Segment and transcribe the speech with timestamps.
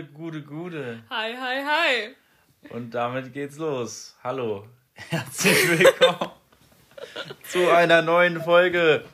[0.00, 1.02] Gude, Gude, Gude.
[1.10, 2.70] Hi, hi, hi.
[2.70, 4.16] Und damit geht's los.
[4.24, 4.66] Hallo.
[4.94, 6.30] Herzlich willkommen
[7.42, 9.04] zu einer neuen Folge.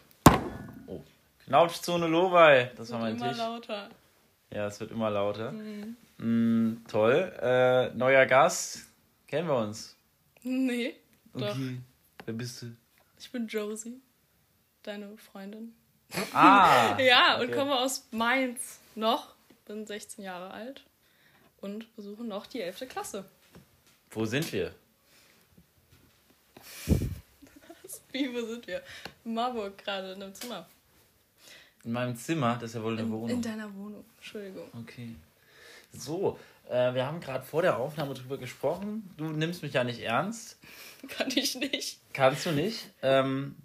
[0.86, 1.02] Oh.
[1.44, 2.70] Knautschzone Lowey.
[2.76, 3.38] Das war mein immer Tisch.
[3.38, 3.88] lauter.
[4.52, 5.50] Ja, es wird immer lauter.
[6.18, 7.32] Mm, toll.
[7.42, 8.86] Äh, neuer Gast.
[9.26, 9.96] Kennen wir uns?
[10.44, 10.94] Nee,
[11.34, 11.50] doch.
[11.50, 11.78] Okay.
[12.26, 12.66] Wer bist du?
[13.18, 14.00] Ich bin Josie,
[14.84, 15.74] deine Freundin.
[16.32, 16.96] Ah!
[17.00, 17.56] Ja, und okay.
[17.56, 18.78] komme aus Mainz.
[18.94, 19.35] Noch.
[19.66, 20.84] Bin 16 Jahre alt.
[21.60, 22.88] Und besuche noch die 11.
[22.88, 23.24] Klasse.
[24.10, 24.74] Wo sind wir?
[28.12, 28.82] Wie, wo sind wir?
[29.24, 30.66] In Marburg gerade in einem Zimmer.
[31.84, 32.54] In meinem Zimmer.
[32.60, 33.30] Das ist ja wohl eine In, Wohnung.
[33.30, 34.04] in deiner Wohnung.
[34.16, 34.68] Entschuldigung.
[34.80, 35.14] Okay.
[35.92, 36.38] So,
[36.68, 39.10] äh, wir haben gerade vor der Aufnahme drüber gesprochen.
[39.16, 40.58] Du nimmst mich ja nicht ernst.
[41.08, 42.00] Kann ich nicht.
[42.12, 42.90] Kannst du nicht.
[43.02, 43.56] Ähm,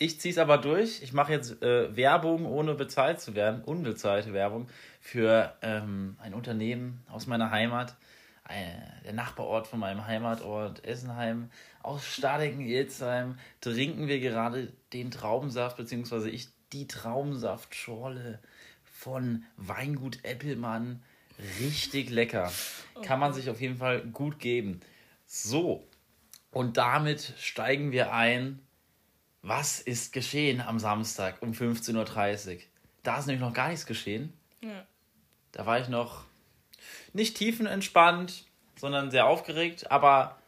[0.00, 1.02] ich ziehe es aber durch.
[1.02, 7.04] Ich mache jetzt äh, Werbung, ohne bezahlt zu werden, unbezahlte Werbung für ähm, ein Unternehmen
[7.10, 7.96] aus meiner Heimat,
[8.48, 11.50] äh, der Nachbarort von meinem Heimatort Essenheim.
[11.82, 18.38] Aus Stadingen-Ilzheim trinken wir gerade den Traubensaft, beziehungsweise ich die Traubensaftschorle
[18.84, 21.02] von Weingut Eppelmann.
[21.60, 22.50] Richtig lecker.
[23.02, 24.80] Kann man sich auf jeden Fall gut geben.
[25.26, 25.86] So,
[26.52, 28.60] und damit steigen wir ein.
[29.42, 32.60] Was ist geschehen am Samstag um 15.30 Uhr?
[33.02, 34.32] Da ist nämlich noch gar nichts geschehen.
[34.60, 34.86] Ja.
[35.52, 36.24] Da war ich noch
[37.12, 38.44] nicht tiefenentspannt,
[38.76, 40.40] sondern sehr aufgeregt, aber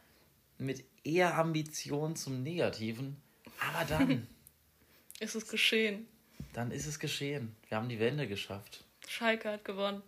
[0.57, 3.17] mit eher Ambition zum Negativen.
[3.59, 4.27] Aber dann,
[5.19, 6.07] Ist es geschehen.
[6.53, 7.55] dann ist es geschehen.
[7.67, 8.83] Wir haben die Wende geschafft.
[9.07, 10.01] Schalke hat gewonnen.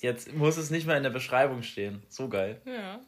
[0.00, 2.02] Jetzt muss es nicht mehr in der Beschreibung stehen.
[2.08, 2.60] So geil.
[2.64, 3.00] Ja.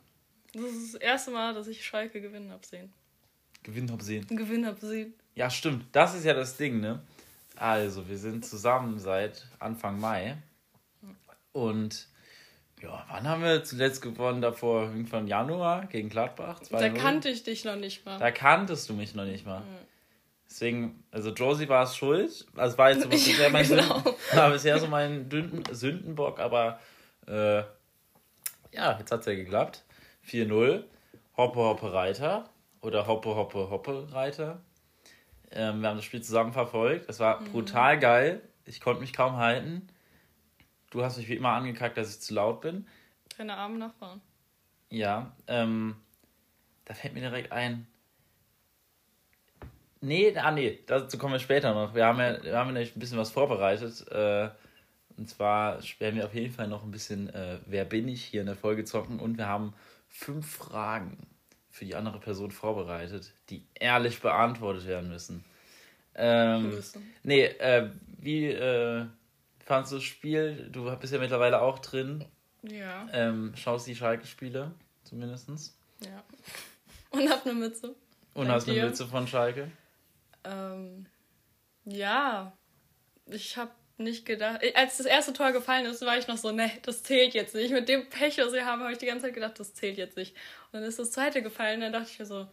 [0.53, 2.92] Das ist das erste Mal, dass ich Schalke gewinnen hab sehen.
[3.62, 4.27] Gewinn hab sehen.
[4.28, 5.14] Gewinnen hab sehen.
[5.34, 5.86] Ja, stimmt.
[5.92, 7.02] Das ist ja das Ding, ne?
[7.56, 10.36] Also, wir sind zusammen seit Anfang Mai.
[11.52, 12.08] Und
[12.83, 14.42] ja, wann haben wir zuletzt gewonnen?
[14.42, 16.61] Davor irgendwann Januar gegen Gladbach.
[16.70, 16.95] Da 2-0.
[16.95, 18.18] kannte ich dich noch nicht mal.
[18.18, 19.62] Da kanntest du mich noch nicht mal.
[20.48, 22.46] Deswegen, also Josie war es schuld.
[22.56, 24.01] Also war jetzt so bisher mein genau.
[24.01, 26.80] Sünden, war bisher so mein Dünden, Sündenbock, aber
[27.27, 27.62] äh,
[28.72, 29.84] ja, jetzt hat es ja geklappt.
[30.28, 30.84] 4-0.
[31.36, 32.51] Hoppe Hoppe Reiter
[32.83, 34.61] oder Hoppe Hoppe Hoppe Reiter.
[35.51, 37.09] Ähm, wir haben das Spiel zusammen verfolgt.
[37.09, 38.43] Es war brutal geil.
[38.67, 39.89] Ich konnte mich kaum halten.
[40.91, 42.87] Du hast mich wie immer angekackt, dass ich zu laut bin.
[43.37, 44.20] Keine armen Nachbarn.
[44.91, 45.97] Ja, ähm,
[46.85, 47.87] da fällt mir direkt ein.
[50.01, 51.95] Nee, ah nee, dazu kommen wir später noch.
[51.95, 54.07] Wir haben ja, wir haben ja nämlich ein bisschen was vorbereitet.
[54.11, 54.51] Äh,
[55.17, 58.41] und zwar werden wir auf jeden Fall noch ein bisschen äh, Wer bin ich hier
[58.41, 59.75] in der Folge zocken und wir haben
[60.09, 61.17] fünf Fragen
[61.72, 65.44] für die andere Person vorbereitet, die ehrlich beantwortet werden müssen.
[66.14, 67.10] Ähm, Müssen.
[67.24, 69.06] nee, äh, wie äh,
[69.64, 70.68] fandst du das Spiel?
[70.70, 72.24] Du bist ja mittlerweile auch drin.
[72.62, 74.70] Ja, Ähm, schaust die Schalke-Spiele,
[75.02, 75.74] zumindest.
[76.00, 76.22] ja.
[77.10, 77.94] Und hab eine Mütze.
[78.34, 78.84] Und hast eine?
[78.84, 79.70] Mütze von Schalke.
[80.44, 81.06] Ähm,
[81.84, 82.52] ja,
[83.27, 83.70] ich habe
[84.02, 84.61] nicht gedacht.
[84.74, 87.73] Als das erste Tor gefallen ist, war ich noch so, ne, das zählt jetzt nicht.
[87.73, 90.17] Mit dem Pech, was wir haben, habe ich die ganze Zeit gedacht, das zählt jetzt
[90.17, 90.35] nicht.
[90.67, 92.46] Und dann ist das zweite gefallen, dann dachte ich mir so,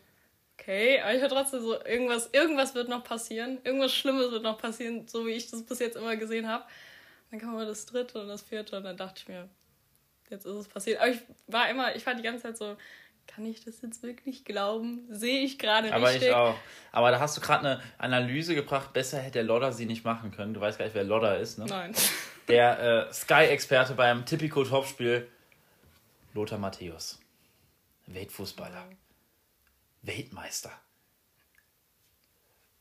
[0.59, 3.59] okay, aber ich war trotzdem so, irgendwas, irgendwas wird noch passieren.
[3.63, 6.65] Irgendwas Schlimmes wird noch passieren, so wie ich das bis jetzt immer gesehen habe.
[7.31, 9.49] Dann kam aber das dritte und das vierte und dann dachte ich mir,
[10.29, 10.99] jetzt ist es passiert.
[10.99, 12.75] Aber ich war immer, ich war die ganze Zeit so,
[13.33, 15.05] kann ich das jetzt wirklich glauben?
[15.09, 16.29] Sehe ich gerade Aber richtig?
[16.29, 16.55] ich auch.
[16.91, 18.91] Aber da hast du gerade eine Analyse gebracht.
[18.91, 20.53] Besser hätte der Lodder sie nicht machen können.
[20.53, 21.65] Du weißt gar nicht, wer Lodder ist, ne?
[21.65, 21.93] Nein.
[22.47, 25.27] Der äh, Sky-Experte beim Tipico-Topspiel.
[26.33, 27.19] Lothar Matthäus.
[28.07, 28.85] Weltfußballer.
[30.01, 30.71] Weltmeister.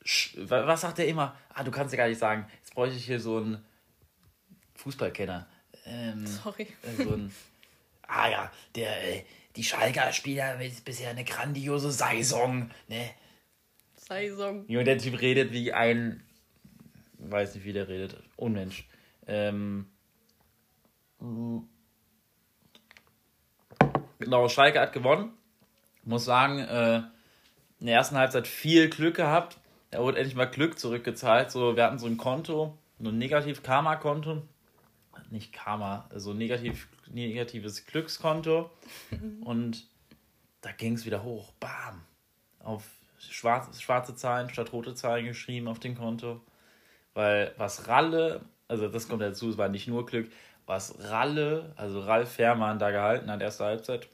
[0.03, 1.37] Sch wa- was sagt er immer?
[1.53, 2.47] Ah, du kannst ja gar nicht sagen.
[2.59, 3.63] Jetzt bräuchte ich hier so einen
[4.75, 5.45] Fußballkenner.
[5.85, 6.67] Ähm, Sorry.
[6.83, 7.31] äh, so ein,
[8.07, 9.23] ah ja, der, äh,
[9.55, 13.09] die Schalker Spieler bisher eine grandiose Saison, ne?
[13.95, 14.65] Saison.
[14.67, 16.23] Junge, der Typ redet wie ein,
[17.17, 18.87] weiß nicht, wie der redet, Unmensch.
[19.27, 19.87] Ähm,
[24.19, 25.31] genau, Schalke hat gewonnen.
[26.03, 27.03] Muss sagen, äh,
[27.79, 29.57] in der ersten Halbzeit viel Glück gehabt.
[29.91, 31.51] Er wurde endlich mal Glück zurückgezahlt.
[31.51, 34.43] So, wir hatten so ein Konto, so ein Negativ-Karma-Konto.
[35.31, 38.69] Nicht Karma, also negativ, negatives Glückskonto.
[39.41, 39.87] Und
[40.61, 41.51] da ging es wieder hoch.
[41.59, 42.03] Bam.
[42.59, 42.83] Auf
[43.17, 46.41] schwarze, schwarze Zahlen statt rote Zahlen geschrieben auf dem Konto.
[47.13, 50.31] Weil was Ralle, also das kommt dazu, es war nicht nur Glück,
[50.65, 54.07] was Ralle, also Ralf Fährmann da gehalten hat, erste Halbzeit.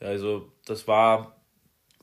[0.00, 1.36] Also das war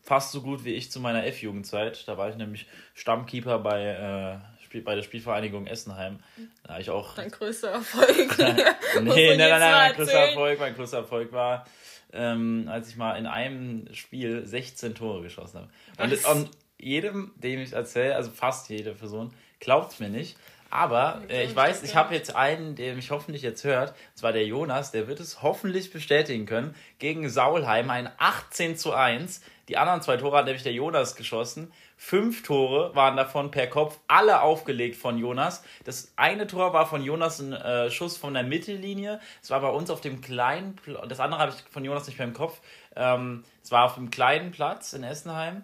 [0.02, 2.08] fast so gut wie ich zu meiner F-Jugendzeit.
[2.08, 6.20] Da war ich nämlich Stammkeeper bei, äh, Spiel, bei der Spielvereinigung Essenheim.
[6.64, 7.14] Da habe ich auch.
[7.16, 8.38] Dein größter Erfolg.
[8.38, 8.56] nee,
[9.02, 11.66] nein, nein, nein, mein größter Erfolg, mein größter Erfolg war,
[12.14, 15.70] ähm, als ich mal in einem Spiel 16 Tore geschossen habe.
[16.02, 20.38] Und, und jedem, dem ich erzähle, also fast jede Person, glaubt mir nicht.
[20.70, 24.32] Aber äh, ich weiß, ich habe jetzt einen, der mich hoffentlich jetzt hört, und zwar
[24.32, 29.42] der Jonas, der wird es hoffentlich bestätigen können, gegen Saulheim ein 18 zu 1.
[29.72, 31.72] Die anderen zwei Tore hat nämlich der Jonas geschossen.
[31.96, 35.64] Fünf Tore waren davon per Kopf, alle aufgelegt von Jonas.
[35.86, 39.22] Das eine Tor war von Jonas ein äh, Schuss von der Mittellinie.
[39.42, 42.20] Es war bei uns auf dem kleinen, Pl das andere habe ich von Jonas nicht
[42.20, 42.60] mehr im Kopf.
[42.98, 45.64] Ähm, es war auf dem kleinen Platz in Essenheim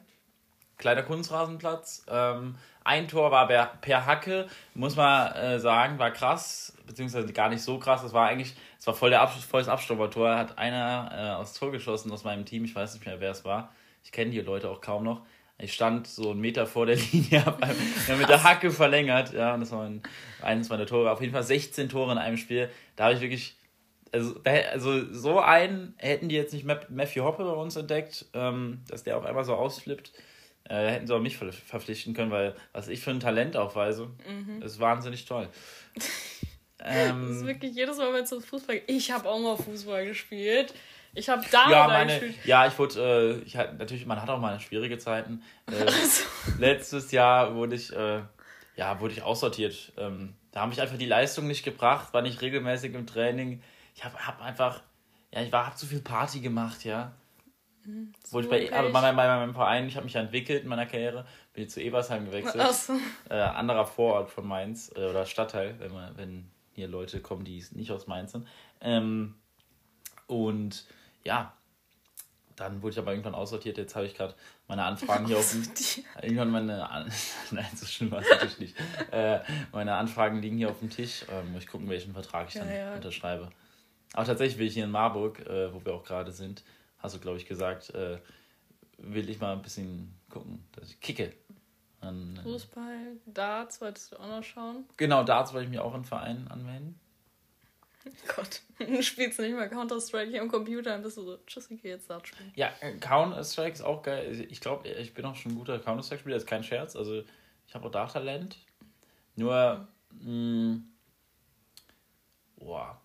[0.78, 2.06] kleiner Kunstrasenplatz.
[2.08, 7.50] Ähm, ein Tor war per, per Hacke, muss man äh, sagen, war krass, beziehungsweise gar
[7.50, 8.04] nicht so krass.
[8.04, 10.38] Das war eigentlich, es war voll der Abschluss, volles Abstaubertor.
[10.38, 13.44] Hat einer äh, aufs Tor geschossen aus meinem Team, ich weiß nicht mehr, wer es
[13.44, 13.74] war.
[14.08, 15.26] Ich kenne die Leute auch kaum noch.
[15.60, 17.76] Ich stand so einen Meter vor der Linie, habe
[18.18, 19.34] mit der Hacke verlängert.
[19.34, 20.02] Ja, und das war ein,
[20.42, 21.12] eines meiner Tore.
[21.12, 22.70] Auf jeden Fall 16 Tore in einem Spiel.
[22.96, 23.58] Da habe ich wirklich
[24.14, 29.04] also, also so einen hätten die jetzt nicht Matthew Hoppe bei uns entdeckt, ähm, dass
[29.04, 30.14] der auf einmal so ausflippt.
[30.70, 34.62] Äh, hätten sie auch mich verpflichten können, weil was ich für ein Talent aufweise, mhm.
[34.62, 35.50] ist wahnsinnig toll.
[36.80, 38.90] ähm, das ist wirklich jedes Mal, wenn es um Fußball geht.
[38.90, 40.74] Ich habe auch mal Fußball gespielt.
[41.14, 44.40] Ich habe da ja, meine, ja, ich wurde, äh, ich halt, natürlich, man hat auch
[44.40, 45.42] mal schwierige Zeiten.
[45.70, 46.24] Äh, also.
[46.60, 48.22] Letztes Jahr wurde ich, äh,
[48.78, 49.92] ja, wurde ich aussortiert.
[49.98, 53.62] Ähm, da habe ich einfach die Leistung nicht gebracht, war nicht regelmäßig im Training.
[53.96, 54.82] Ich habe hab einfach,
[55.34, 57.12] ja, ich war, hab zu viel Party gemacht, ja.
[57.84, 58.14] Mhm.
[58.32, 60.86] Wo ich bei, aber bei, bei, bei meinem Verein, ich habe mich entwickelt in meiner
[60.86, 62.64] Karriere, bin ich zu Ebersheim gewechselt.
[62.66, 62.94] Ach so.
[63.30, 67.64] Äh, anderer Vorort von Mainz äh, oder Stadtteil, wenn, man, wenn hier Leute kommen, die
[67.72, 68.48] nicht aus Mainz sind.
[68.82, 69.36] Ähm,
[70.28, 70.86] und
[71.28, 71.54] ja,
[72.56, 73.78] dann wurde ich aber irgendwann aussortiert.
[73.78, 74.34] Jetzt habe ich gerade
[74.68, 75.64] meine Anfragen hier auf dem.
[76.22, 76.90] irgendwann meine.
[76.90, 77.12] An
[77.52, 78.76] Nein, so schlimm war es natürlich nicht.
[79.12, 79.42] Äh,
[79.72, 81.26] meine Anfragen liegen hier auf dem Tisch.
[81.30, 82.96] Ähm, muss ich gucken, welchen Vertrag ich dann ja.
[82.96, 83.50] unterschreibe.
[84.14, 86.64] Aber tatsächlich will ich hier in Marburg, äh, wo wir auch gerade sind,
[86.98, 88.18] hast du, glaube ich, gesagt, äh,
[88.98, 91.34] will ich mal ein bisschen gucken, dass ich kicke.
[92.02, 94.86] Dann, äh, Fußball, Darts wolltest du auch noch schauen?
[94.98, 97.00] Genau, Darts wollte ich mir auch in Verein anmelden.
[98.36, 101.92] Gott, du spielst nicht mehr Counter-Strike hier am Computer, dann bist so, tschüss, ich gehe
[101.92, 102.52] jetzt Darts spielen.
[102.56, 104.46] Ja, äh, Counter-Strike ist auch geil.
[104.50, 106.96] Ich glaube, ich bin auch schon ein guter Counter-Strike-Spieler, das ist kein Scherz.
[106.96, 107.24] Also,
[107.68, 108.58] ich habe auch Dart-Talent.
[109.36, 110.90] Nur, mh, mm,
[112.58, 113.02] boah.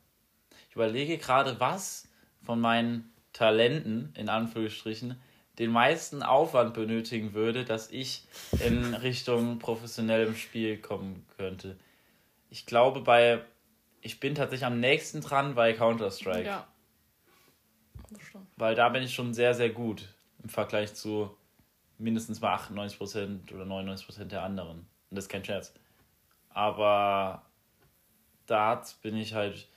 [0.68, 2.08] Ich überlege gerade, was
[2.42, 5.20] von meinen Talenten, in Anführungsstrichen,
[5.58, 8.24] den meisten Aufwand benötigen würde, dass ich
[8.64, 11.76] in Richtung professionellem Spiel kommen könnte.
[12.50, 13.42] Ich glaube, bei.
[14.02, 16.44] Ich bin tatsächlich am nächsten dran bei Counter-Strike.
[16.44, 16.66] Ja.
[18.56, 20.08] Weil da bin ich schon sehr, sehr gut
[20.42, 21.34] im Vergleich zu
[21.98, 24.78] mindestens mal 98% oder 99% der anderen.
[24.78, 25.72] Und das ist kein Scherz.
[26.50, 27.42] Aber
[28.46, 29.68] Dart bin ich halt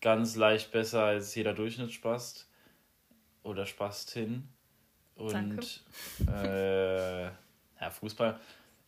[0.00, 2.48] ganz leicht besser als jeder Durchschnittspast
[3.42, 4.48] oder Spastin.
[5.14, 5.84] Und
[6.28, 8.38] äh, ja, Fußball.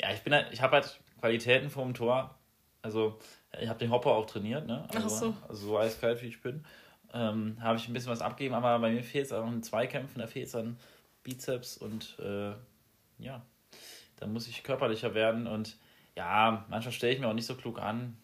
[0.01, 2.37] Ja, ich bin halt, ich habe halt Qualitäten vorm Tor.
[2.83, 3.19] Also,
[3.59, 4.87] ich habe den Hopper auch trainiert, ne?
[4.95, 5.35] Also, Ach so.
[5.49, 6.65] also so eiskalt wie ich bin.
[7.13, 10.21] Ähm, habe ich ein bisschen was abgegeben, aber bei mir fehlt es auch in Zweikämpfen,
[10.21, 10.79] da fehlt es an
[11.25, 12.53] Bizeps und äh,
[13.19, 13.43] ja,
[14.17, 15.77] da muss ich körperlicher werden und
[16.17, 18.17] ja, manchmal stelle ich mir auch nicht so klug an.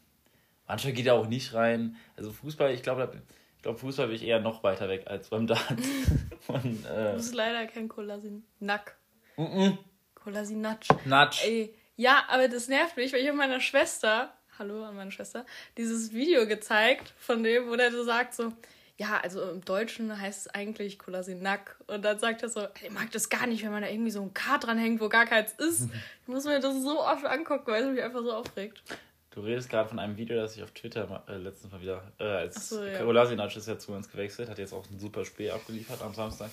[0.69, 1.97] Manchmal geht er auch nicht rein.
[2.17, 3.23] Also Fußball, ich glaube,
[3.67, 5.67] glaube, Fußball will ich eher noch weiter weg als beim Dart.
[6.47, 8.97] Und, äh, du bist leider kein Kolasinack.
[9.37, 9.79] Mm -mm.
[10.15, 10.89] Kolasinatsch.
[11.05, 11.45] Natsch.
[11.45, 15.45] Ey, ja, aber das nervt mich, weil ich habe meiner Schwester, hallo an meine Schwester,
[15.77, 18.53] dieses Video gezeigt von dem, wo der so sagt so,
[18.99, 21.77] ja, also im Deutschen heißt es eigentlich Kolasinack.
[21.87, 24.23] Und dann sagt er so, ich mag das gar nicht, wenn man da irgendwie so
[24.23, 25.89] ein K dran hängt, wo gar keins ist.
[26.23, 28.83] Ich muss mir das so oft angucken, weil es mich einfach so aufregt.
[29.31, 32.25] Du redest gerade von einem Video, das ich auf Twitter äh, letztens mal wieder, äh,
[32.25, 32.99] als so, ja.
[32.99, 36.51] Kolasinac ist ja zu uns gewechselt, hat jetzt auch ein super Spiel abgeliefert am Samstag.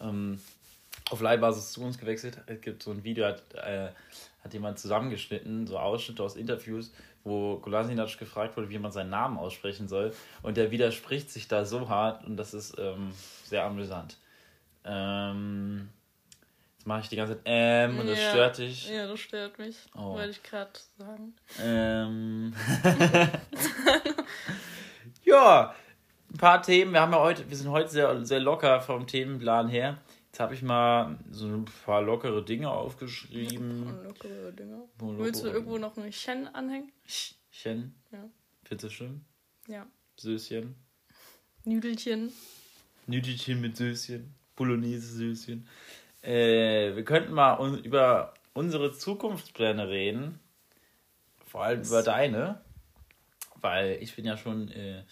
[0.00, 0.38] Ähm,
[1.10, 2.38] auf Leihbasis zu uns gewechselt.
[2.46, 3.88] Es gibt so ein Video, hat, äh,
[4.44, 6.92] hat jemand zusammengeschnitten, so Ausschnitte aus Interviews,
[7.26, 10.14] wo Kolasinac gefragt wurde, wie man seinen Namen aussprechen soll.
[10.42, 13.12] Und der widerspricht sich da so hart und das ist ähm,
[13.44, 14.16] sehr amüsant.
[14.84, 15.88] Ähm,
[16.84, 18.30] mache ich die ganze Zeit ähm und das ja.
[18.30, 18.88] stört dich.
[18.88, 19.76] Ja, das stört mich.
[19.96, 20.14] Oh.
[20.14, 21.34] Wollte ich gerade sagen.
[21.60, 22.54] Ähm.
[25.24, 25.74] ja,
[26.30, 26.92] ein paar Themen.
[26.92, 29.98] Wir haben ja heute, wir sind heute sehr, sehr locker vom Themenplan her.
[30.36, 33.86] Jetzt habe ich mal so ein paar lockere Dinge aufgeschrieben.
[34.04, 34.86] Lockere Dinge.
[35.00, 36.92] Lockere Willst du irgendwo noch ein Chen anhängen?
[37.50, 37.94] Chen?
[38.12, 38.28] Ja.
[38.64, 39.24] Findest du schön?
[39.66, 39.86] Ja.
[40.18, 40.76] Söschen.
[41.64, 42.34] Nüdelchen.
[43.06, 44.34] Nüdelchen mit Söschen.
[44.56, 45.66] Bolognese-Söschen.
[46.20, 50.38] Äh, wir könnten mal un über unsere Zukunftspläne reden.
[51.46, 52.60] Vor allem über deine,
[53.62, 55.02] weil ich bin ja schon, äh,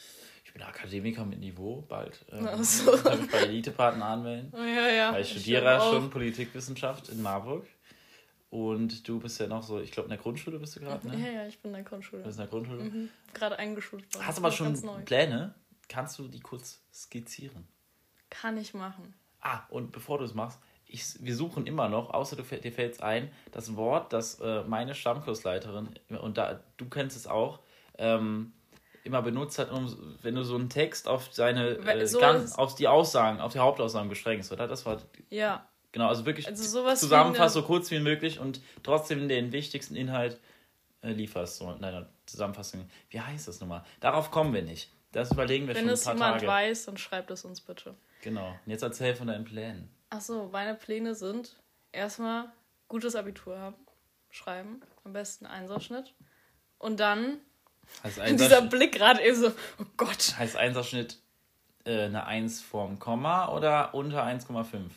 [0.54, 2.92] bin Akademiker mit Niveau, bald äh, Ach so.
[2.96, 4.52] kann ich bei Elitepartner anmelden.
[4.54, 5.12] Oh, ja, ja.
[5.12, 5.92] Weil ich Ich studiere auch.
[5.92, 7.66] schon Politikwissenschaft in Marburg.
[8.50, 11.18] Und du bist ja noch so, ich glaube, in der Grundschule bist du gerade, ne?
[11.18, 12.22] Ja, ja, ich bin in der Grundschule.
[12.22, 12.84] Du bist in der Grundschule.
[12.84, 13.08] Mhm.
[13.34, 14.04] Gerade eingeschult.
[14.20, 14.80] Hast du aber schon.
[15.04, 15.54] Pläne?
[15.88, 17.66] Kannst du die kurz skizzieren?
[18.30, 19.12] Kann ich machen.
[19.40, 22.72] Ah, und bevor du es machst, ich, wir suchen immer noch, außer du, fällt- dir
[22.72, 25.88] fällt es ein, das Wort, das äh, meine Stammkursleiterin,
[26.20, 27.58] und da, du kennst es auch,
[27.98, 28.52] ähm,
[29.04, 32.74] immer benutzt hat, um, wenn du so einen Text auf seine, äh, so ganz, auf
[32.74, 34.66] die Aussagen, auf die Hauptaussagen beschränkst, oder?
[34.66, 35.68] Das war, Ja.
[35.92, 36.62] genau, also wirklich Also
[36.94, 40.40] zusammenfasst, eine- so kurz wie möglich und trotzdem den wichtigsten Inhalt
[41.02, 42.88] äh, lieferst, so in deiner Zusammenfassung.
[43.10, 43.84] Wie heißt das nochmal?
[44.00, 44.90] Darauf kommen wir nicht.
[45.12, 46.46] Das überlegen wir Wenn schon ein es paar jemand Tage.
[46.46, 47.94] weiß, dann schreibt es uns bitte.
[48.22, 48.48] Genau.
[48.64, 49.90] Und jetzt erzähl von deinen Plänen.
[50.08, 51.56] Achso, meine Pläne sind
[51.92, 52.50] erstmal
[52.88, 53.76] gutes Abitur haben,
[54.30, 56.14] schreiben, am besten Einserschnitt.
[56.78, 57.36] Und dann
[58.02, 59.48] Heißt dieser Blick gerade eben so,
[59.78, 60.36] oh Gott.
[60.38, 61.18] heißt Einserschnitt
[61.84, 64.90] äh, eine 1 vorm Komma oder unter 1,5?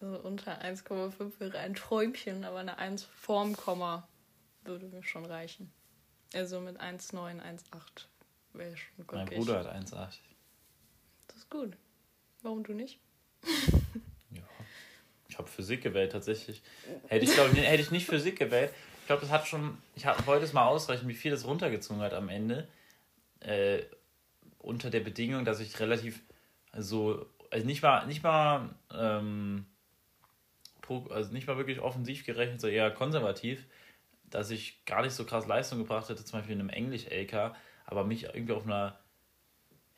[0.00, 4.06] Also unter 1,5 wäre ein Träumchen, aber eine 1 vorm Komma
[4.64, 5.72] würde mir schon reichen.
[6.34, 7.40] Also mit 1,9, 1,8
[8.52, 9.38] wäre schon Mein glücklich.
[9.38, 10.18] Bruder hat 1,8.
[11.28, 11.76] Das ist gut.
[12.42, 12.98] Warum du nicht?
[15.34, 16.62] Ich habe Physik gewählt, tatsächlich.
[17.08, 18.72] Hätte ich, glaube hätte ich nicht Physik gewählt.
[19.00, 19.76] Ich glaube, das hat schon.
[19.96, 22.68] Ich wollte es mal ausrechnen, wie viel das runtergezogen hat am Ende.
[23.40, 23.80] Äh,
[24.60, 26.22] unter der Bedingung, dass ich relativ.
[26.70, 29.66] Also, also nicht mal, nicht mal, ähm,
[31.10, 33.66] also nicht mal wirklich offensiv gerechnet, so eher konservativ,
[34.30, 38.04] dass ich gar nicht so krass Leistung gebracht hätte, zum Beispiel in einem Englisch-LK, aber
[38.04, 39.00] mich irgendwie auf einer,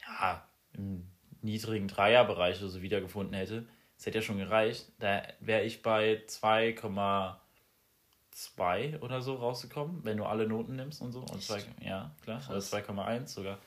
[0.02, 1.06] ja, im
[1.42, 3.66] niedrigen Dreierbereich oder so wiedergefunden hätte.
[3.96, 4.86] Das hätte ja schon gereicht.
[4.98, 11.20] Da wäre ich bei 2,2 oder so rausgekommen, wenn du alle Noten nimmst und so.
[11.20, 12.42] Und zwei, ja, klar.
[12.48, 12.72] Oder Krass.
[12.72, 13.58] 2,1 sogar.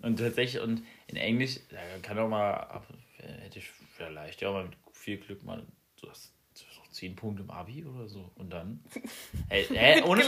[0.00, 2.82] Und tatsächlich, und in Englisch, da kann auch mal,
[3.18, 5.62] hätte ich vielleicht ja mal mit viel Glück mal
[5.96, 8.30] so das, so 10 Punkte im Abi oder so.
[8.36, 8.82] Und dann.
[9.48, 10.22] Hey, hey, ohne.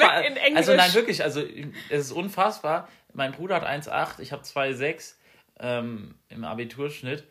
[0.56, 1.42] Also nein, wirklich, also
[1.90, 2.88] es ist unfassbar.
[3.12, 5.14] Mein Bruder hat 1,8, ich habe 2,6
[5.60, 7.24] ähm, im Abiturschnitt.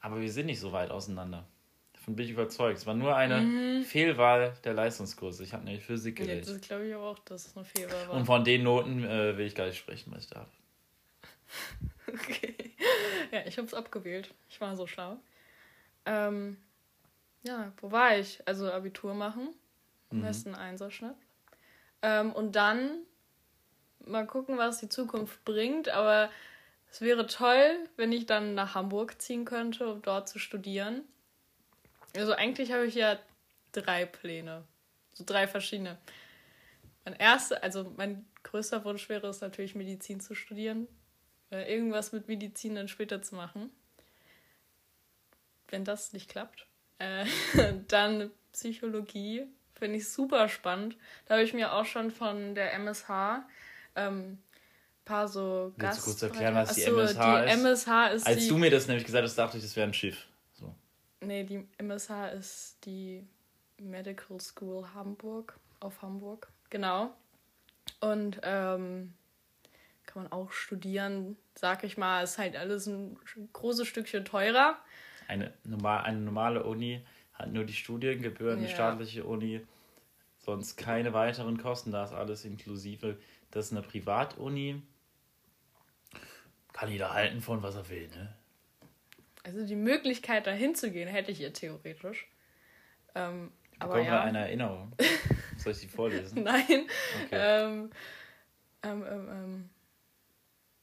[0.00, 1.46] Aber wir sind nicht so weit auseinander.
[1.92, 2.78] Davon bin ich überzeugt.
[2.78, 5.44] Es war nur eine Fehlwahl der Leistungskurse.
[5.44, 6.48] Ich habe nämlich Physik Ja, gewählt.
[6.48, 8.16] das glaube ich auch, dass es eine Fehler war.
[8.16, 10.48] Und von den Noten äh, will ich gar nicht sprechen, was ich darf.
[12.12, 12.56] Okay.
[13.30, 14.34] Ja, ich habe es abgewählt.
[14.48, 15.16] Ich war so schlau.
[16.06, 16.56] Ähm,
[17.44, 18.42] ja, wo war ich?
[18.48, 19.54] Also Abitur machen.
[20.10, 20.22] Am Mhm.
[20.22, 21.14] besten Einserschnitt.
[22.02, 23.02] Ähm, und dann
[24.04, 25.88] mal gucken, was die Zukunft bringt.
[25.88, 26.30] Aber
[26.90, 31.02] es wäre toll, wenn ich dann nach Hamburg ziehen könnte, um dort zu studieren.
[32.16, 33.18] Also eigentlich habe ich ja
[33.72, 34.64] drei Pläne.
[35.12, 35.98] So drei verschiedene.
[37.04, 40.88] Mein erster, also mein größter Wunsch wäre es natürlich, Medizin zu studieren.
[41.50, 43.70] Oder irgendwas mit Medizin dann später zu machen.
[45.68, 46.66] Wenn das nicht klappt.
[46.98, 47.26] Äh,
[47.88, 49.46] dann Psychologie.
[49.74, 50.96] Finde ich super spannend.
[51.26, 53.44] Da habe ich mir auch schon von der MSH
[53.94, 54.38] ähm,
[55.10, 57.62] paar so Willst du kurz erklären, was die Achso, MSH die ist?
[57.62, 59.94] MSH ist Als die, du mir das nämlich gesagt hast, dachte ich, das wäre ein
[59.94, 60.26] Schiff.
[60.54, 60.74] So.
[61.20, 63.26] Nee, die MSH ist die
[63.78, 66.48] Medical School Hamburg, auf Hamburg.
[66.70, 67.10] Genau.
[68.00, 69.14] Und ähm,
[70.06, 73.18] kann man auch studieren, sag ich mal, ist halt alles ein
[73.52, 74.76] großes Stückchen teurer.
[75.28, 78.74] Eine, normal, eine normale Uni hat nur die Studiengebühren, eine Ja.
[78.74, 79.66] staatliche Uni
[80.38, 83.16] sonst keine weiteren Kosten, da ist alles inklusive.
[83.50, 84.82] Das ist eine Privatuni.
[86.72, 88.34] Kann jeder halten von, was er will, ne?
[89.42, 92.28] Also die Möglichkeit, da hinzugehen, hätte ich hier theoretisch.
[93.14, 94.22] Ähm, Ich aber bekomme ja.
[94.22, 94.92] eine Erinnerung.
[95.56, 96.42] Soll ich die vorlesen?
[96.44, 96.86] Nein.
[97.24, 97.32] Okay.
[97.32, 97.90] Ähm,
[98.82, 99.70] ähm, ähm, ähm.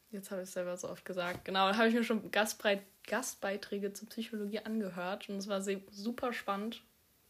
[0.09, 1.45] Jetzt habe ich es selber so oft gesagt.
[1.45, 6.33] Genau, da habe ich mir schon Gastbreit Gastbeiträge zur Psychologie angehört und es war super
[6.33, 6.83] spannend.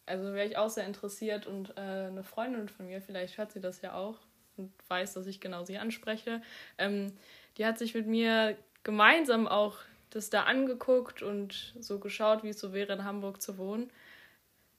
[0.06, 3.62] Also wäre ich auch sehr interessiert und äh, eine Freundin von mir, vielleicht hört sie
[3.62, 4.18] das ja auch
[4.58, 6.42] und weiß, dass ich genau sie anspreche,
[6.78, 7.14] ähm,
[7.58, 9.78] die hat sich mit mir gemeinsam auch
[10.10, 13.92] das da angeguckt und so geschaut, wie es so wäre, in Hamburg zu wohnen.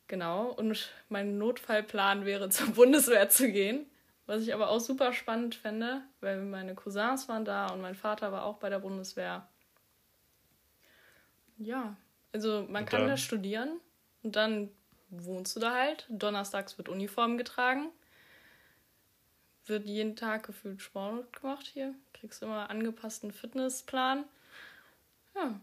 [0.07, 3.87] Genau, und mein Notfallplan wäre, zur Bundeswehr zu gehen.
[4.27, 8.31] Was ich aber auch super spannend fände, weil meine Cousins waren da und mein Vater
[8.31, 9.49] war auch bei der Bundeswehr.
[11.57, 11.97] Ja,
[12.33, 13.81] also man kann da studieren
[14.23, 14.69] und dann
[15.09, 16.07] wohnst du da halt.
[16.11, 17.89] Donnerstags wird Uniform getragen.
[19.69, 21.95] Wird jeden Tag gefühlt Sport gemacht hier.
[22.15, 24.25] Kriegst immer angepassten Fitnessplan.
[25.35, 25.61] Ja,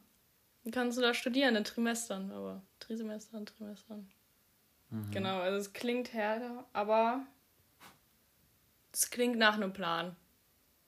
[0.63, 4.09] dann kannst du da studieren in Trimestern, aber Trisemestern, Trimestern.
[5.11, 7.25] Genau, also es klingt härter, aber
[8.93, 10.15] es klingt nach einem Plan,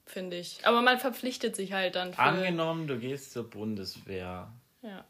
[0.06, 0.66] finde ich.
[0.66, 2.22] Aber man verpflichtet sich halt dann für.
[2.22, 4.54] Angenommen, du gehst zur Bundeswehr.
[4.82, 5.06] Ja.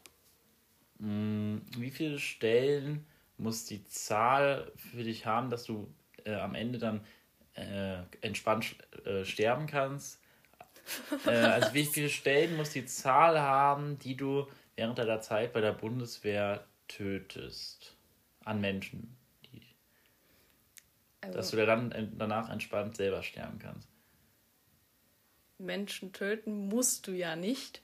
[0.98, 5.92] Hm, wie viele Stellen muss die Zahl für dich haben, dass du
[6.24, 7.04] äh, am Ende dann
[7.58, 10.20] äh, entspannt äh, sterben kannst?
[11.26, 14.46] Äh, also wie viele Stellen muss die Zahl haben, die du
[14.76, 17.94] während deiner Zeit bei der Bundeswehr tötest?
[18.44, 19.14] An Menschen.
[19.44, 19.62] Die,
[21.20, 23.88] also, dass du dann danach entspannt selber sterben kannst.
[25.58, 27.82] Menschen töten musst du ja nicht.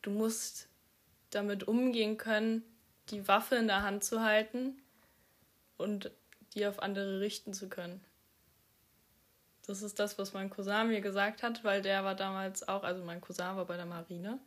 [0.00, 0.68] Du musst
[1.30, 2.62] damit umgehen können,
[3.10, 4.80] die Waffe in der Hand zu halten
[5.76, 6.10] und
[6.54, 8.00] die auf andere richten zu können.
[9.66, 13.02] Das ist das, was mein Cousin mir gesagt hat, weil der war damals auch, also
[13.02, 14.38] mein Cousin war bei der Marine.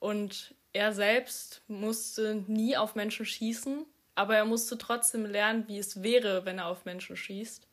[0.00, 6.02] Und er selbst musste nie auf Menschen schießen, aber er musste trotzdem lernen, wie es
[6.02, 7.66] wäre, wenn er auf Menschen schießt.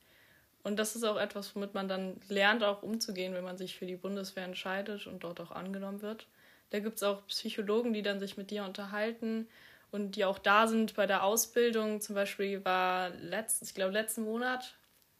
[0.63, 3.85] Und das ist auch etwas, womit man dann lernt, auch umzugehen, wenn man sich für
[3.85, 6.27] die Bundeswehr entscheidet und dort auch angenommen wird.
[6.71, 9.47] Da gibt es auch Psychologen, die dann sich mit dir unterhalten
[9.91, 12.01] und die auch da sind bei der Ausbildung.
[12.01, 14.75] Zum Beispiel war letzten, ich glaube, letzten Monat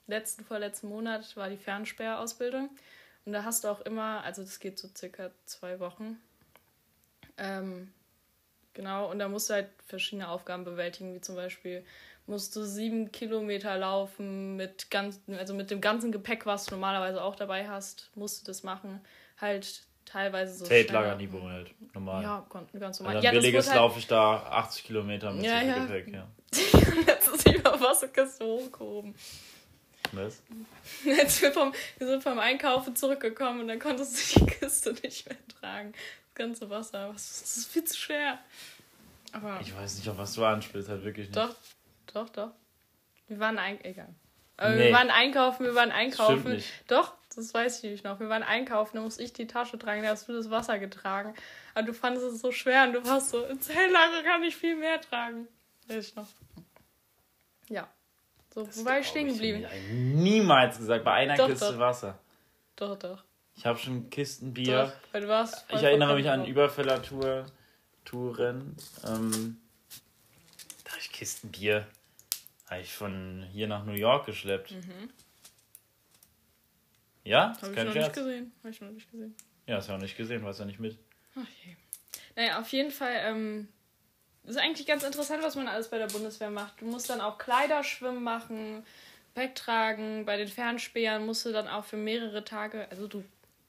[0.08, 2.70] letzten, vorletzten Monat war die Fernsperrausbildung.
[3.26, 6.18] Und da hast du auch immer, also das geht so circa zwei Wochen.
[7.38, 7.92] Ähm,
[8.74, 11.84] genau, und da musst du halt verschiedene Aufgaben bewältigen, wie zum Beispiel
[12.28, 17.22] musst du sieben Kilometer laufen mit ganz, also mit dem ganzen Gepäck, was du normalerweise
[17.22, 19.02] auch dabei hast, musst du das machen.
[19.40, 20.66] Halt teilweise so.
[20.66, 22.24] Zeltlagerniveau halt, normal.
[22.24, 22.48] Ja,
[22.80, 23.18] ganz normal.
[23.18, 23.78] Also ja, billiges halt...
[23.78, 25.86] laufe ich da 80 Kilometer mit ja, so viel ja.
[25.86, 26.28] Gepäck, ja.
[27.06, 28.08] Letztes Jahr war so
[28.46, 29.16] hochgehoben.
[30.16, 30.42] Was?
[31.04, 35.28] Jetzt wir, vom, wir sind vom Einkaufen zurückgekommen und dann konntest du die Kiste nicht
[35.28, 35.94] mehr tragen.
[35.94, 37.10] Das ganze Wasser.
[37.14, 38.40] Das ist viel zu schwer.
[39.32, 41.38] Aber ich weiß nicht, auf was du anspielst, halt wirklich nicht.
[41.38, 41.56] Doch,
[42.14, 42.52] doch, doch.
[43.28, 44.14] Wir waren ein, egal.
[44.58, 44.86] Aber nee.
[44.86, 46.40] wir waren einkaufen, wir waren einkaufen.
[46.40, 46.72] Stimmt nicht.
[46.88, 48.20] Doch, das weiß ich nicht noch.
[48.20, 51.34] Wir waren einkaufen, da musste ich die Tasche tragen, da hast du das Wasser getragen.
[51.74, 54.75] Aber du fandest es so schwer und du warst so, in Zelllager kann ich viel
[54.75, 55.48] mehr tragen.
[55.88, 56.28] Weiß ich noch.
[57.70, 57.90] Ja.
[58.55, 59.65] So, das wo war ich stehen geblieben?
[59.65, 61.79] Ich niemals gesagt, bei einer doch, Kiste doch.
[61.79, 62.18] Wasser.
[62.77, 63.22] Doch, doch.
[63.57, 64.94] Ich habe schon Kisten Bier.
[65.13, 68.75] Doch, du warst ich erinnere mich an Überfeller-Touren.
[69.05, 69.57] Ähm,
[70.83, 71.85] da habe ich Kisten Bier
[72.68, 74.72] habe ich von hier nach New York geschleppt.
[74.72, 75.09] Mhm.
[77.24, 77.53] Ja?
[77.61, 78.07] Habe ich noch Scherz.
[78.07, 78.51] nicht gesehen.
[78.59, 79.35] Habe ich noch nicht gesehen.
[79.68, 80.98] Ja, hast du auch nicht gesehen, warst ja nicht mit.
[81.35, 81.77] Okay.
[82.35, 83.68] Naja, auf jeden Fall ähm,
[84.48, 86.81] ist eigentlich ganz interessant, was man alles bei der Bundeswehr macht.
[86.81, 88.86] Du musst dann auch Kleiderschwimmen machen,
[89.34, 90.25] wegtragen.
[90.25, 93.24] Bei den Fernspähern musst du dann auch für mehrere Tage, also du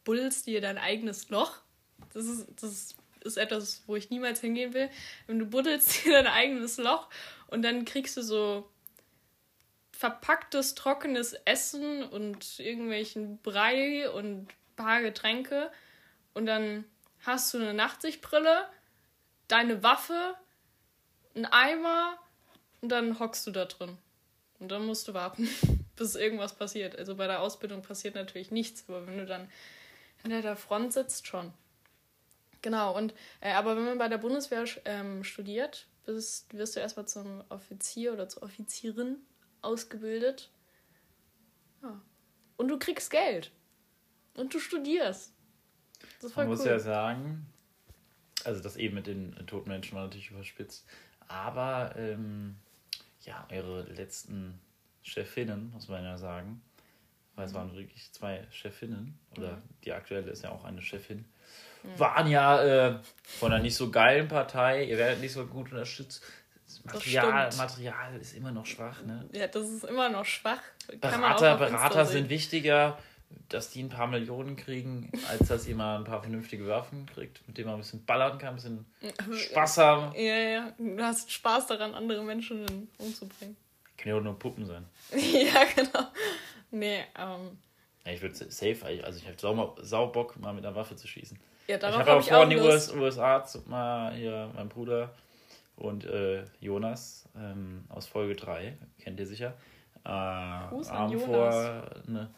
[0.04, 1.58] buddelst dir dein eigenes Loch.
[2.14, 4.88] Das ist, das ist etwas, wo ich niemals hingehen will.
[5.26, 7.08] Wenn du buddelst dir dein eigenes Loch
[7.48, 8.70] und dann kriegst du so
[9.92, 15.70] verpacktes, trockenes Essen und irgendwelchen Brei und paar Getränke
[16.34, 16.84] und dann
[17.22, 18.68] hast du eine Nachtsichtbrille,
[19.48, 20.36] deine Waffe,
[21.36, 22.18] einen Eimer
[22.80, 23.96] und dann hockst du da drin.
[24.58, 25.48] Und dann musst du warten,
[25.96, 26.96] bis irgendwas passiert.
[26.98, 29.48] Also bei der Ausbildung passiert natürlich nichts, aber wenn du dann
[30.22, 31.52] hinter der Front sitzt, schon.
[32.62, 37.06] Genau, und äh, aber wenn man bei der Bundeswehr ähm, studiert, bist, wirst du erstmal
[37.06, 39.18] zum Offizier oder zur Offizierin
[39.62, 40.50] ausgebildet.
[41.82, 42.00] Ja.
[42.56, 43.50] Und du kriegst Geld.
[44.34, 45.32] Und du studierst.
[46.20, 46.56] Das ist Man cool.
[46.56, 47.46] muss ja sagen,
[48.44, 50.86] also das eben mit den toten Menschen war natürlich überspitzt.
[51.28, 52.56] Aber ähm,
[53.22, 54.60] ja, eure letzten
[55.02, 56.62] Chefinnen, muss man ja sagen,
[57.34, 59.62] weil es waren wirklich zwei Chefinnen, oder ja.
[59.84, 61.24] die aktuelle ist ja auch eine Chefin,
[61.84, 61.98] ja.
[61.98, 66.24] waren ja äh, von einer nicht so geilen Partei, ihr werdet nicht so gut unterstützt.
[66.84, 69.28] Material, Material ist immer noch schwach, ne?
[69.32, 70.60] Ja, das ist immer noch schwach.
[71.00, 72.98] Berater, Berater sind wichtiger
[73.48, 77.46] dass die ein paar Millionen kriegen, als dass ihr mal ein paar vernünftige Waffen kriegt,
[77.46, 78.86] mit denen man ein bisschen ballern kann, ein bisschen
[79.36, 80.14] Spaß haben.
[80.16, 83.56] Ja, ja, du hast Spaß daran, andere Menschen umzubringen.
[83.96, 84.84] Kann ja auch nur Puppen sein.
[85.12, 86.06] ja, genau.
[86.70, 87.58] Nee, ähm.
[88.04, 91.08] Ja, ich würde safe, also ich habe sau, sau Bock, mal mit einer Waffe zu
[91.08, 91.38] schießen.
[91.66, 94.68] Ja, darauf ich habe hab auch vor, in die US, USA zu, mal hier, mein
[94.68, 95.12] Bruder
[95.76, 99.54] und äh, Jonas ähm, aus Folge 3, kennt ihr sicher,
[100.04, 102.30] äh, Abend vor, ne,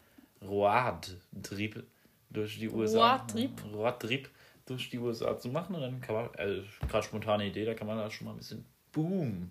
[0.42, 1.87] Road-Trip
[2.31, 3.16] durch die USA.
[3.16, 3.51] Road-Trip?
[3.72, 4.31] Road-Trip
[4.66, 5.74] durch die USA zu machen.
[5.74, 8.38] Und dann kann man, also gerade spontane Idee, da kann man da schon mal ein
[8.38, 9.51] bisschen Boom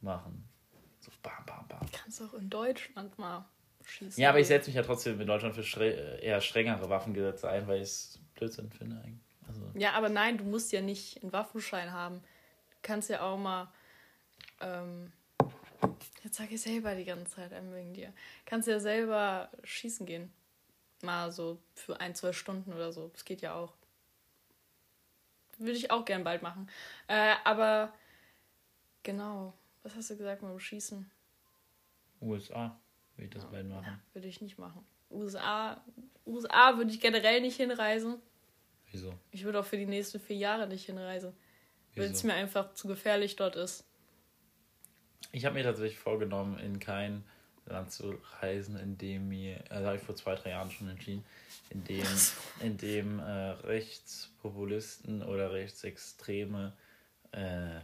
[0.00, 0.48] machen.
[1.00, 1.80] So bam, bam, bam.
[1.92, 3.44] Kannst auch in Deutschland mal
[3.84, 4.22] schießen.
[4.22, 7.66] Ja, aber ich setze mich ja trotzdem in Deutschland für äh, eher strengere Waffengesetze ein,
[7.66, 9.36] weil ich es Blödsinn finde eigentlich.
[9.46, 12.16] Also ja, aber nein, du musst ja nicht einen Waffenschein haben.
[12.70, 13.68] Du kannst ja auch mal
[14.60, 15.12] ähm,
[16.22, 18.12] Jetzt sage ich selber die ganze Zeit einem wegen dir.
[18.44, 20.32] Kannst ja selber schießen gehen.
[21.02, 23.08] Mal so für ein, zwei Stunden oder so.
[23.08, 23.72] Das geht ja auch.
[25.58, 26.68] Würde ich auch gern bald machen.
[27.08, 27.92] Äh, aber
[29.02, 29.54] genau.
[29.82, 31.10] Was hast du gesagt mit dem Schießen?
[32.20, 32.78] USA
[33.16, 33.86] würde ich das bald machen.
[33.86, 34.84] Ja, würde ich nicht machen.
[35.10, 35.82] USA,
[36.26, 38.16] USA würde ich generell nicht hinreisen.
[38.90, 39.14] Wieso?
[39.30, 41.32] Ich würde auch für die nächsten vier Jahre nicht hinreisen.
[41.96, 43.84] Weil es mir einfach zu gefährlich dort ist.
[45.32, 47.24] Ich habe mir tatsächlich vorgenommen, in kein
[47.66, 51.24] Land zu reisen, in dem mir, also habe ich vor zwei, drei Jahren schon entschieden,
[51.70, 52.06] in dem,
[52.60, 56.72] in dem äh, Rechtspopulisten oder Rechtsextreme
[57.32, 57.80] äh,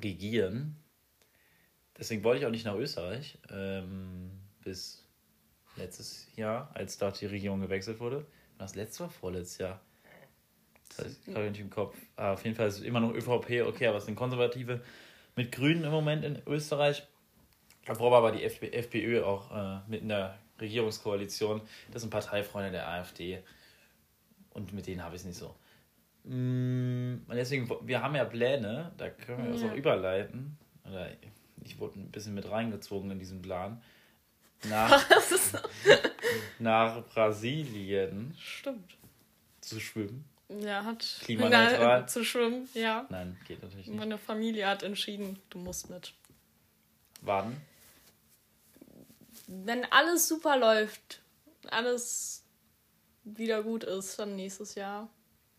[0.00, 0.76] regieren.
[1.98, 4.30] Deswegen wollte ich auch nicht nach Österreich ähm,
[4.62, 5.04] bis
[5.76, 8.26] letztes Jahr, als dort die Regierung gewechselt wurde.
[8.58, 9.80] Das letzte war vorletztes Jahr.
[10.96, 11.96] Das habe ich nicht im Kopf.
[12.16, 14.82] Aber auf jeden Fall ist es immer noch ÖVP, okay, aber es sind Konservative
[15.40, 17.02] mit Grünen im Moment in Österreich.
[17.86, 21.62] War aber die FP FPÖ auch äh, mit in der Regierungskoalition.
[21.90, 23.42] Das sind Parteifreunde der AfD.
[24.50, 25.54] Und mit denen habe ich es nicht so.
[26.24, 29.70] Mm, Und deswegen, wir haben ja Pläne, da können wir das Ja.
[29.70, 30.58] auch überleiten.
[30.86, 31.08] Oder
[31.64, 33.80] ich wurde ein bisschen mit reingezogen in diesen Plan.
[34.68, 35.02] Nach,
[36.58, 38.98] nach Brasilien Stimmt.
[39.62, 40.26] zu schwimmen.
[40.58, 42.00] Ja, hat Klimaneutral.
[42.00, 43.06] Na, zu schwimmen, ja.
[43.08, 43.96] Nein, geht natürlich nicht.
[43.98, 46.12] Meine Familie hat entschieden, du musst mit.
[47.22, 47.56] Wann?
[49.46, 51.22] Wenn alles super läuft,
[51.70, 52.44] alles
[53.24, 55.08] wieder gut ist, dann nächstes Jahr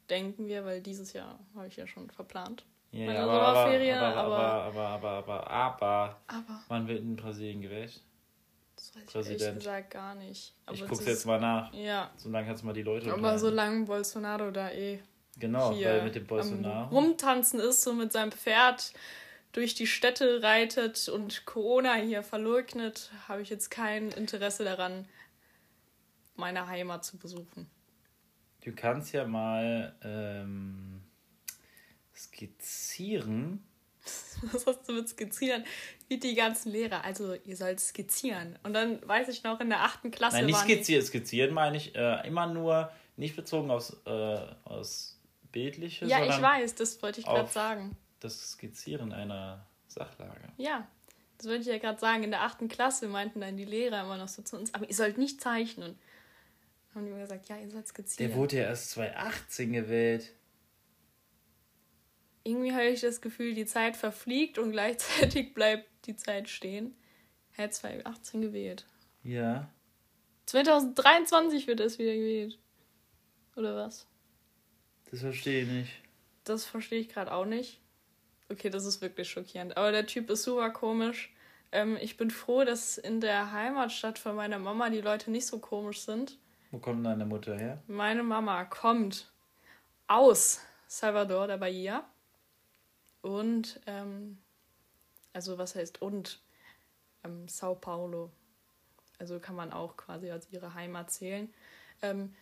[0.09, 2.65] denken wir, weil dieses Jahr habe ich ja schon verplant.
[2.91, 6.99] Ja, Meine aber, aber, Sommerferien, aber, aber, aber- aber, aber, aber, aber, Aber wann wird
[6.99, 8.01] in Brasilien gewählt?
[8.81, 9.41] Das weiß ich Präsident.
[9.41, 10.53] ehrlich gesagt gar nicht.
[10.65, 11.73] Aber Ich es guck's jetzt mal nach.
[11.73, 13.39] Ja, So lange kannst du mal die Leute aber unterhalten.
[13.39, 14.99] solange Bolsonaro da eh
[15.37, 16.93] Genau, weil mit dem Bolsonaro.
[16.93, 18.93] Rumtanzen ist, so mit seinem Pferd
[19.53, 25.07] durch die Städte reitet und Corona hier verleugnet, habe ich jetzt kein Interesse daran,
[26.35, 27.69] meine Heimat zu besuchen.
[28.63, 31.01] Du kannst ja mal ähm,
[32.15, 33.63] skizzieren.
[34.51, 35.63] Was hast du mit Skizzieren?
[36.07, 37.03] Wie die ganzen Lehrer.
[37.05, 38.57] Also, ihr sollt skizzieren.
[38.63, 41.05] Und dann weiß ich noch, in der achten Klasse Nein, nicht skizzieren.
[41.05, 45.19] Skizzieren meine ich äh, immer nur, nicht bezogen aufs, äh, aus
[45.51, 47.95] Bildliche, Ja, ich weiß, das wollte ich gerade sagen.
[48.19, 50.49] das Skizzieren einer Sachlage.
[50.57, 50.87] Ja,
[51.37, 52.23] das wollte ich ja gerade sagen.
[52.23, 54.95] In der achten Klasse meinten dann die Lehrer immer noch so zu uns, aber ihr
[54.95, 55.99] sollt nicht zeichnen.
[56.93, 58.29] Dann haben die immer gesagt, ja, ihr sollt skizzieren.
[58.29, 60.31] Der wurde ja erst 2018 gewählt.
[62.43, 66.95] Irgendwie habe ich das Gefühl, die Zeit verfliegt und gleichzeitig bleibt die Zeit stehen.
[67.55, 68.85] Er hat 2018 gewählt.
[69.23, 69.69] Ja.
[70.47, 72.57] 2023 wird es wieder gewählt.
[73.55, 74.07] Oder was?
[75.09, 75.91] Das verstehe ich nicht.
[76.43, 77.79] Das verstehe ich gerade auch nicht.
[78.49, 79.77] Okay, das ist wirklich schockierend.
[79.77, 81.33] Aber der Typ ist super komisch.
[81.71, 85.59] Ähm, ich bin froh, dass in der Heimatstadt von meiner Mama die Leute nicht so
[85.59, 86.37] komisch sind.
[86.71, 87.81] Wo kommt deine Mutter her?
[87.87, 89.31] Meine Mama kommt
[90.07, 92.05] aus Salvador de Bahia.
[93.21, 94.37] Und, ähm,
[95.33, 96.41] also was heißt und?
[97.23, 98.31] Ähm, Sao Paulo.
[99.19, 101.53] Also kann man auch quasi als ihre Heimat zählen.
[102.01, 102.33] Ähm,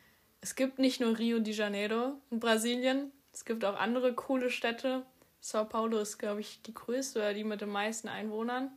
[0.42, 5.06] es gibt nicht nur Rio de Janeiro in Brasilien, es gibt auch andere coole Städte.
[5.42, 8.72] Sao Paulo ist, glaube ich, die größte oder die mit den meisten Einwohnern.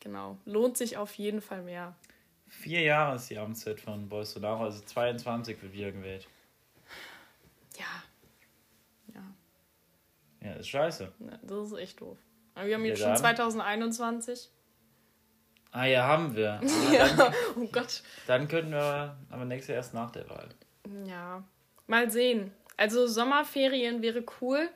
[0.00, 1.96] Genau, lohnt sich auf jeden Fall mehr.
[2.46, 6.28] Vier Jahre ist die Amtszeit von Bolsonaro, also 22 wird wieder gewählt.
[7.78, 8.02] Ja,
[9.14, 9.22] ja.
[10.42, 11.12] Ja, ist scheiße.
[11.18, 12.18] Ja, das ist echt doof.
[12.54, 13.16] Aber wir haben Ja, jetzt schon dann.
[13.18, 14.50] 2021.
[15.70, 16.60] Ah ja, haben wir.
[16.92, 18.02] Ja, oh Gott.
[18.26, 20.48] Dann könnten wir aber nächstes Jahr erst nach der Wahl.
[21.06, 21.44] Ja,
[21.86, 22.52] mal sehen.
[22.76, 24.68] Also Sommerferien wäre cool.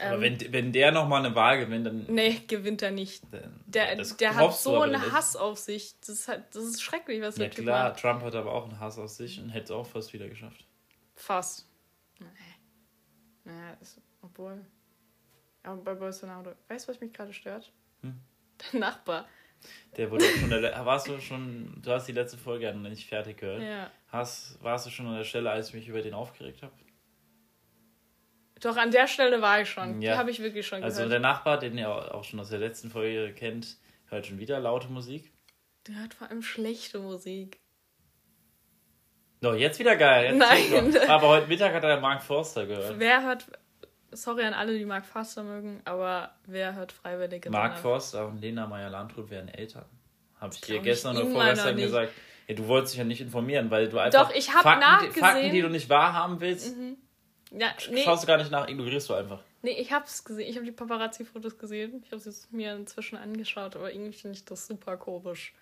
[0.00, 2.04] Aber Ähm, wenn, wenn der nochmal eine Wahl gewinnt, dann.
[2.08, 3.22] Nee, gewinnt er nicht.
[3.30, 5.12] dann Der, der hat so einen nicht.
[5.12, 5.94] Hass auf sich.
[6.00, 8.00] Das ist, halt, das ist schrecklich, was Ja der Typ klar, macht.
[8.00, 10.66] Trump hat aber auch einen Hass auf sich und hätte es auch fast wieder geschafft.
[11.14, 11.68] Fast.
[12.18, 12.26] Nee.
[13.44, 14.64] Naja, ist, obwohl.
[15.62, 16.52] Aber bei Bolsonaro.
[16.68, 17.72] Weißt du, was mich gerade stört?
[18.00, 18.18] Hm?
[18.72, 19.26] Der Nachbar.
[19.96, 23.08] Der wurde schon der, warst du schon, du hast die letzte Folge ja noch nicht
[23.08, 23.62] fertig gehört.
[23.62, 23.90] Ja.
[24.08, 26.72] Hast, warst du schon an der Stelle, als ich mich über den aufgeregt habe?
[28.60, 30.00] Doch, an der Stelle war ich schon.
[30.00, 30.12] Ja.
[30.12, 31.12] Die habe ich wirklich schon Also gehört.
[31.12, 34.88] der Nachbar, den ihr auch schon aus der letzten Folge kennt, hört schon wieder laute
[34.88, 35.32] Musik.
[35.86, 37.60] Der hört vor allem schlechte Musik.
[39.40, 40.36] Doch, jetzt wieder geil.
[40.36, 41.08] Jetzt Nein.
[41.08, 42.98] Aber heute Mittag hat er Mark Forster gehört.
[42.98, 43.46] Wer hört.
[44.12, 48.40] Sorry an alle, die Mark Forster mögen, aber wer hört freiwillig in Mark Forster und
[48.40, 49.84] Lena Meyer-Landrut werden Eltern.
[50.40, 52.12] Habe ich dir gestern ich oder vorgestern gesagt.
[52.48, 55.06] Ja, du wolltest dich ja nicht informieren, weil du einfach Doch, ich hab Fakten, die-
[55.06, 55.24] nachgesehen.
[55.24, 56.74] Fakten, die du nicht wahrhaben willst,
[57.52, 58.04] ja, nee.
[58.04, 59.42] Schaust du gar nicht nach, ignorierst du einfach.
[59.62, 60.48] Nee, ich hab's gesehen.
[60.48, 62.02] Ich habe die Paparazzi-Fotos gesehen.
[62.04, 65.54] Ich habe es mir inzwischen angeschaut, aber irgendwie finde ich das super komisch.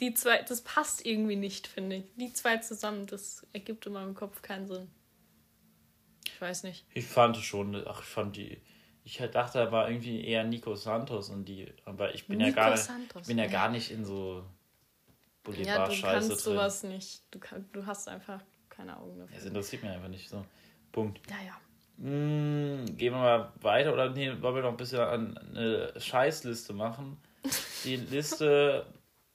[0.00, 2.04] Die zwei, das passt irgendwie nicht, finde ich.
[2.16, 4.90] Die zwei zusammen, das ergibt in meinem Kopf keinen Sinn.
[6.34, 6.84] Ich weiß nicht.
[6.92, 8.60] Ich fand es schon, ach, ich fand die.
[9.04, 12.54] Ich dachte, da war irgendwie eher Nico Santos und die, aber ich bin Nico ja
[12.54, 14.44] gar nicht, ich bin ja, ja gar nicht in so
[15.44, 16.38] Boulevard-Scheiße ja, du kannst drin.
[16.38, 17.22] sowas nicht.
[17.30, 19.36] Du, kann, du hast einfach keine Augen dafür.
[19.36, 20.44] Das interessiert mich einfach nicht so.
[20.90, 21.20] Punkt.
[21.30, 21.60] Ja, ja.
[21.98, 27.18] Hm, gehen wir mal weiter oder nee, wollen wir noch ein bisschen eine Scheißliste machen?
[27.84, 28.86] Die Liste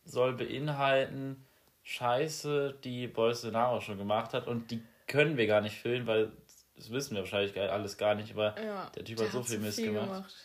[0.03, 1.45] soll beinhalten
[1.83, 6.31] Scheiße, die Bolsonaro schon gemacht hat und die können wir gar nicht füllen, weil
[6.79, 9.59] das wissen wir wahrscheinlich alles gar nicht, aber ja, der Typ der hat so viel
[9.59, 10.07] Mist viel gemacht.
[10.07, 10.35] gemacht.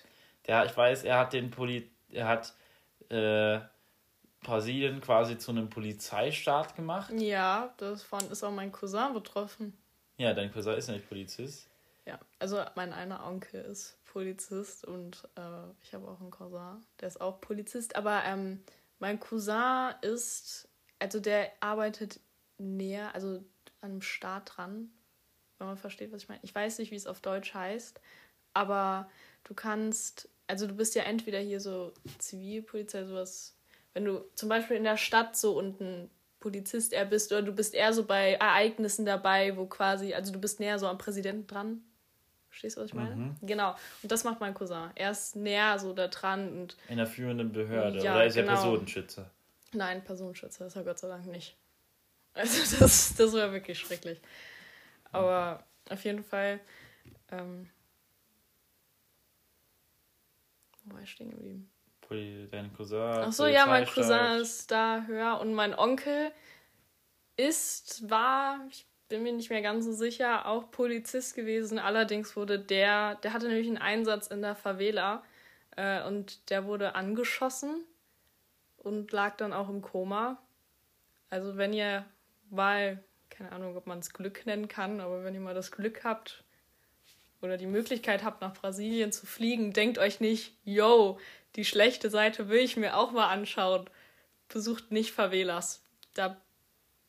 [0.47, 2.55] Der, ich weiß, er hat den Poli er hat
[3.09, 3.61] äh,
[4.43, 7.13] Brasilien quasi zu einem Polizeistaat gemacht.
[7.17, 9.77] Ja, davon ist auch mein Cousin betroffen.
[10.17, 11.69] Ja, dein Cousin ist nämlich Polizist.
[12.07, 17.09] Ja, also mein einer Onkel ist Polizist und äh, ich habe auch einen Cousin, der
[17.09, 17.97] ist auch Polizist.
[17.97, 18.63] Aber ähm,
[18.99, 20.69] mein Cousin ist,
[20.99, 22.21] also der arbeitet
[22.59, 23.43] näher, also
[23.81, 24.91] an einem Staat dran,
[25.59, 26.41] wenn man versteht, was ich meine.
[26.43, 28.01] Ich weiß nicht, wie es auf Deutsch heißt,
[28.53, 29.09] aber
[29.45, 33.57] du kannst, also du bist ja entweder hier so Zivilpolizei, sowas,
[33.93, 37.75] wenn du zum Beispiel in der Stadt so unten Polizist eher bist oder du bist
[37.75, 41.83] eher so bei Ereignissen dabei, wo quasi, also du bist näher so am Präsidenten dran.
[42.51, 43.17] Verstehst du, was ich meine?
[43.17, 43.37] Mhm.
[43.43, 43.75] Genau.
[44.03, 44.91] Und das macht mein Cousin.
[44.95, 46.77] Er ist näher so da dran und.
[46.89, 47.99] In der führenden Behörde.
[48.01, 48.53] Ja, oder ist genau.
[48.53, 49.31] er Personenschützer?
[49.73, 51.57] Nein, Personenschützer ist er Gott sei Dank nicht.
[52.35, 54.21] Also das, das wäre wirklich schrecklich.
[55.15, 56.61] Aber auf jeden Fall.
[57.31, 57.71] Ähm,
[60.85, 61.71] wo war ich stehen geblieben?
[62.51, 63.01] dein Cousin.
[63.01, 66.31] Ach so, ja, mein Cousin ist da höher und mein Onkel
[67.37, 71.79] ist, war, ich bin mir nicht mehr ganz so sicher, auch Polizist gewesen.
[71.79, 75.25] Allerdings wurde der, der hatte nämlich einen Einsatz in der Favela
[75.77, 77.85] äh, und der wurde angeschossen
[78.77, 80.39] und lag dann auch im Koma.
[81.31, 82.05] Also wenn ihr
[82.51, 83.03] mal,
[83.35, 86.45] keine Ahnung, ob man es Glück nennen kann, aber wenn ihr mal das Glück habt
[87.43, 91.19] oder die Möglichkeit habt, nach Brasilien zu fliegen, denkt euch nicht, yo,
[91.57, 93.89] die schlechte Seite will ich mir auch mal anschauen.
[94.49, 95.83] Besucht nicht Favelas.
[96.15, 96.37] Da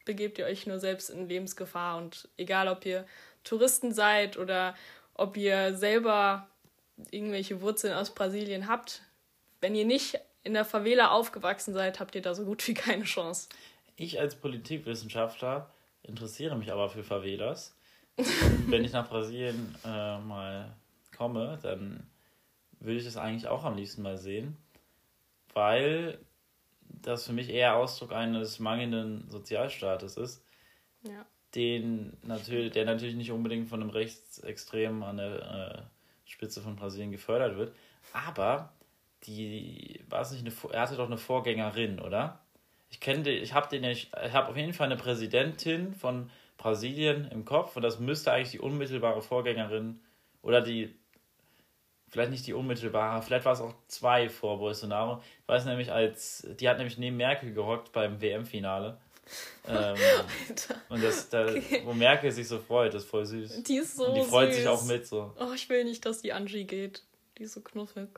[0.06, 1.98] begebt ihr euch nur selbst in Lebensgefahr.
[1.98, 3.06] Und egal, ob ihr
[3.44, 4.76] Touristen seid oder
[5.14, 6.48] ob ihr selber
[7.12, 9.04] irgendwelche Wurzeln aus Brasilien habt,
[9.62, 13.04] wenn ihr nicht in der Favela aufgewachsen seid, habt ihr da so gut wie keine
[13.04, 13.50] Chance.
[13.96, 15.70] Ich als Politikwissenschaftler
[16.08, 17.76] interessiere mich aber für Favelas.
[18.68, 20.74] wenn ich nach Brasilien äh, mal
[21.16, 22.08] komme, dann
[22.80, 24.58] würde ich das eigentlich auch am liebsten mal sehen,
[25.54, 26.20] weil
[26.82, 30.46] das für mich eher Ausdruck eines mangelnden Sozialstaates ist,
[31.04, 31.26] ja.
[31.56, 35.88] den natürlich, der natürlich nicht unbedingt von einem Rechtsextremen an der
[36.26, 37.76] äh, Spitze von Brasilien gefördert wird,
[38.14, 38.72] aber
[39.24, 42.40] die, war es nicht eine, er hatte doch eine Vorgängerin, oder?
[42.90, 47.30] Ich kenne ich habe den ich, ich habe auf jeden Fall eine Präsidentin von Brasilien
[47.32, 50.00] im Kopf und das müsste eigentlich die unmittelbare Vorgängerin
[50.42, 50.96] oder die
[52.10, 55.22] vielleicht nicht die unmittelbare, vielleicht war es auch zwei vor Bolsonaro.
[55.42, 58.98] Ich weiß nämlich, als die hat nämlich neben Merkel gehockt beim WM-Finale.
[59.68, 59.98] ähm,
[60.90, 61.82] und das, da, okay.
[61.84, 63.64] wo Merkel sich so freut, ist voll süß.
[63.64, 64.58] Die ist so und die freut süß.
[64.58, 65.34] sich auch mit so.
[65.40, 67.04] Oh, ich will nicht, dass die Angie geht.
[67.38, 68.10] Die ist so knuffig.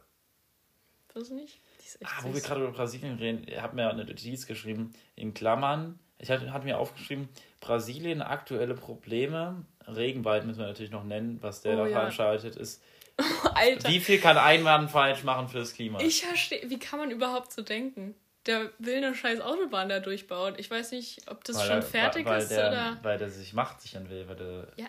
[1.15, 1.59] Weiß nicht?
[1.87, 4.93] Ist echt ah, wo wir gerade über Brasilien reden, ich habe mir eine Notiz geschrieben,
[5.15, 5.97] in Klammern.
[6.19, 7.29] Ich hatte, hatte mir aufgeschrieben,
[7.61, 9.65] Brasilien aktuelle Probleme.
[9.87, 11.99] Regenwald müssen wir natürlich noch nennen, was der oh, da ja.
[11.99, 12.83] veranstaltet ist
[13.55, 13.89] Alter.
[13.89, 15.99] Wie viel kann ein Mann falsch machen fürs Klima?
[16.01, 18.15] Ich verstehe, wie kann man überhaupt so denken?
[18.45, 20.55] Der will eine scheiß Autobahn da durchbauen.
[20.57, 22.97] Ich weiß nicht, ob das weil schon er, fertig weil ist der, oder.
[23.01, 24.85] Weil der sich Macht sichern will, weil der ja.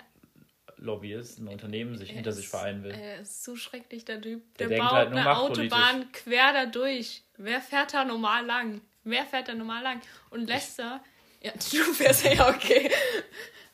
[0.79, 2.93] Lobbyist, ein Unternehmen sich er hinter ist, sich vereinen will.
[2.93, 4.43] Er ist so schrecklich, der Typ.
[4.59, 7.23] Der, der baut halt eine Autobahn quer da durch.
[7.37, 8.81] Wer fährt da normal lang?
[9.05, 10.01] Wer fährt da normal lang?
[10.31, 11.03] Und Lester.
[11.41, 12.91] Ja, du fährst ja okay.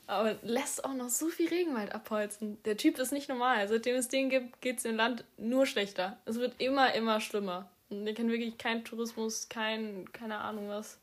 [0.06, 2.62] Aber lässt auch noch so viel Regenwald abholzen.
[2.64, 3.66] Der Typ ist nicht normal.
[3.68, 6.18] Seitdem es den gibt, geht es dem Land nur schlechter.
[6.26, 7.70] Es wird immer, immer schlimmer.
[7.88, 10.98] Und der kann wirklich kein Tourismus, kein, keine Ahnung was,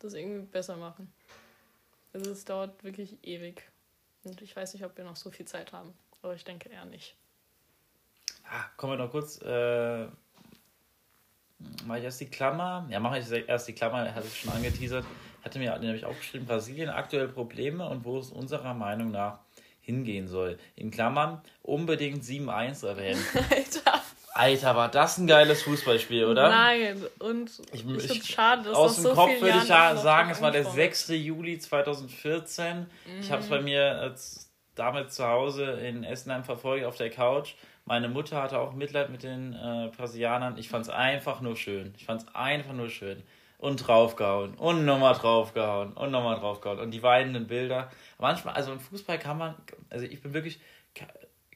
[0.00, 1.12] das irgendwie besser machen.
[2.12, 3.62] Also es dauert wirklich ewig.
[4.24, 5.92] Und ich weiß nicht, ob wir noch so viel Zeit haben.
[6.22, 7.16] Aber ich denke eher nicht.
[8.44, 9.40] Ah, kommen wir noch kurz.
[9.42, 10.06] Äh,
[11.84, 12.86] mache ich erst die Klammer?
[12.90, 15.04] Ja, mache ich erst die Klammer, hatte ich schon angeteasert
[15.42, 19.40] hatte mir nämlich aufgeschrieben, Brasilien aktuelle Probleme und wo es unserer Meinung nach
[19.80, 20.58] hingehen soll.
[20.76, 23.22] In Klammern unbedingt 7-1 erwähnen.
[23.50, 24.01] Alter.
[24.34, 26.48] Alter, war das ein geiles Fußballspiel, oder?
[26.48, 29.96] Nein, und ich, ich finde es schade, dass Aus dem so Kopf würde ich ja
[29.96, 31.08] sagen, es war der 6.
[31.08, 32.78] Juli 2014.
[32.78, 32.86] Mhm.
[33.20, 37.54] Ich habe es bei mir als damals zu Hause in Essenheim verfolgt auf der Couch.
[37.84, 40.56] Meine Mutter hatte auch Mitleid mit den äh, Brasilianern.
[40.56, 41.94] Ich fand es einfach nur schön.
[41.96, 43.22] Ich fand es einfach nur schön.
[43.58, 44.54] Und draufgehauen.
[44.54, 45.92] Und nochmal draufgehauen.
[45.92, 46.78] Und nochmal draufgehauen.
[46.78, 47.90] Und die weinenden Bilder.
[48.18, 49.54] Manchmal, also im Fußball kann man,
[49.90, 50.60] also ich bin wirklich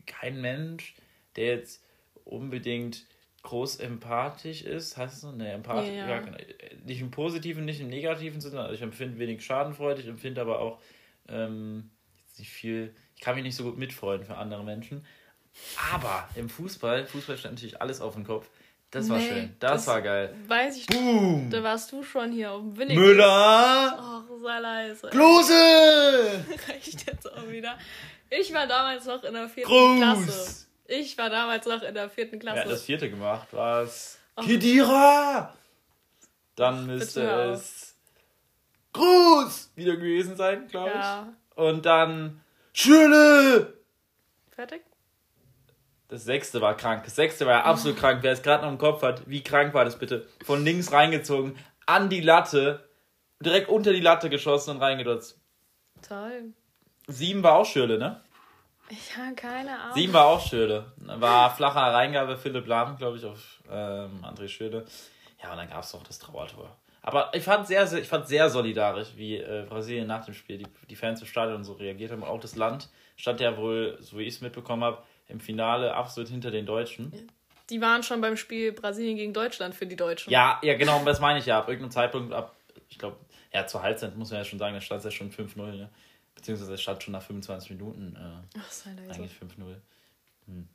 [0.07, 0.95] kein Mensch,
[1.37, 1.86] der jetzt
[2.27, 3.07] unbedingt
[3.43, 5.33] groß empathisch ist, heißt es so?
[5.33, 6.19] Ne, empathisch, ja, ja.
[6.21, 6.37] Genau.
[6.85, 8.61] nicht im positiven, nicht im negativen Sinne.
[8.61, 10.81] Also ich empfinde wenig Schadenfreude, ich empfinde aber auch
[11.29, 11.91] ähm,
[12.39, 15.07] nicht viel, ich kann mich nicht so gut mitfreuen für andere Menschen.
[15.93, 18.51] Aber im Fußball, Fußball stand natürlich alles auf den Kopf.
[18.91, 19.57] Das war nee, schön.
[19.59, 20.35] Das, das, war geil.
[20.47, 21.49] Weiß ich Boom.
[21.51, 22.99] Da warst du schon hier auf dem Winning.
[22.99, 23.27] Müller!
[23.99, 25.09] Ach, sei leise.
[25.09, 25.53] Klose!
[26.69, 27.79] Reicht jetzt auch wieder.
[28.31, 29.97] Ich war damals noch in der vierten Groß.
[29.99, 30.66] Klasse.
[30.89, 32.61] Ich war damals noch in der vierten Klasse.
[32.61, 33.49] Hat das vierte gemacht?
[33.51, 34.19] Was?
[34.37, 34.43] Oh.
[34.43, 35.55] Kedira!
[36.55, 37.23] Dann müsste
[37.53, 37.97] es
[38.93, 40.95] Gruß wieder gewesen sein, glaube ich.
[40.95, 41.33] Ja.
[41.55, 42.41] Und dann
[42.79, 43.73] Schöne!
[44.51, 44.83] Fertig?
[46.09, 47.05] Das sechste war krank.
[47.05, 48.01] Das sechste war ja absolut oh.
[48.01, 48.19] krank.
[48.23, 50.27] Wer es gerade noch im Kopf hat, wie krank war das bitte?
[50.45, 52.87] Von links reingezogen, an die Latte,
[53.41, 55.41] direkt unter die Latte geschossen und reingedotzt.
[56.07, 56.53] Toll.
[57.07, 58.21] Sieben war auch Schürle, ne?
[58.89, 59.95] Ich habe keine Ahnung.
[59.95, 60.93] Sieben war auch Schürle.
[60.99, 64.87] War flacher Reingabe Philipp Lahm, glaube ich, auf ähm, André Schürle.
[65.43, 66.77] Ja, und dann gab es doch das Trauertor.
[67.03, 70.59] Aber ich fand sehr, sehr, ich fand sehr solidarisch, wie äh, Brasilien nach dem Spiel,
[70.59, 72.25] die, die Fans im Stadion so reagiert haben.
[72.25, 76.29] Auch das Land stand ja wohl, so wie ich es mitbekommen habe, im Finale absolut
[76.29, 77.31] hinter den Deutschen.
[77.71, 80.31] Die waren schon beim Spiel Brasilien gegen Deutschland für die Deutschen.
[80.31, 81.59] Ja, ja, genau, das meine ich ja.
[81.59, 82.55] Ab irgendeinem Zeitpunkt, ab,
[82.89, 83.17] ich glaube,
[83.53, 85.91] ja, zur Halbzeit muss man ja schon sagen, da stand es ja schon 5-0, ne?
[86.37, 89.77] Beziehungsweise es stand schon nach 25 Minuten äh, Ach, sei eigentlich 5-0.
[90.47, 90.69] Hm.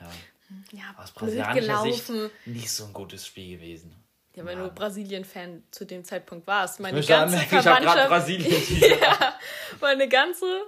[0.00, 0.10] Ja.
[0.48, 2.12] Hm, ja, aus brasilianischer Sicht
[2.46, 3.94] nicht so ein gutes Spiel gewesen.
[4.34, 4.64] Ja, weil ja.
[4.64, 6.80] du Brasilien-Fan zu dem Zeitpunkt warst.
[6.80, 7.98] Meine ich ganze anmerken, Verwandtschaft.
[7.98, 9.00] Ich Brasilien.
[9.00, 9.38] ja,
[9.80, 10.62] meine ganze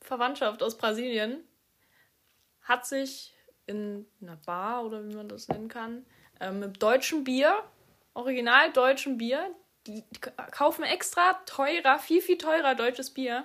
[0.00, 1.44] Verwandtschaft aus Brasilien
[2.62, 3.34] hat sich
[3.66, 6.06] in einer Bar oder wie man das nennen kann,
[6.40, 7.62] äh, mit deutschem Bier,
[8.14, 9.50] original deutschem Bier,
[9.86, 10.04] die,
[10.50, 13.44] kaufen extra teurer, viel, viel teurer deutsches Bier,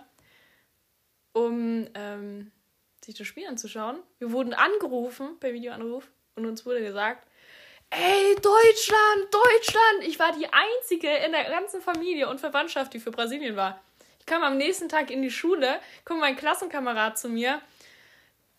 [1.33, 2.51] um ähm,
[3.03, 3.99] sich das Spiel anzuschauen.
[4.19, 7.27] Wir wurden angerufen per Videoanruf und uns wurde gesagt,
[7.89, 10.07] ey, Deutschland, Deutschland!
[10.07, 13.81] Ich war die Einzige in der ganzen Familie und Verwandtschaft, die für Brasilien war.
[14.19, 17.61] Ich kam am nächsten Tag in die Schule, kommt mein Klassenkamerad zu mir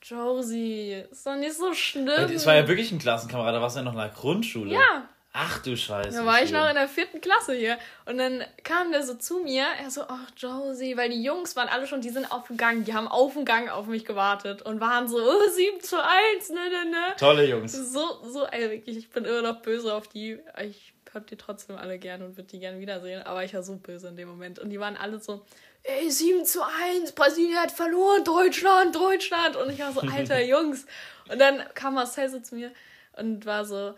[0.03, 2.31] Josie, ist doch nicht so schlimm.
[2.33, 4.75] Es war ja wirklich ein Klassenkamerad, da warst du ja noch in der Grundschule.
[4.75, 5.09] Ja.
[5.35, 6.19] Ach du Scheiße.
[6.19, 7.79] Da war ich noch in der vierten Klasse hier.
[8.05, 11.69] Und dann kam der so zu mir, er so, ach Josie, weil die Jungs waren
[11.69, 14.61] alle schon, die sind auf dem Gang, die haben auf dem Gang auf mich gewartet
[14.61, 17.17] und waren so, oh, 7 zu 1, ne, ne, ne.
[17.19, 17.73] Tolle Jungs.
[17.73, 20.39] So, so, ey, wirklich, ich bin immer noch böse auf die.
[20.63, 23.77] Ich hab die trotzdem alle gern und würde die gern wiedersehen, aber ich war so
[23.77, 24.59] böse in dem Moment.
[24.59, 25.47] Und die waren alle so,
[25.83, 29.57] ey, 7 zu 1, Brasilien hat verloren, Deutschland, Deutschland.
[29.57, 30.85] Und ich war so, alter Jungs.
[31.31, 32.71] Und dann kam Marcel so zu mir
[33.17, 33.95] und war so,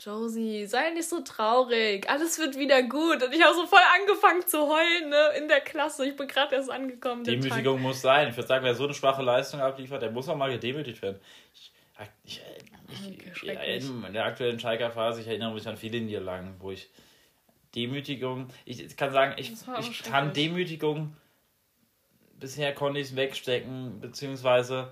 [0.00, 3.22] Josie, sei nicht so traurig, alles wird wieder gut.
[3.22, 6.06] Und ich habe so voll angefangen zu heulen, ne, in der Klasse.
[6.06, 7.22] Ich bin gerade erst angekommen.
[7.22, 8.28] Demütigung muss sein.
[8.28, 11.20] Ich würde sagen, wer so eine schwache Leistung abliefert, der muss auch mal gedemütigt werden.
[11.52, 11.72] Ich,
[12.24, 12.40] ich,
[12.88, 16.88] ich, in der aktuellen Schalker-Phase, ich erinnere mich an viele Niederlagen, wo ich
[17.74, 21.14] Demütigung, ich kann sagen, ich, ich kann Demütigung,
[22.38, 24.90] bisher konnte ich es wegstecken, beziehungsweise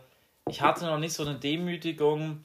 [0.48, 2.44] ich hatte noch nicht so eine Demütigung,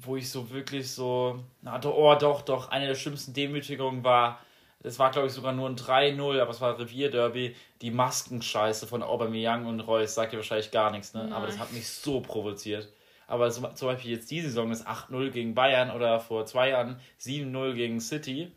[0.00, 4.40] wo ich so wirklich so, na, oh doch, doch, eine der schlimmsten Demütigungen war,
[4.80, 9.02] das war glaube ich sogar nur ein 3-0, aber es war Revierderby, die Maskenscheiße von
[9.02, 11.24] Aubameyang und Reus, sagt ihr wahrscheinlich gar nichts, ne?
[11.24, 11.32] Nein.
[11.32, 12.88] Aber das hat mich so provoziert.
[13.26, 17.74] Aber zum Beispiel jetzt die Saison ist 8-0 gegen Bayern oder vor zwei Jahren 7-0
[17.74, 18.50] gegen City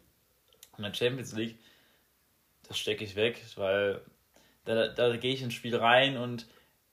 [0.77, 1.57] in der Champions League.
[2.67, 4.01] Das stecke ich weg, weil
[4.63, 6.47] da, da gehe ich ins Spiel rein und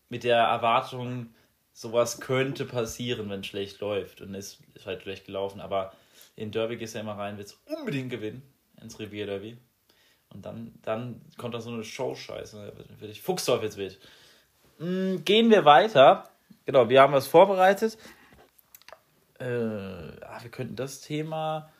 [0.08, 1.32] mit der Erwartung,
[1.78, 4.20] sowas könnte passieren, wenn es schlecht läuft.
[4.20, 5.60] Und es ist halt schlecht gelaufen.
[5.60, 5.92] Aber
[6.34, 8.42] in Derby gehst du ja immer rein, willst unbedingt gewinnen,
[8.82, 9.56] ins Revier Derby.
[10.30, 12.72] Und dann, dann kommt da so eine Show-Scheiße.
[12.98, 13.98] Werde ich Fuchsteufelswild.
[14.78, 16.28] Hm, gehen wir weiter
[16.68, 17.96] Genau, wir haben was vorbereitet.
[19.38, 21.70] Äh, ach, wir könnten das Thema.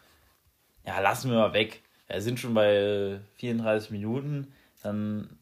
[0.86, 1.82] Ja, lassen wir mal weg.
[2.07, 4.51] Wir sind schon bei 34 Minuten.
[4.82, 5.38] Dann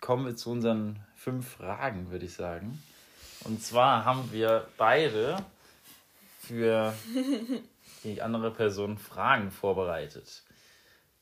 [0.00, 2.82] kommen wir zu unseren fünf Fragen, würde ich sagen.
[3.46, 5.36] Und zwar haben wir beide
[6.40, 6.94] für
[8.02, 10.42] die andere Person Fragen vorbereitet,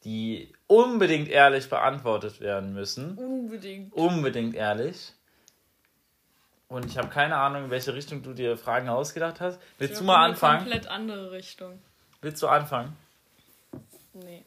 [0.04, 3.18] die unbedingt ehrlich beantwortet werden müssen.
[3.18, 3.92] Unbedingt.
[3.92, 5.12] Unbedingt ehrlich.
[6.68, 9.60] Und ich habe keine Ahnung, in welche Richtung du dir Fragen ausgedacht hast.
[9.78, 10.64] Willst du mal anfangen?
[10.66, 11.80] In komplett andere Richtung.
[12.22, 12.96] Willst du anfangen?
[14.14, 14.44] Nee.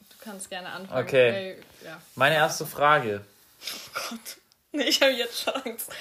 [0.00, 1.04] Du kannst gerne anfangen.
[1.06, 1.32] Okay.
[1.32, 2.02] Weil, ja.
[2.16, 3.24] Meine erste Frage.
[3.62, 4.36] Oh Gott.
[4.72, 5.92] Nee, ich habe jetzt schon Angst.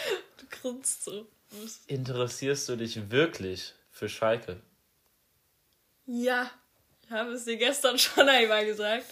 [0.49, 1.27] Grinst so.
[1.87, 4.61] Interessierst du dich wirklich für Schalke?
[6.05, 6.49] Ja.
[7.03, 9.05] Ich habe es dir gestern schon einmal gesagt.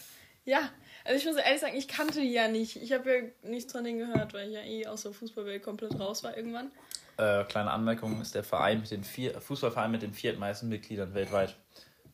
[0.46, 0.70] Ja.
[1.04, 2.76] Also ich muss ehrlich sagen, ich kannte die ja nicht.
[2.76, 5.98] Ich habe ja nichts von denen gehört, weil ich ja eh aus der Fußballwelt komplett
[6.00, 6.70] raus war irgendwann.
[7.18, 11.56] Äh, kleine Anmerkung, ist der Verein mit den vier, Fußballverein mit den viertmeisten Mitgliedern weltweit.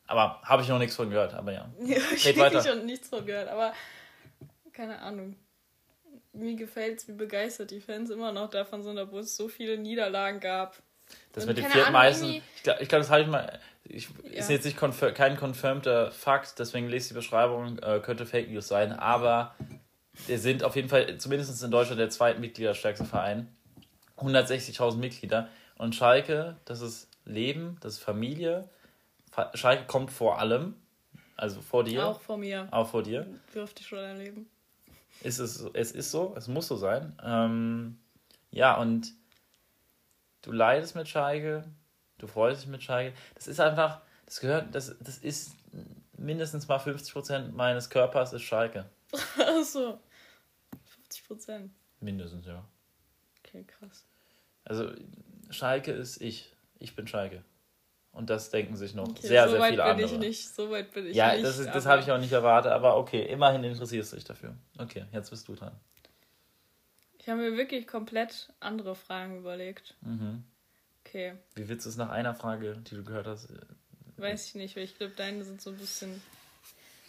[0.06, 1.68] Aber habe ich noch nichts von gehört, aber ja.
[1.80, 3.74] Ja, ich habe schon nichts von gehört, aber
[4.72, 5.36] keine Ahnung.
[6.34, 9.78] Mir gefällt es, wie begeistert die Fans immer noch davon sind, obwohl es so viele
[9.78, 10.82] Niederlagen gab.
[11.32, 14.40] Das mit den viertmeisten, ich glaube, ich glaub, das habe ich mal, ich, ja.
[14.40, 18.68] ist jetzt nicht konfir kein confirmter Fakt, deswegen lese die Beschreibung, äh, könnte Fake News
[18.68, 19.54] sein, aber
[20.26, 23.54] wir sind auf jeden Fall, zumindest in Deutschland, der zweitmitgliederstärkste Verein.
[24.18, 25.48] 160.000 Mitglieder.
[25.76, 28.68] Und Schalke, das ist Leben, das ist Familie.
[29.54, 30.74] Schalke kommt vor allem.
[31.36, 32.06] Also vor dir.
[32.06, 32.68] Auch vor mir.
[32.70, 33.26] Auch vor dir.
[33.52, 34.48] Dürfte ich schon erleben.
[35.24, 37.16] Ist es, es ist so, es muss so sein.
[37.24, 37.98] Ähm,
[38.50, 39.14] ja, und
[40.42, 41.64] du leidest mit Schalke,
[42.18, 43.16] du freust dich mit Schalke.
[43.34, 45.52] Das ist einfach, das gehört, das, das ist
[46.18, 48.84] mindestens mal 50% meines Körpers ist Schalke.
[49.12, 49.98] Ach so.
[51.10, 51.70] 50%.
[52.00, 52.62] Mindestens, ja.
[53.38, 54.04] Okay, krass.
[54.66, 54.92] Also
[55.48, 56.54] Schalke ist ich.
[56.78, 57.42] Ich bin Schalke.
[58.14, 60.06] Und das denken sich noch okay, sehr, so sehr viele andere.
[60.08, 60.54] So weit bin ich nicht.
[60.54, 61.42] So weit bin ich ja, nicht.
[61.42, 62.70] Ja, das, das habe ich auch nicht erwartet.
[62.70, 64.54] Aber okay, immerhin interessierst du dich dafür.
[64.78, 65.72] Okay, jetzt bist du dran.
[67.18, 69.96] Ich habe mir wirklich komplett andere Fragen überlegt.
[70.02, 70.44] Mhm.
[71.04, 71.34] Okay.
[71.56, 73.50] Wie willst du es nach einer Frage, die du gehört hast?
[73.50, 73.56] Äh,
[74.16, 76.22] Weiß ich nicht, weil ich glaube, deine sind so ein bisschen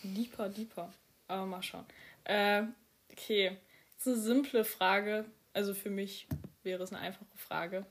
[0.03, 0.91] deeper, deeper.
[1.27, 1.85] Aber mal schauen.
[2.23, 2.63] Äh,
[3.11, 3.57] okay.
[3.93, 6.27] Jetzt eine simple Frage, also für mich
[6.63, 7.85] wäre es eine einfache Frage.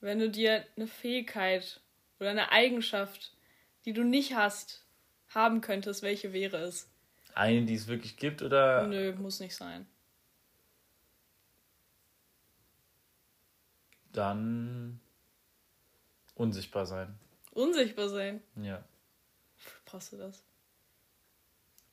[0.00, 1.80] Wenn du dir eine Fähigkeit
[2.20, 3.32] oder eine Eigenschaft,
[3.84, 4.84] die du nicht hast,
[5.28, 6.90] haben könntest, welche wäre es?
[7.34, 8.86] Eine, die es wirklich gibt, oder?
[8.86, 9.86] Nö, muss nicht sein.
[14.12, 15.00] Dann
[16.34, 17.18] unsichtbar sein.
[17.52, 18.42] Unsichtbar sein?
[18.56, 18.84] Ja.
[19.84, 20.44] Brauchst du das?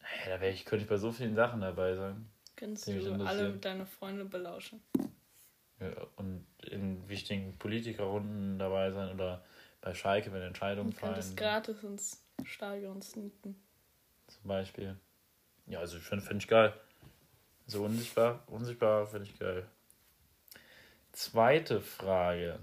[0.02, 2.30] Ja, da wäre ich, könnte ich bei so vielen Sachen dabei sein.
[2.56, 4.82] Kannst du alle deine Freunde belauschen.
[5.80, 9.46] Ja, und in wichtigen Politikerrunden dabei sein oder
[9.88, 11.14] bei Schalke, wenn Entscheidungen fallen.
[11.14, 13.56] Du könntest gratis ins Stadion sneaken.
[14.28, 15.00] Zum Beispiel.
[15.66, 16.74] Ja, also ich finde find ich geil.
[17.68, 19.66] So unsichtbar, unsichtbar finde ich geil.
[21.14, 22.60] Zweite Frage.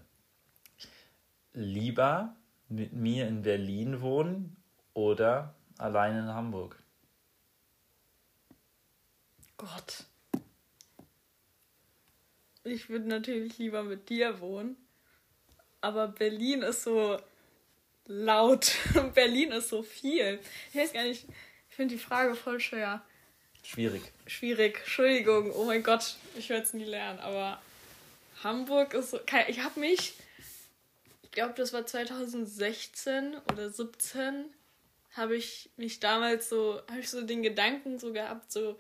[1.55, 2.37] Lieber
[2.69, 4.59] mit mir in Berlin wohnen
[4.93, 6.83] oder allein in Hamburg?
[9.57, 10.05] Gott.
[12.65, 14.77] Ich würde natürlich lieber mit dir wohnen.
[15.85, 17.19] Aber Berlin ist so
[18.07, 18.73] laut.
[19.15, 20.41] Berlin ist so viel.
[20.73, 21.27] Ich weiß gar nicht.
[21.69, 23.05] Ich finde die Frage voll schwer.
[23.63, 24.01] Schwierig.
[24.27, 24.79] Schwierig.
[24.79, 25.53] Entschuldigung.
[25.53, 26.17] Oh mein Gott.
[26.37, 27.19] Ich werde es nie lernen.
[27.19, 27.61] Aber
[28.43, 29.21] Hamburg ist so.
[29.47, 30.15] Ich habe mich.
[31.23, 34.47] Ich glaube, das war 2016 oder 17.
[35.13, 36.81] Habe ich mich damals so.
[36.89, 38.79] Habe ich so den Gedanken so gehabt, so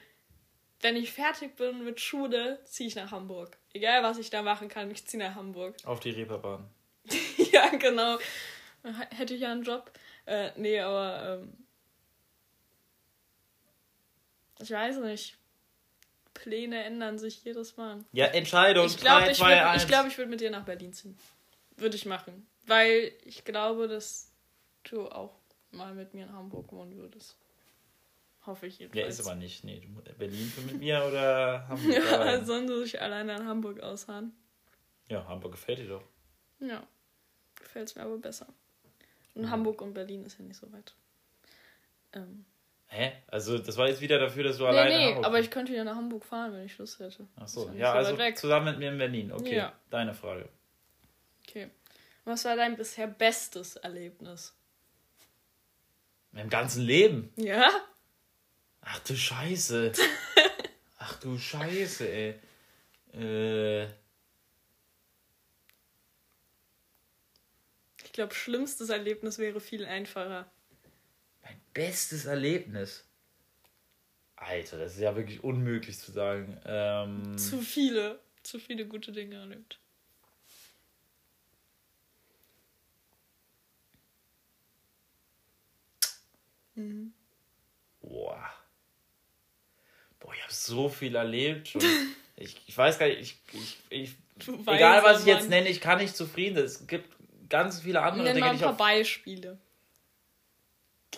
[0.80, 3.56] wenn ich fertig bin mit Schule, ziehe ich nach Hamburg.
[3.72, 5.74] Egal, was ich da machen kann, ich ziehe nach Hamburg.
[5.84, 6.68] Auf die Reeperbahn.
[7.52, 8.18] ja, genau.
[9.10, 9.90] Hätte ich ja einen Job.
[10.26, 11.52] Äh, nee, aber ähm,
[14.60, 15.38] ich weiß nicht.
[16.34, 18.04] Pläne ändern sich jedes Mal.
[18.12, 18.86] Ja, Entscheidung.
[18.86, 21.16] Ich glaube, ich würde glaub, würd mit dir nach Berlin ziehen.
[21.76, 22.46] Würde ich machen.
[22.66, 24.32] Weil ich glaube, dass
[24.84, 25.38] du auch
[25.70, 27.36] mal mit mir in Hamburg wohnen würdest.
[28.46, 29.02] Hoffe ich jedenfalls.
[29.02, 29.64] Ja, ist aber nicht.
[29.64, 29.88] Nee,
[30.18, 31.94] Berlin mit mir oder Hamburg?
[31.94, 34.32] ja, sie sich alleine in Hamburg ausharren?
[35.08, 36.04] Ja, Hamburg gefällt dir doch.
[36.60, 36.86] Ja,
[37.74, 38.46] gefällt es mir aber besser.
[39.34, 39.50] Und mhm.
[39.50, 40.94] Hamburg und Berlin ist ja nicht so weit.
[42.12, 42.44] Ähm.
[42.86, 43.12] Hä?
[43.26, 45.74] Also das war jetzt wieder dafür, dass du nee, alleine Nee, Hamburg aber ich könnte
[45.74, 47.26] ja nach Hamburg fahren, wenn ich Lust hätte.
[47.34, 49.32] Ach so, ja, so also zusammen mit mir in Berlin.
[49.32, 49.72] Okay, ja.
[49.90, 50.48] deine Frage.
[51.48, 51.70] Okay.
[52.24, 54.54] Was war dein bisher bestes Erlebnis?
[56.32, 57.32] Im ganzen Leben?
[57.36, 57.68] Ja?
[58.82, 59.92] Ach du Scheiße.
[60.98, 62.34] Ach du Scheiße, ey.
[63.12, 63.88] Äh.
[68.14, 70.50] Glaube, schlimmstes Erlebnis wäre viel einfacher.
[71.42, 73.04] Mein bestes Erlebnis.
[74.36, 76.58] Alter, das ist ja wirklich unmöglich zu sagen.
[76.64, 79.78] Ähm, zu viele, zu viele gute Dinge erlebt.
[86.74, 87.12] Mhm.
[88.00, 88.64] Boah
[90.24, 91.76] boah, ich habe so viel erlebt.
[92.36, 93.38] ich, ich weiß gar nicht, ich,
[93.90, 96.56] ich, ich egal was ich jetzt nenne, ich kann nicht zufrieden.
[96.56, 97.08] Es gibt
[97.48, 98.40] ganz viele andere Dinge.
[98.40, 99.58] Mal ein paar Beispiele.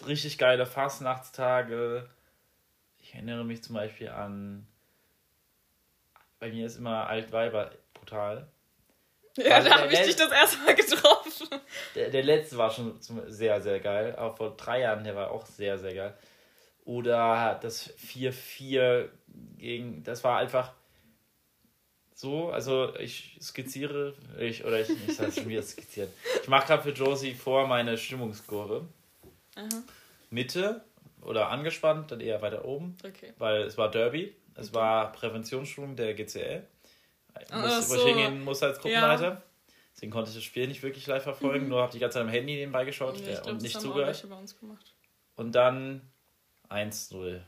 [0.07, 2.09] Richtig geile Fastnachtstage.
[3.01, 4.67] Ich erinnere mich zum Beispiel an
[6.39, 8.47] bei mir ist immer Altweiber brutal.
[9.39, 11.49] Ja, Also da habe ich dich das erste Mal getroffen.
[11.95, 14.15] Der, der letzte war schon zum- sehr, sehr geil.
[14.17, 16.19] Aber vor drei Jahren, der war auch sehr, sehr geil.
[16.85, 19.09] Oder das 4-4
[19.59, 20.05] gegen.
[20.05, 20.73] Das war einfach
[22.17, 22.49] so.
[22.51, 24.15] Also, ich skizziere.
[24.39, 26.09] Ich, oder ich, ich sag schon wieder skizzieren.
[26.43, 28.89] Ich mache gerade für Josie vor meine Stimmungskurve.
[29.55, 29.69] Aha.
[30.31, 30.83] Mitte
[31.23, 32.97] oder angespannt, dann eher weiter oben.
[33.05, 33.33] Okay.
[33.39, 34.35] Weil es war Derby.
[34.55, 36.67] Es war Präventionsschulung der GCL.
[37.51, 37.97] Ach Muss, so.
[37.97, 39.43] Ich hingehen muss als Gruppenleiter.
[39.95, 42.29] Deswegen konnte ich das Spiel nicht wirklich live verfolgen, nur habe die ganze Zeit am
[42.29, 44.27] Handy nebenbei geschaut Ja, ich glaub, und nicht zugehört.
[45.37, 46.03] Und dann
[46.71, 47.41] 1-0.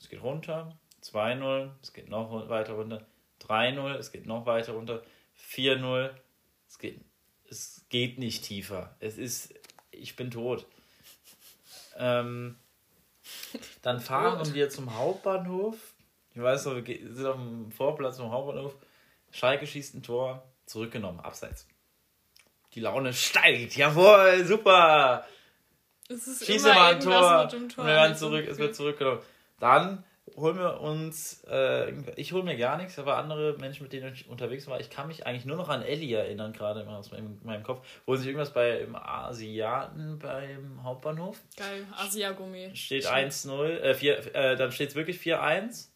[0.00, 0.76] Es geht runter.
[1.02, 1.70] 2-0.
[1.82, 3.04] Es geht noch weiter runter.
[3.48, 3.94] 3-0.
[3.94, 5.02] Es geht noch weiter runter.
[5.50, 6.10] 4-0.
[6.68, 7.00] Es geht,
[7.48, 8.94] es geht nicht tiefer.
[9.00, 9.54] Es ist,
[9.90, 10.66] ich bin tot.
[11.96, 12.56] Ähm,
[13.82, 14.54] dann fahren tot.
[14.54, 15.76] wir zum Hauptbahnhof.
[16.34, 18.74] Ich weiß noch, wir sind auf dem Vorplatz vom Hauptbahnhof.
[19.32, 20.42] Schalke schießt ein Tor.
[20.66, 21.20] Zurückgenommen.
[21.20, 21.66] Abseits.
[22.74, 23.76] Die Laune steigt.
[23.76, 25.26] Jawohl, super.
[26.08, 27.48] Es ist Schieße immer mal ein Tor.
[27.48, 27.60] Tor.
[27.60, 29.20] Und wir werden zurück, es wird zurückgenommen.
[29.58, 30.04] Dann
[30.38, 34.28] holen wir uns, äh, ich hole mir gar nichts, aber andere Menschen, mit denen ich
[34.28, 37.38] unterwegs war, ich kann mich eigentlich nur noch an Ellie erinnern, gerade immer aus meinem,
[37.44, 37.86] meinem Kopf.
[38.06, 41.40] Holen sich irgendwas bei im Asiaten beim Hauptbahnhof.
[41.56, 42.74] Geil, Asia-Gummi.
[42.74, 45.88] Steht 1-0, äh, 4, äh, dann steht es wirklich 4-1.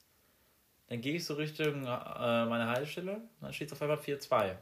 [0.88, 4.56] Dann gehe ich so Richtung äh, meine Haltestelle dann steht es auf einmal 4-2.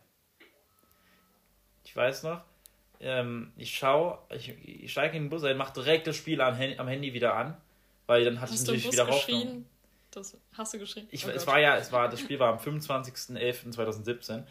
[1.85, 2.43] Ich weiß noch,
[3.01, 6.55] ähm, ich schaue, ich, ich steige in den Bus ein, mache direkt das Spiel am,
[6.79, 7.57] am Handy wieder an,
[8.11, 9.67] weil dann hatte Hast ich im natürlich wieder Hoffnung.
[10.11, 11.07] Das hast du geschrien?
[11.13, 11.55] Ich, Oh es Gott.
[11.55, 14.43] war ja, es war, das Spiel war am 25.11.2017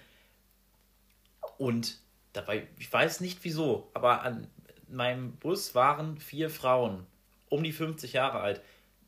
[1.57, 1.97] und
[2.31, 4.47] dabei, ich weiß nicht wieso, aber an
[4.87, 7.05] meinem Bus waren vier Frauen,
[7.49, 8.61] um die 50 Jahre alt.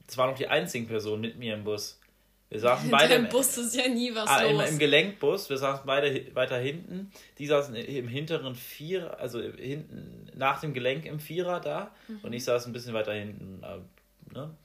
[0.06, 2.02] Das waren noch die einzigen Personen mit mir im Bus.
[2.50, 4.70] Wir saßen beide im, Bus ist ja nie was ah, im, los.
[4.70, 7.14] im Gelenkbus, wir saßen beide weiter hinten.
[7.38, 12.44] Die saßen im hinteren Vierer, also hinten nach dem Gelenk im Vierer da und ich
[12.44, 13.64] saß ein bisschen weiter hinten.
[14.34, 14.56] Ne?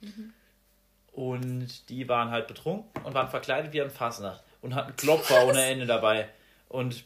[1.11, 5.63] Und die waren halt betrunken und waren verkleidet wie ein Fassnacht und hatten Klopfer ohne
[5.63, 6.29] Ende dabei.
[6.69, 7.05] Und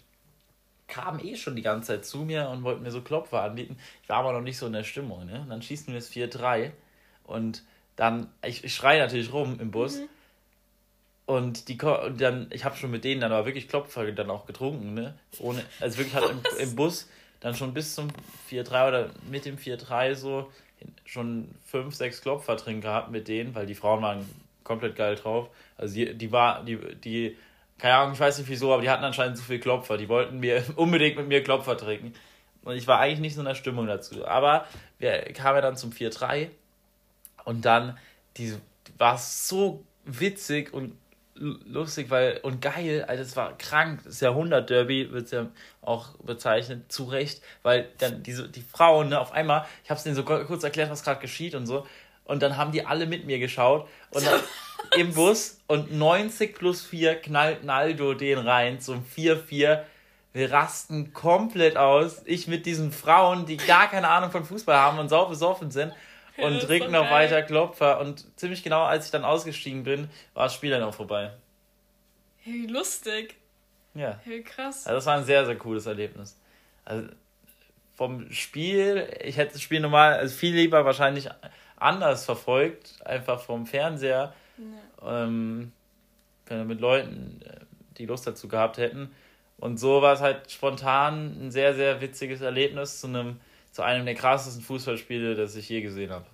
[0.87, 3.77] kamen eh schon die ganze Zeit zu mir und wollten mir so Klopfer anbieten.
[4.03, 5.25] Ich war aber noch nicht so in der Stimmung.
[5.25, 5.39] Ne?
[5.41, 6.71] Und dann schießen wir das 4-3
[7.23, 7.63] und
[7.95, 9.99] dann, ich, ich schreie natürlich rum im Bus.
[11.25, 14.45] Und die und dann, ich habe schon mit denen dann aber wirklich Klopfer dann auch
[14.45, 15.17] getrunken, ne?
[15.39, 17.07] Ohne, also wirklich halt im, im Bus
[17.39, 18.09] dann schon bis zum
[18.49, 20.51] 4-3 oder mit dem 4-3 so
[21.05, 24.25] schon fünf, sechs Klopfer drin gehabt mit denen, weil die Frauen waren
[24.63, 25.49] komplett geil drauf.
[25.77, 27.37] Also die, die war, die, die,
[27.77, 29.97] keine Ahnung, ich weiß nicht wieso, aber die hatten anscheinend so viel Klopfer.
[29.97, 32.13] Die wollten mir unbedingt mit mir Klopfer trinken.
[32.63, 34.25] Und ich war eigentlich nicht so in der Stimmung dazu.
[34.25, 34.65] Aber
[34.99, 36.49] wir kamen ja dann zum 4-3
[37.43, 37.97] und dann
[38.37, 38.55] die
[38.97, 40.95] war so witzig und
[41.35, 45.47] lustig, weil und geil, also es war krank, das Jahrhundert-Derby wird es ja
[45.81, 50.03] auch bezeichnet, zu Recht, weil dann diese, die Frauen, ne, auf einmal, ich habe es
[50.03, 51.87] denen so ku- kurz erklärt, was gerade geschieht und so,
[52.25, 54.39] und dann haben die alle mit mir geschaut und dann
[54.97, 59.81] im Bus und 90 plus 4 knallt Naldo den rein zum 4-4.
[60.33, 62.21] Wir rasten komplett aus.
[62.25, 65.91] Ich mit diesen Frauen, die gar keine Ahnung von Fußball haben und sau besoffen sind
[66.45, 67.11] und so noch geil.
[67.11, 67.99] weiter Klopfer.
[67.99, 71.31] Und ziemlich genau, als ich dann ausgestiegen bin, war das Spiel dann auch vorbei.
[72.43, 73.35] Hey, lustig.
[73.93, 74.19] Ja.
[74.23, 74.87] Hey, krass.
[74.87, 76.39] Also das war ein sehr, sehr cooles Erlebnis.
[76.85, 77.07] Also
[77.95, 81.29] vom Spiel, ich hätte das Spiel normal, also viel lieber wahrscheinlich
[81.75, 84.33] anders verfolgt, einfach vom Fernseher,
[85.01, 85.25] Ja.
[85.25, 85.71] ähm,
[86.47, 87.59] wenn wir mit Leuten, äh,
[87.97, 89.11] die Lust dazu gehabt hätten.
[89.57, 93.39] Und so war es halt spontan ein sehr, sehr witziges Erlebnis zu einem,
[93.71, 96.25] zu einem der krassesten Fußballspiele, das ich je gesehen habe.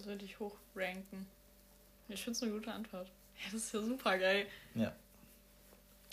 [0.00, 1.26] Das würde ich hochranken.
[2.08, 3.06] Ich finde es eine gute Antwort.
[3.36, 4.46] Ja, das ist ja super geil.
[4.74, 4.94] Ja.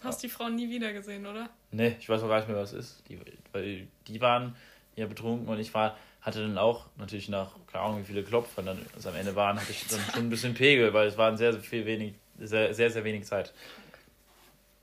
[0.03, 1.49] Hast die Frau nie wieder gesehen, oder?
[1.71, 3.03] Ne, ich weiß auch gar nicht mehr, was es ist.
[3.07, 3.17] Die,
[3.53, 4.57] weil die waren
[4.97, 8.61] ja betrunken und ich war, hatte dann auch natürlich nach, keine Ahnung, wie viele Klopfer
[8.61, 11.38] dann es am Ende waren, hatte ich dann schon ein bisschen Pegel, weil es waren
[11.38, 13.53] sehr, sehr viel wenig, sehr, sehr, sehr wenig Zeit.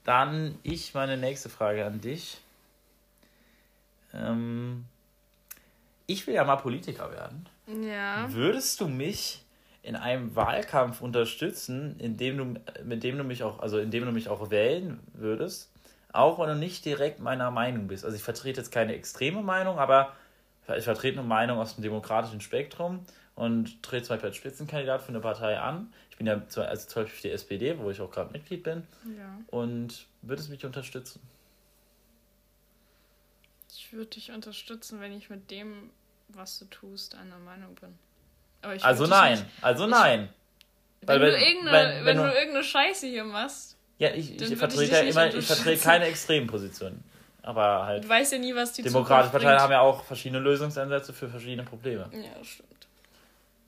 [0.04, 2.38] Dann ich meine nächste Frage an dich.
[4.14, 4.86] Ähm,
[6.06, 7.46] ich will ja mal Politiker werden.
[7.66, 8.32] Ja.
[8.32, 9.42] Würdest du mich
[9.82, 14.28] in einem Wahlkampf unterstützen, indem du, mit dem du mich auch, also indem du mich
[14.28, 15.70] auch wählen würdest,
[16.12, 18.04] auch wenn du nicht direkt meiner Meinung bist?
[18.04, 20.14] Also ich vertrete jetzt keine extreme Meinung, aber
[20.76, 23.04] ich vertrete eine Meinung aus dem demokratischen Spektrum
[23.34, 25.92] und trete zum Beispiel als Spitzenkandidat für eine Partei an.
[26.10, 28.62] Ich bin ja zwar- also zum Beispiel für die SPD, wo ich auch gerade Mitglied
[28.62, 28.86] bin,
[29.18, 29.38] Ja.
[29.48, 31.20] und würdest mich unterstützen.
[33.70, 35.90] Ich würde dich unterstützen, wenn ich mit dem,
[36.28, 37.98] was du tust, einer Meinung bin.
[38.74, 40.28] Ich Also nein, Nicht, also nein.
[41.00, 44.40] wenn, Weil du wenn- irgendeine, wenn- wenn, wenn du irgendeine Scheiße hier machst, Ja, ich,
[44.40, 47.04] ich vertrete ja immer, ich vertrete keine Extrempositionen.
[47.42, 48.04] Aber halt.
[48.04, 51.62] Du weißt ja nie, was die Demokratische Parteien haben ja auch verschiedene Lösungsansätze für verschiedene
[51.62, 52.08] Probleme.
[52.12, 52.86] Ja, das stimmt.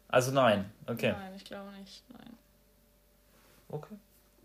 [0.08, 1.12] Also nein, okay.
[1.12, 2.02] Nein, ich glaube nicht.
[2.10, 2.36] Nein.
[3.68, 3.96] Okay.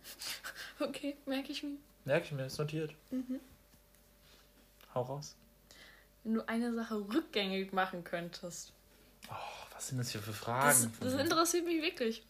[0.79, 1.77] Okay, merke ich mir.
[2.05, 2.91] Merke ich mir, ist notiert.
[3.11, 3.39] Mhm.
[4.95, 5.35] Hau raus.
[6.23, 8.73] Wenn du eine Sache rückgängig machen könntest.
[9.29, 9.33] Oh,
[9.73, 10.91] was sind das hier für Fragen?
[10.99, 12.23] Das, das interessiert mich wirklich.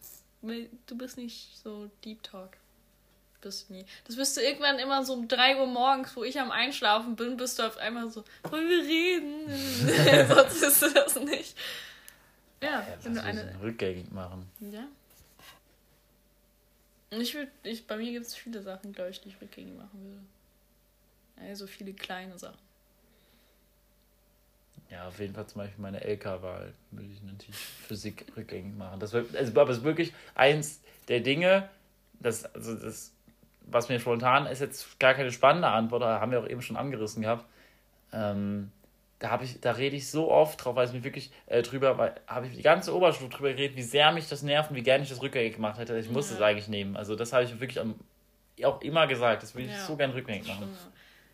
[0.86, 2.56] Du bist nicht so Deep Talk.
[3.40, 3.84] Bist du nie.
[4.06, 7.36] Das bist du irgendwann immer so um 3 Uhr morgens, wo ich am Einschlafen bin,
[7.36, 10.28] bist du auf einmal so, wollen wir reden?
[10.34, 11.56] Sonst bist du das nicht.
[12.62, 13.60] Ja, ja wenn du eine.
[13.60, 14.48] rückgängig machen.
[14.60, 14.86] Ja.
[17.10, 20.02] Ich würde, ich, bei mir gibt es viele Sachen, glaube ich, die ich rückgängig machen
[20.04, 21.48] würde.
[21.48, 22.58] Also viele kleine Sachen.
[24.92, 29.00] Ja, auf jeden Fall zum Beispiel meine LK-Wahl würde ich natürlich Physik rückgängig machen.
[29.00, 31.68] Das wird, also, aber es ist wirklich eins der Dinge,
[32.20, 33.12] das, also das,
[33.62, 36.76] was mir spontan ist jetzt gar keine spannende Antwort, da haben wir auch eben schon
[36.76, 37.46] angerissen gehabt.
[38.12, 38.70] Ähm,
[39.18, 41.96] da habe ich, da rede ich so oft drauf, weil es mich wirklich äh, drüber,
[41.96, 44.82] weil habe ich die ganze Oberstufe drüber geredet, wie sehr mich das nervt und wie
[44.82, 45.96] gerne ich das rückgängig gemacht hätte.
[45.96, 46.36] Ich muss Ja.
[46.36, 46.96] es eigentlich nehmen.
[46.96, 47.94] Also das habe ich wirklich am,
[48.64, 49.78] auch immer gesagt, das will ich Ja.
[49.78, 50.68] so gern rückgängig machen.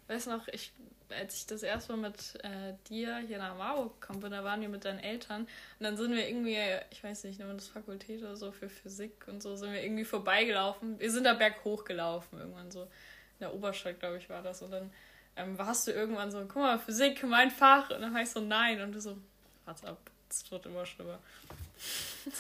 [0.07, 0.73] Du noch, ich,
[1.11, 4.61] als ich das erste Mal mit äh, dir hier nach Marburg gekommen bin, da waren
[4.61, 5.49] wir mit deinen Eltern und
[5.85, 6.59] dann sind wir irgendwie,
[6.91, 9.83] ich weiß nicht, nehmen wir das Fakultät oder so für Physik und so, sind wir
[9.83, 10.99] irgendwie vorbeigelaufen.
[10.99, 14.63] Wir sind da berghoch gelaufen, irgendwann so in der Oberstadt, glaube ich, war das.
[14.63, 14.91] Und dann
[15.37, 17.91] ähm, warst du irgendwann so, guck mal, Physik, mein Fach.
[17.91, 18.81] Und dann war ich so, nein.
[18.81, 19.17] Und du so,
[19.65, 19.99] warte ab,
[20.29, 21.19] es wird immer schlimmer.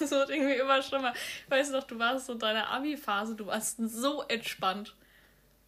[0.00, 1.14] Es wird irgendwie immer schlimmer.
[1.14, 4.96] Ich weiß noch, du warst so in deiner Abi-Phase, du warst so entspannt.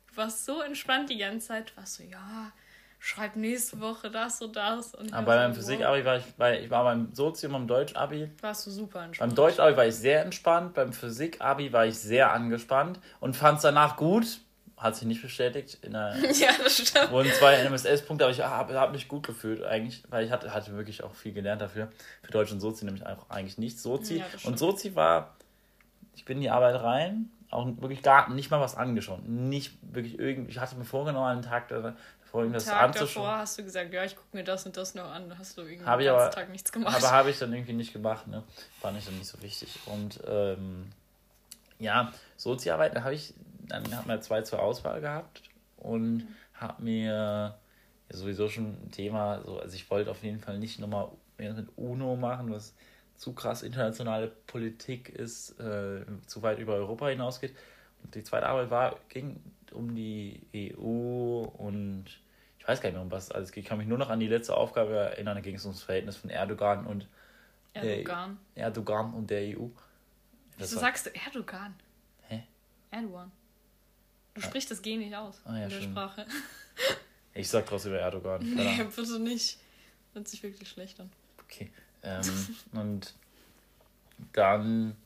[0.09, 1.71] Du warst so entspannt die ganze Zeit.
[1.71, 2.53] Du warst so, ja,
[3.01, 4.95] schreib nächste Woche das und das.
[4.95, 8.31] Und Aber bei meinem Physik-Abi war ich, bei, ich war beim Sozium, beim Deutsch-Abi.
[8.41, 9.31] Warst du super entspannt.
[9.31, 13.63] Beim Deutsch-Abi war ich sehr entspannt, beim Physik-Abi war ich sehr angespannt und fand es
[13.63, 14.41] danach gut.
[14.77, 15.79] Hat sich nicht bestätigt.
[15.83, 17.11] In der, ja, das stimmt.
[17.11, 20.75] wurden zwei NMSS-Punkte, aber ich habe hab mich gut gefühlt eigentlich, weil ich hatte, hatte
[20.75, 21.89] wirklich auch viel gelernt dafür.
[22.23, 23.83] Für Deutsch und Sozi nämlich auch eigentlich nichts.
[23.83, 24.19] Sozi.
[24.19, 24.59] Ja, und.
[24.59, 25.37] Sozi war,
[26.15, 29.29] ich bin in die Arbeit rein, auch wirklich gar nicht mal was angeschaut.
[29.29, 31.69] Nicht wirklich irgendwie, ich hatte mir vorgenommen, einen Tag
[32.35, 33.25] irgendwas Tag anzuschauen.
[33.25, 35.37] davor hast du gesagt, ja, ich gucke mir das und das noch an.
[35.39, 36.97] Hast du irgendwie Hab den ich ganzen aber- Tag nichts gemacht.
[36.97, 38.43] Aber habe ich dann irgendwie nicht gemacht, ne?
[38.83, 39.79] War nicht dann nicht so wichtig.
[39.87, 40.93] Und ähm,
[41.79, 43.35] ja, Soziarbeit, da habe ich,
[43.67, 45.43] dann hat man zwei zur Auswahl gehabt
[45.77, 47.59] und habe mir
[48.11, 51.09] ja, sowieso schon ein Thema, so, also ich wollte auf jeden Fall nicht nochmal
[51.39, 52.75] mit UNO machen, was
[53.17, 57.55] zu krass internationale Politik ist, äh, zu weit über Europa hinausgeht.
[58.15, 59.41] Die zweite Arbeit war, ging
[59.73, 62.05] um die EU und
[62.59, 63.65] ich weiß gar nicht mehr, um was alles geht.
[63.65, 66.17] Ich kann mich nur noch an die letzte Aufgabe erinnern, da ging es ums Verhältnis
[66.17, 67.07] von Erdogan und
[67.73, 68.39] Erdogan.
[68.57, 69.67] Erdogan und der EU.
[70.59, 71.75] Das Wieso war- sagst du Erdogan?
[72.29, 72.43] Hä?
[72.91, 73.31] Erdogan.
[74.35, 75.93] Du sprichst das G nicht aus Ah, ja, in der stimmt.
[75.93, 76.27] Sprache.
[77.33, 78.41] Ich sag trotzdem Erdogan.
[78.41, 79.59] keine Nee, bitte nicht.
[80.15, 81.11] Hört sich wirklich schlecht an.
[81.45, 81.71] Okay.
[82.03, 82.23] Ähm,
[82.73, 83.15] und
[84.33, 84.97] dann,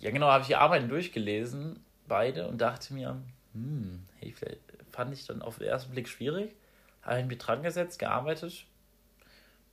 [0.00, 3.20] ja genau, habe ich die Arbeiten durchgelesen, beide, und dachte mir,
[3.52, 4.34] hm, hey,
[4.90, 6.54] fand ich dann auf den ersten Blick schwierig.
[7.02, 8.66] Habe ich mich dran gesetzt, gearbeitet,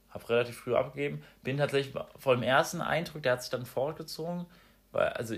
[0.09, 4.45] habe relativ früh abgegeben, bin tatsächlich vor dem ersten Eindruck, der hat sich dann fortgezogen,
[4.91, 5.35] weil, also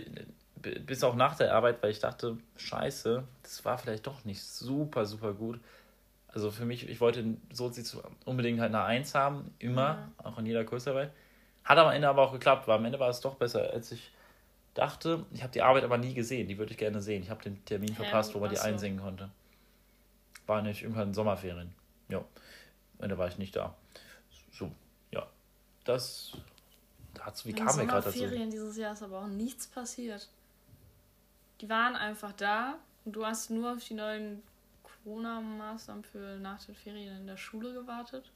[0.55, 5.05] bis auch nach der Arbeit, weil ich dachte, scheiße, das war vielleicht doch nicht super,
[5.05, 5.59] super gut.
[6.29, 10.47] Also für mich, ich wollte Sozi zu- unbedingt halt eine Eins haben, immer, auch in
[10.47, 11.11] jeder Kursarbeit.
[11.63, 14.11] Hat am Ende aber auch geklappt, weil am Ende war es doch besser, als ich
[14.73, 15.25] dachte.
[15.31, 17.23] Ich habe die Arbeit aber nie gesehen, die würde ich gerne sehen.
[17.23, 18.63] Ich habe den Termin verpasst, wo man die so.
[18.63, 19.29] einsingen konnte.
[20.45, 21.73] War nicht irgendwann in Sommerferien.
[22.09, 22.23] Ja,
[22.97, 23.75] und da war ich nicht da.
[24.51, 24.71] So,
[25.11, 25.27] ja.
[25.85, 26.33] Das
[27.13, 28.17] dazu, wie In kam mir gerade dazu?
[28.17, 30.29] Sommerferien dieses Jahr ist aber auch nichts passiert.
[31.61, 34.43] Die waren einfach da und du hast nur auf die neuen
[34.83, 38.31] Corona-Maßnahmen für nach den Ferien in der Schule gewartet.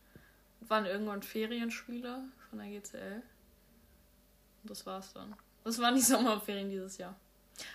[0.62, 2.20] Waren irgendwann Ferienspiele
[2.50, 3.22] von der GCL.
[4.64, 5.36] Und das war's dann.
[5.68, 7.14] Das waren die Sommerferien dieses Jahr.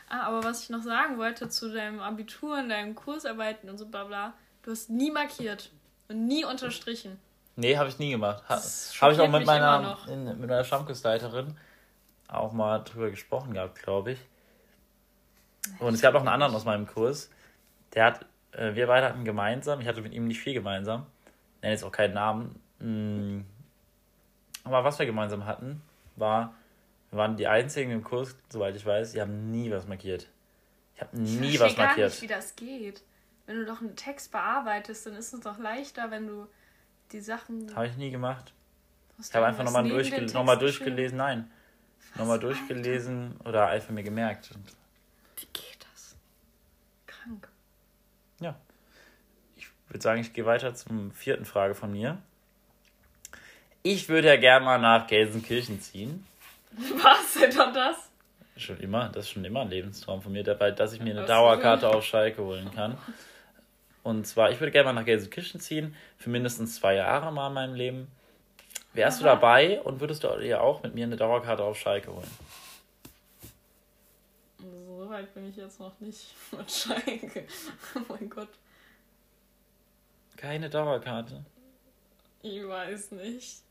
[0.09, 3.86] Ah, aber was ich noch sagen wollte zu deinem Abitur und deinen Kursarbeiten und so
[3.86, 4.32] bla bla,
[4.62, 5.70] du hast nie markiert
[6.09, 7.18] und nie unterstrichen.
[7.57, 8.43] Nee, habe ich nie gemacht.
[8.49, 8.61] Ha,
[9.01, 11.55] habe ich auch mit meiner, in, mit meiner Stammkursleiterin
[12.28, 14.18] auch mal drüber gesprochen gehabt, glaube ich.
[15.78, 17.28] Und es gab auch einen anderen aus meinem Kurs.
[17.93, 21.05] Der hat, äh, wir beide hatten gemeinsam, ich hatte mit ihm nicht viel gemeinsam,
[21.61, 22.59] nenne jetzt auch keinen Namen.
[22.78, 23.45] Mm.
[24.64, 25.82] Aber was wir gemeinsam hatten,
[26.16, 26.55] war,
[27.13, 30.29] waren die einzigen im Kurs, soweit ich weiß, die haben nie was markiert.
[30.95, 31.99] Ich habe nie ich was markiert.
[32.09, 33.03] Ich weiß nicht, wie das geht.
[33.47, 36.47] Wenn du doch einen Text bearbeitest, dann ist es doch leichter, wenn du
[37.13, 37.75] die Sachen.
[37.77, 38.55] Habe ich nie gemacht.
[39.19, 41.19] Ich habe einfach nochmal durchge noch durchgelesen.
[41.19, 41.51] Nein.
[42.17, 43.49] Nochmal durchgelesen Alter.
[43.49, 44.51] oder einfach mir gemerkt.
[45.37, 46.17] Wie geht das?
[47.07, 47.49] Krank.
[48.41, 48.57] Ja.
[49.57, 52.23] Ich würde sagen, ich gehe weiter zum vierten Frage von mir.
[53.83, 56.27] Ich würde ja gerne mal nach Gelsenkirchen ziehen.
[57.03, 58.11] Was denn doch das?
[58.57, 61.27] Schon immer, das ist schon immer ein Lebenstraum von mir, dabei, dass ich mir eine
[61.27, 62.99] Dauerkarte auf Schalke holen kann.
[64.03, 67.55] Und zwar, ich würde gerne mal nach Gelsenkirchen ziehen, für mindestens zwei Jahre mal in
[67.55, 68.09] meinem Leben.
[68.95, 69.35] Wärst Aha.
[69.35, 72.31] du dabei und würdest du dir auch mit mir eine Dauerkarte auf Schalke holen?
[74.59, 77.47] So weit bin ich jetzt noch nicht mit Schalke.
[77.95, 78.49] Oh mein Gott.
[80.37, 81.45] Keine Dauerkarte?
[82.43, 83.62] Ich weiß nicht.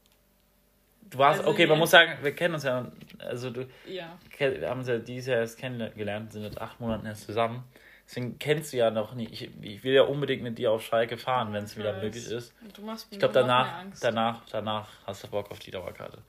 [1.09, 2.89] Du warst, also, okay, man muss sagen, wir kennen uns ja,
[3.19, 4.17] also du, ja.
[4.37, 7.63] wir haben uns ja dieses Jahr erst kennengelernt, sind jetzt acht Monate erst zusammen.
[8.05, 9.31] Deswegen kennst du ja noch nicht.
[9.31, 12.53] Ich, ich will ja unbedingt mit dir auf Schalke fahren, wenn es wieder möglich ist.
[12.73, 16.19] Du machst mir ich glaube, danach, danach, danach hast du Bock auf die Dauerkarte.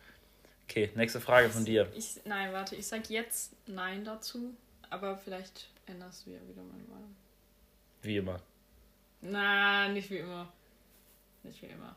[0.68, 1.90] Okay, nächste Frage von dir.
[1.94, 4.54] Ich, nein, warte, ich sag jetzt Nein dazu,
[4.90, 7.16] aber vielleicht änderst du ja wieder meine Meinung.
[8.02, 8.40] Wie immer.
[9.20, 10.52] Na, nicht wie immer.
[11.42, 11.96] Nicht wie immer.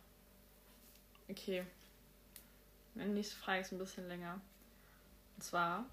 [1.30, 1.64] Okay.
[2.96, 4.40] Meine nächste Frage ist ein bisschen länger.
[5.36, 5.86] Und zwar,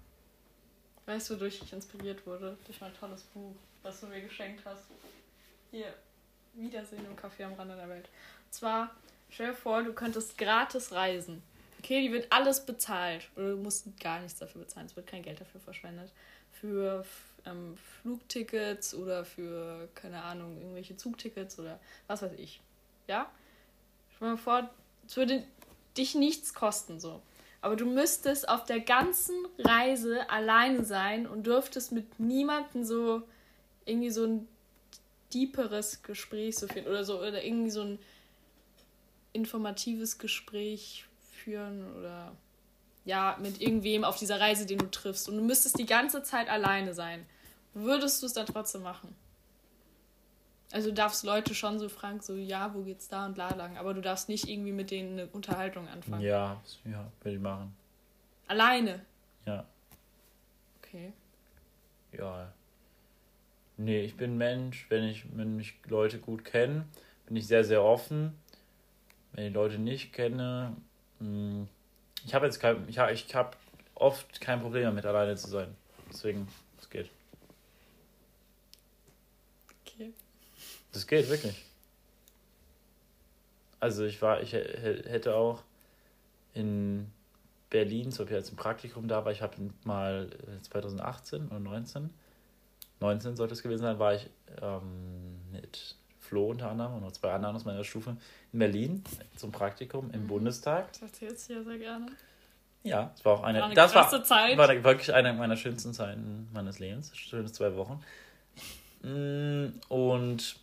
[1.05, 2.57] weißt du, wodurch ich inspiriert wurde?
[2.65, 4.85] Durch mein tolles Buch, was du mir geschenkt hast.
[5.69, 5.93] Hier,
[6.53, 8.07] Wiedersehen im Café am Rande der Welt.
[8.45, 8.95] Und zwar,
[9.29, 11.43] stell dir vor, du könntest gratis reisen.
[11.79, 13.27] Okay, die wird alles bezahlt.
[13.35, 14.85] Oder du musst gar nichts dafür bezahlen.
[14.85, 16.11] Es wird kein Geld dafür verschwendet.
[16.51, 17.05] Für
[17.45, 22.61] ähm, Flugtickets oder für, keine Ahnung, irgendwelche Zugtickets oder was weiß ich.
[23.07, 23.29] Ja?
[24.15, 24.69] Stell dir vor,
[25.05, 25.43] es würde
[25.97, 27.21] dich nichts kosten, so.
[27.61, 33.23] Aber du müsstest auf der ganzen Reise alleine sein und dürftest mit niemandem so
[33.85, 34.47] irgendwie so ein
[35.33, 37.99] deeperes Gespräch so führen oder so oder irgendwie so ein
[39.31, 42.35] informatives Gespräch führen oder
[43.05, 45.27] ja, mit irgendwem auf dieser Reise, den du triffst.
[45.27, 47.25] Und du müsstest die ganze Zeit alleine sein.
[47.73, 49.15] Würdest du es dann trotzdem machen?
[50.73, 53.77] Also du darfst Leute schon so fragen, so ja, wo geht's da und bla lang,
[53.77, 56.23] aber du darfst nicht irgendwie mit denen eine Unterhaltung anfangen.
[56.23, 57.77] Ja, ja, will ich machen.
[58.47, 59.05] Alleine?
[59.45, 59.65] Ja.
[60.81, 61.13] Okay.
[62.11, 62.51] Ja.
[63.77, 66.85] Nee, ich bin Mensch, wenn ich, wenn mich Leute gut kennen,
[67.27, 68.33] bin ich sehr, sehr offen.
[69.33, 70.75] Wenn ich Leute nicht kenne,
[71.19, 71.67] hm,
[72.25, 73.57] ich habe jetzt kein, ich habe ich hab
[73.93, 75.75] oft kein Problem damit, alleine zu sein.
[76.09, 76.47] Deswegen,
[76.79, 77.11] es geht.
[80.93, 81.65] Das geht wirklich.
[83.79, 85.61] Also ich war, ich hätte auch
[86.53, 87.11] in
[87.69, 90.29] Berlin, so wie jetzt im Praktikum da war, ich habe mal
[90.61, 92.09] 2018 oder 19,
[93.01, 94.29] 19 sollte es gewesen sein, war ich
[94.61, 98.15] ähm, mit Flo unter anderem und noch zwei anderen aus meiner Stufe
[98.53, 99.03] in Berlin
[99.35, 100.27] zum Praktikum im mhm.
[100.27, 100.93] Bundestag.
[100.93, 102.05] Das erzählst du ja sehr gerne.
[102.83, 104.57] Ja, es war auch eine, war eine das war, Zeit.
[104.57, 107.15] war wirklich eine meiner schönsten Zeiten meines Lebens.
[107.17, 108.01] Schönes zwei Wochen.
[109.01, 110.57] Mm, und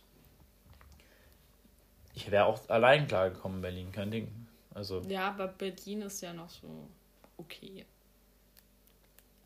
[2.21, 4.27] ich wäre auch allein klargekommen in Berlin, kein Ding.
[4.73, 5.01] Also.
[5.07, 6.87] Ja, aber Berlin ist ja noch so
[7.37, 7.85] okay.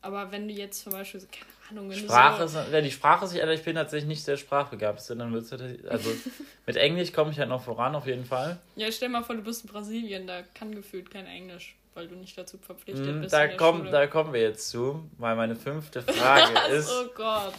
[0.02, 2.92] Aber wenn du jetzt zum Beispiel, keine Ahnung, wenn Sprache du so ist, wenn die
[2.92, 5.52] Sprache sich ändert, ich bin tatsächlich nicht sehr sprachbegabt, dann wird es
[5.88, 6.10] also
[6.66, 8.58] mit Englisch komme ich halt noch voran auf jeden Fall.
[8.76, 12.14] Ja, stell mal vor, du bist in Brasilien, da kann gefühlt kein Englisch, weil du
[12.14, 13.32] nicht dazu verpflichtet mm, bist.
[13.32, 16.88] Da, komm, da kommen wir jetzt zu, weil meine fünfte Frage ist.
[16.88, 17.54] oh Gott.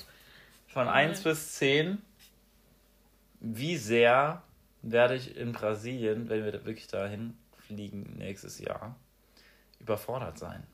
[0.67, 1.97] Von 1 bis 10,
[3.41, 4.41] wie sehr
[4.91, 8.95] werde ich in Brasilien, wenn wir wirklich dahin fliegen nächstes Jahr,
[9.79, 10.65] überfordert sein.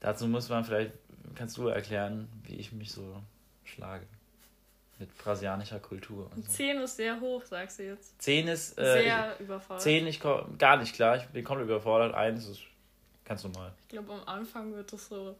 [0.00, 0.92] Dazu muss man vielleicht,
[1.34, 3.22] kannst du erklären, wie ich mich so
[3.64, 4.06] schlage.
[4.98, 6.30] Mit brasilianischer Kultur.
[6.34, 6.52] Und so.
[6.52, 8.20] 10 ist sehr hoch, sagst du jetzt.
[8.20, 8.78] 10 ist.
[8.78, 9.82] Äh, sehr ich, überfordert.
[9.82, 10.20] 10 ich
[10.58, 12.14] gar nicht klar, ich bin komplett überfordert.
[12.14, 12.60] 1 ist
[13.24, 13.72] ganz normal.
[13.82, 15.36] Ich glaube, am Anfang wird es so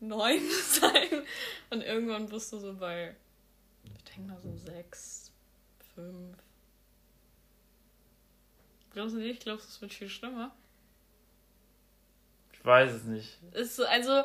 [0.00, 1.22] 9 sein.
[1.68, 3.14] Und irgendwann bist du so bei
[3.84, 5.32] ich denke mal so sechs,
[5.94, 6.36] fünf.
[8.92, 9.42] Glaubst du nicht?
[9.42, 10.54] Glaubst du, es wird viel schlimmer?
[12.52, 13.38] Ich weiß es nicht.
[13.52, 14.22] Ist so, also,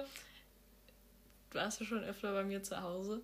[1.50, 3.22] du warst ja schon öfter bei mir zu Hause.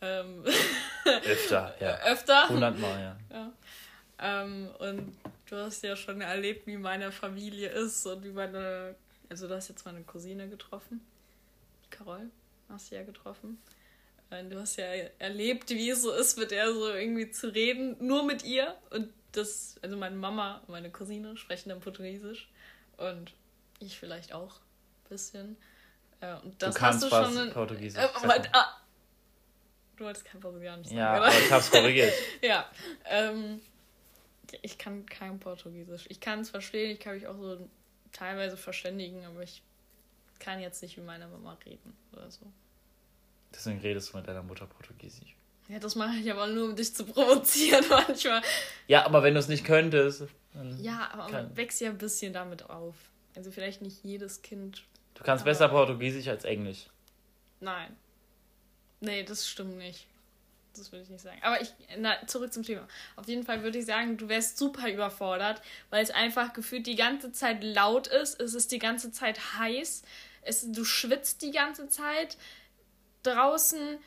[0.00, 0.44] Ähm,
[1.04, 1.98] öfter, ja.
[2.04, 2.48] Öfter?
[2.48, 3.16] Hundertmal, ja.
[3.30, 3.52] ja.
[4.18, 5.16] Ähm, und
[5.48, 8.96] du hast ja schon erlebt, wie meine Familie ist und wie meine.
[9.28, 11.00] Also, du hast jetzt meine Cousine getroffen.
[11.90, 12.30] Carol
[12.68, 13.62] hast du ja getroffen.
[14.30, 14.86] Du hast ja
[15.18, 18.76] erlebt, wie es so ist, mit der so irgendwie zu reden, nur mit ihr.
[18.90, 22.48] Und das, also meine Mama und meine Cousine sprechen dann Portugiesisch.
[22.96, 23.32] Und
[23.78, 25.56] ich vielleicht auch ein bisschen.
[26.20, 28.02] Äh, und das du kannst hast du schon Portugiesisch.
[28.02, 28.80] Äh, aber, ah,
[29.96, 31.26] du wolltest kein Portugiesisch sagen, Ja, oder?
[31.26, 32.12] aber ich hab's korrigiert.
[32.42, 32.68] ja.
[33.04, 33.60] Ähm,
[34.62, 36.06] ich kann kein Portugiesisch.
[36.08, 37.68] Ich kann es verstehen, ich kann mich auch so
[38.12, 39.62] teilweise verständigen, aber ich
[40.38, 42.46] kann jetzt nicht wie meine Mama reden oder so.
[43.54, 45.34] Deswegen redest du mit deiner Mutter Portugiesisch.
[45.68, 48.42] Ja, das mache ich aber nur, um dich zu provozieren manchmal.
[48.86, 50.24] Ja, aber wenn du es nicht könntest.
[50.80, 52.94] Ja, aber kann- man wächst ja ein bisschen damit auf.
[53.34, 54.84] Also vielleicht nicht jedes Kind.
[55.14, 56.86] Du kannst aber- besser Portugiesisch als Englisch.
[57.60, 57.96] Nein.
[59.00, 60.06] Nee, das stimmt nicht.
[60.76, 61.38] Das würde ich nicht sagen.
[61.42, 62.86] Aber ich, na, zurück zum Thema.
[63.16, 66.96] Auf jeden Fall würde ich sagen, du wärst super überfordert, weil es einfach gefühlt die
[66.96, 68.40] ganze Zeit laut ist.
[68.40, 70.02] Es ist die ganze Zeit heiß.
[70.42, 72.36] Es, du schwitzt die ganze Zeit.
[73.26, 73.98] Draußen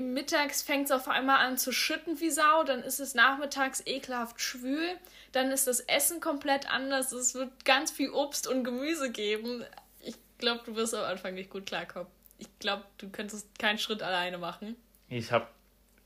[0.00, 2.64] mittags fängt es auf einmal an zu schütten wie Sau.
[2.64, 4.98] Dann ist es nachmittags ekelhaft schwül.
[5.32, 7.12] Dann ist das Essen komplett anders.
[7.12, 9.64] Es wird ganz viel Obst und Gemüse geben.
[10.00, 12.08] Ich glaube, du wirst am Anfang nicht gut klarkommen.
[12.38, 14.76] Ich glaube, du könntest keinen Schritt alleine machen.
[15.08, 15.46] Ich habe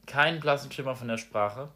[0.07, 1.71] keinen blassen Schimmer von der Sprache.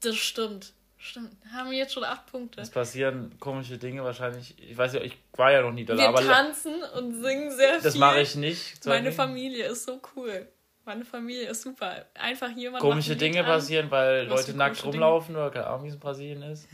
[0.00, 0.74] Das stimmt.
[1.04, 1.36] Stimmt.
[1.52, 2.62] Haben wir jetzt schon acht Punkte.
[2.62, 4.54] Es passieren komische Dinge wahrscheinlich.
[4.58, 7.82] Ich weiß ja, ich war ja noch nie da, Wir tanzen und singen sehr viel.
[7.82, 8.86] das mache ich nicht.
[8.86, 10.48] Meine Familie ist so cool.
[10.86, 12.06] Meine Familie ist super.
[12.14, 13.44] Einfach jemand Komische Dinge an.
[13.46, 16.68] passieren, weil Was Leute nackt rumlaufen oder keine Ahnung, wie es in Brasilien ist.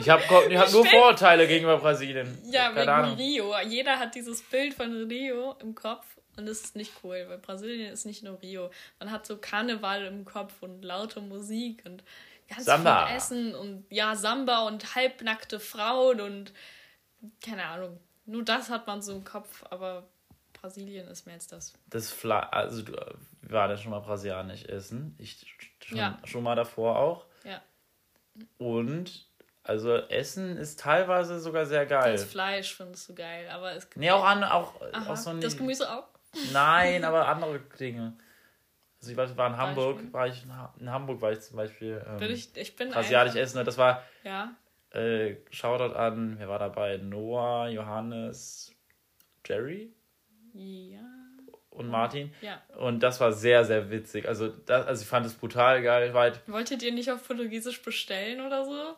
[0.00, 2.36] Ich habe ich hab nur Vorurteile gegenüber Brasilien.
[2.50, 3.16] Ja, keine wegen Ahnung.
[3.16, 3.54] Rio.
[3.68, 6.04] Jeder hat dieses Bild von Rio im Kopf
[6.36, 8.70] und das ist nicht cool, weil Brasilien ist nicht nur Rio.
[8.98, 12.02] Man hat so Karneval im Kopf und laute Musik und
[12.48, 13.06] ganz Samba.
[13.06, 16.52] viel Essen und ja, Samba und halbnackte Frauen und
[17.44, 17.98] keine Ahnung.
[18.26, 20.06] Nur das hat man so im Kopf, aber
[20.52, 21.74] Brasilien ist mehr als das.
[21.88, 25.14] Das Fla also du, wir waren ja schon mal brasilianisch essen.
[25.18, 25.44] Ich
[25.84, 26.18] schon, Ja.
[26.24, 27.26] schon mal davor auch.
[27.44, 27.60] Ja.
[28.58, 29.26] Und
[29.62, 32.12] also Essen ist teilweise sogar sehr geil.
[32.12, 35.40] Das Fleisch findest du geil, aber es Nee, auch an auch, Aha, auch so ein
[35.40, 36.04] das Gemüse auch.
[36.52, 38.16] Nein, aber andere Dinge.
[39.04, 40.12] Also ich war, war in Hamburg, Beispiel?
[40.12, 42.92] war ich in, ha in Hamburg war ich zum Beispiel ähm, Bin ich, ich bin
[42.92, 43.58] einfach- essen.
[43.58, 44.54] und Das war Ja,
[44.92, 46.96] äh, Shoutout an, wer war dabei?
[46.96, 48.72] Noah, Johannes,
[49.46, 49.92] Jerry
[50.54, 51.00] ja,
[51.70, 52.32] und Martin.
[52.40, 52.62] ja.
[52.78, 54.28] Und das war sehr, sehr witzig.
[54.28, 56.14] Also, das, also ich fand es brutal geil.
[56.14, 58.94] War halt, Wolltet ihr nicht auf Portugiesisch bestellen oder so?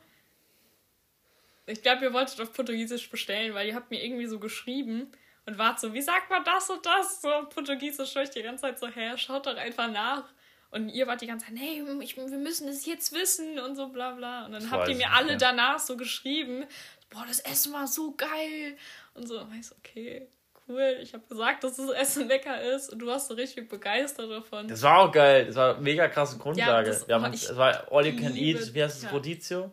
[1.67, 5.11] Ich glaube, ihr wolltet auf Portugiesisch bestellen, weil ihr habt mir irgendwie so geschrieben
[5.47, 7.23] und wart so, wie sagt man das und das?
[7.23, 10.25] So Portugiesisch höre ich die ganze Zeit so her, schaut doch einfach nach.
[10.71, 13.89] Und ihr wart die ganze Zeit, nee, ich, wir müssen es jetzt wissen und so
[13.89, 14.45] bla bla.
[14.47, 15.37] Und dann Das habt ihr mir alle mehr.
[15.39, 16.67] danach so geschrieben,
[17.09, 18.77] boah, das Essen war so geil.
[19.15, 20.29] Und so, ich so, okay,
[20.69, 20.99] cool.
[21.01, 24.67] Ich habe gesagt, dass das Essen lecker ist und du warst so richtig begeistert davon.
[24.67, 25.47] das war auch geil.
[25.47, 26.89] Das war eine mega krasse Grundlage.
[26.91, 29.11] das- Wir haben es war All You Can Eat, wie heißt es, ja.
[29.11, 29.71] Rodizio?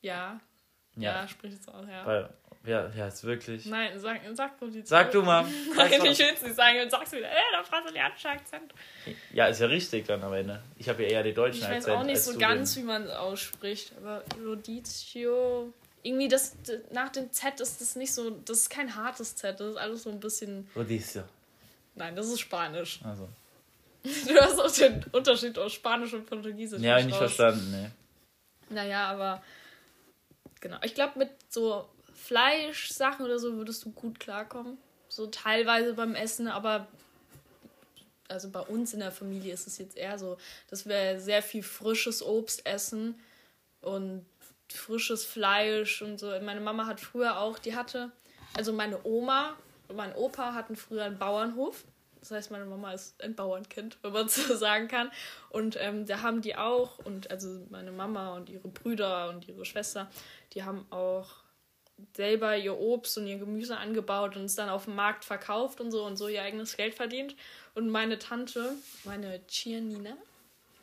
[0.00, 0.40] ja,
[0.96, 2.06] ja, sprich es aus, ja.
[2.06, 2.30] Weil,
[2.66, 3.66] ja, ja, ist wirklich.
[3.66, 5.42] Nein, sag, sag doch die Sag du mal.
[5.76, 6.04] Nein, Sag doch.
[6.06, 8.72] ich will es nicht sagen und sagst wieder, äh, der brasilianische Akzent.
[9.32, 10.62] Ja, ist ja richtig dann am Ende.
[10.78, 11.96] Ich habe ja eher den deutschen Ich weiß Akzent.
[11.98, 15.72] auch nicht so du ganz, wie man es ausspricht, aber Rodizio.
[16.02, 16.54] Irgendwie das,
[16.92, 20.02] nach dem Z ist das nicht so, das ist kein hartes Z, das ist alles
[20.02, 21.22] so ein bisschen, Rodizio.
[21.94, 23.00] nein, das ist Spanisch.
[23.04, 23.28] Also.
[24.28, 26.82] Du hast auch den Unterschied aus Spanisch und Portugiesisch.
[26.82, 27.32] Ja, hab ich nicht raus.
[27.32, 27.90] verstanden, ne.
[28.68, 29.42] Naja, aber
[30.60, 30.76] genau.
[30.82, 31.88] Ich glaube, mit so
[32.24, 34.78] Fleischsachen oder so würdest du gut klarkommen.
[35.08, 36.88] So teilweise beim Essen, aber
[38.28, 40.38] also bei uns in der Familie ist es jetzt eher so,
[40.70, 43.20] dass wir sehr viel frisches Obst essen
[43.82, 44.24] und
[44.72, 46.28] frisches Fleisch und so.
[46.40, 48.10] Meine Mama hat früher auch, die hatte,
[48.56, 49.54] also meine Oma
[49.88, 51.84] und mein Opa hatten früher einen Bauernhof.
[52.20, 55.10] Das heißt, meine Mama ist ein Bauernkind, wenn man so sagen kann.
[55.50, 59.66] Und ähm, da haben die auch, und also meine Mama und ihre Brüder und ihre
[59.66, 60.10] Schwester,
[60.54, 61.43] die haben auch
[62.14, 65.90] selber ihr Obst und ihr Gemüse angebaut und es dann auf dem Markt verkauft und
[65.90, 67.34] so und so ihr eigenes Geld verdient.
[67.74, 68.74] Und meine Tante,
[69.04, 70.16] meine Chianina,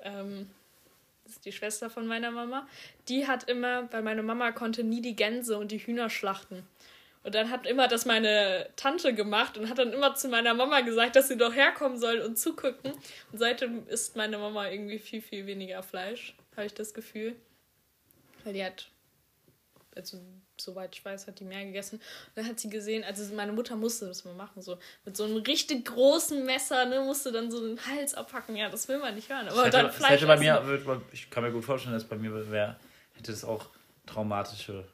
[0.04, 0.50] ähm,
[1.24, 2.68] das ist die Schwester von meiner Mama,
[3.08, 6.68] die hat immer, weil meine Mama konnte nie die Gänse und die Hühner schlachten.
[7.24, 10.82] Und dann hat immer das meine Tante gemacht und hat dann immer zu meiner Mama
[10.82, 12.94] gesagt, dass sie doch herkommen soll und zugucken.
[13.32, 17.36] Und seitdem isst meine Mama irgendwie viel, viel weniger Fleisch, habe ich das Gefühl.
[18.44, 18.90] Weil die hat,
[19.96, 20.20] also
[20.64, 21.96] soweit ich weiß, hat die mehr gegessen.
[21.98, 22.04] Und
[22.36, 25.38] dann hat sie gesehen, also meine Mutter musste das mal machen, so mit so einem
[25.38, 28.56] richtig großen Messer, ne, musste dann so den Hals abhacken.
[28.56, 29.48] Ja, das will man nicht hören.
[29.48, 32.52] Aber hätte, dann Fleisch hätte bei mir, ich kann mir gut vorstellen, dass bei mir
[32.52, 32.78] wäre,
[33.14, 33.70] hätte es auch
[34.06, 34.88] traumatische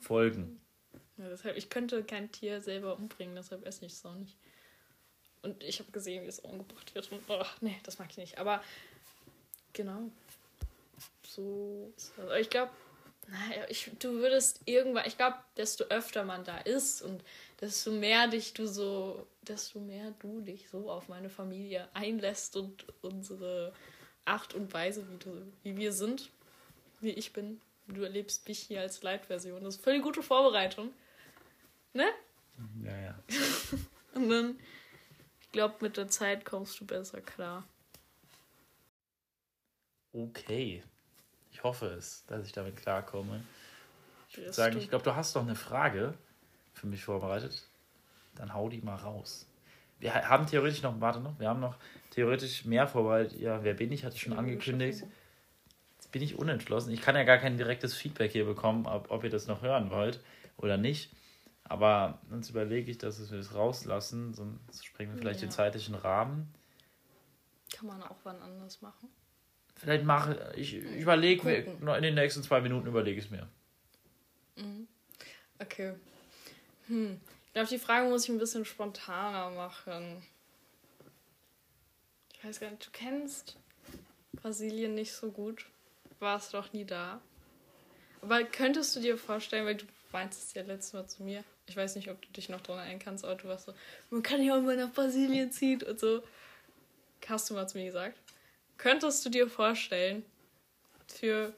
[0.00, 0.60] Folgen.
[1.18, 4.36] Ja, deshalb, ich könnte kein Tier selber umbringen, deshalb esse ich es auch nicht.
[5.42, 7.10] Und ich habe gesehen, wie es umgebracht wird.
[7.12, 8.38] Und, oh, nee, das mag ich nicht.
[8.38, 8.62] Aber
[9.72, 10.10] genau.
[11.26, 11.92] So.
[12.18, 12.72] Aber Ich glaube,
[13.28, 17.24] naja, ich, du würdest irgendwann, ich glaube, desto öfter man da ist und
[17.60, 22.86] desto mehr dich du so, desto mehr du dich so auf meine Familie einlässt und
[23.02, 23.72] unsere
[24.24, 26.30] Art und Weise, wie, du, wie wir sind,
[27.00, 27.60] wie ich bin.
[27.88, 29.62] Du erlebst mich hier als Light-Version.
[29.62, 30.92] Das ist voll die gute Vorbereitung.
[31.92, 32.06] Ne?
[32.84, 33.18] Ja, ja.
[34.14, 34.58] Und dann,
[35.40, 37.64] ich glaube, mit der Zeit kommst du besser klar.
[40.12, 40.82] okay.
[41.66, 43.42] Ich hoffe es, dass ich damit klarkomme.
[44.30, 46.14] Ich würde sagen, ich glaube, du hast doch eine Frage
[46.74, 47.64] für mich vorbereitet.
[48.36, 49.48] Dann hau die mal raus.
[49.98, 51.74] Wir ha- haben theoretisch noch, warte noch, wir haben noch
[52.10, 53.40] theoretisch mehr vorbereitet.
[53.40, 55.02] Ja, wer bin ich, hatte ich schon angekündigt.
[55.96, 56.92] Jetzt bin ich unentschlossen.
[56.92, 59.90] Ich kann ja gar kein direktes Feedback hier bekommen, ob, ob ihr das noch hören
[59.90, 60.20] wollt
[60.58, 61.10] oder nicht.
[61.64, 65.46] Aber sonst überlege ich, dass wir das rauslassen, sonst sprengen wir vielleicht Ja.
[65.48, 66.54] den zeitlichen Rahmen.
[67.74, 69.08] Kann man auch wann anders machen.
[69.76, 73.48] Vielleicht mache ich, ich überlege in den nächsten zwei Minuten überlege ich es mir.
[75.58, 75.94] Okay.
[76.88, 77.20] Hm.
[77.46, 80.22] Ich glaube, die Frage muss ich ein bisschen spontaner machen.
[82.34, 83.56] Ich weiß gar nicht, du kennst
[84.32, 85.66] Brasilien nicht so gut.
[86.18, 87.20] Warst doch nie da.
[88.22, 91.76] Aber könntest du dir vorstellen, weil du meinst es ja letztes Mal zu mir, ich
[91.76, 93.74] weiß nicht, ob du dich noch daran erinnern kannst, aber du warst so,
[94.10, 96.22] man kann ja auch mal nach Brasilien ziehen und so.
[97.26, 98.16] Hast du mal zu mir gesagt.
[98.78, 100.24] Könntest du dir vorstellen,
[101.08, 101.52] für,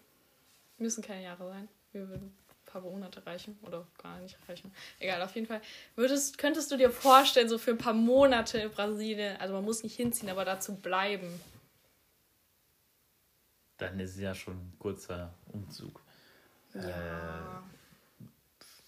[0.78, 4.72] müssen keine Jahre sein, wir würden ein paar Monate reichen oder gar nicht reichen.
[4.98, 5.60] Egal, auf jeden Fall.
[5.96, 9.82] Würdest, könntest du dir vorstellen, so für ein paar Monate in Brasilien, also man muss
[9.82, 11.40] nicht hinziehen, aber dazu bleiben?
[13.78, 16.00] Dann ist es ja schon ein kurzer Umzug.
[16.74, 17.62] Ja.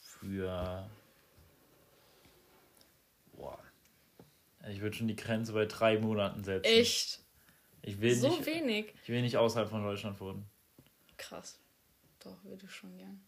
[0.03, 0.89] Für.
[3.33, 3.59] Boah.
[4.69, 6.67] Ich würde schon die Grenze bei drei Monaten setzen.
[6.67, 7.21] Echt?
[7.83, 8.93] Ich will, So nicht, wenig?
[9.03, 10.45] ich will nicht außerhalb von Deutschland wohnen.
[11.17, 11.59] Krass.
[12.23, 13.21] Doch, würde ich schon gern.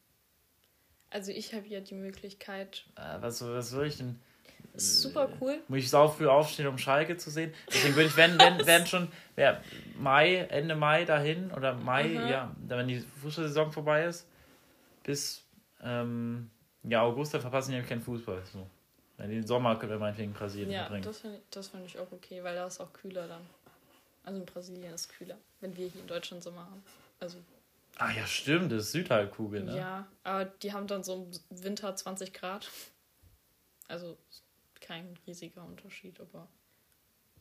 [1.10, 2.84] Also ich habe ja die Möglichkeit.
[2.96, 4.18] Äh, was, was soll ich denn?
[4.74, 5.60] Ist super cool.
[5.68, 7.52] Muss ich sau früh aufstehen, um Schalke zu sehen?
[7.68, 9.62] Deswegen würde ich, wenn, wenn, wenn schon, wär
[9.98, 12.30] Mai, Ende Mai dahin oder Mai, Aha.
[12.30, 14.26] ja, dann, wenn die Fußballsaison vorbei ist,
[15.02, 15.44] bis
[15.82, 16.50] ähm,
[16.84, 18.42] ja, August, dann verpassen die nämlich keinen Fußball.
[18.50, 18.66] So.
[19.18, 21.04] Den Sommer können wir meinetwegen Brasilien Ja, verbringen.
[21.04, 23.42] das finde ich, das find ich auch okay, weil da ist auch kühler dann.
[24.24, 26.82] Also in Brasilien ist kühler, wenn wir hier in Deutschland Sommer haben.
[27.20, 27.38] Also
[27.98, 29.76] Ah ja, stimmt, das ist Südhalbkugel, ne?
[29.76, 32.70] ja, aber die haben dann so im Winter 20 Grad.
[33.88, 34.16] Also
[34.80, 36.48] kein riesiger Unterschied, aber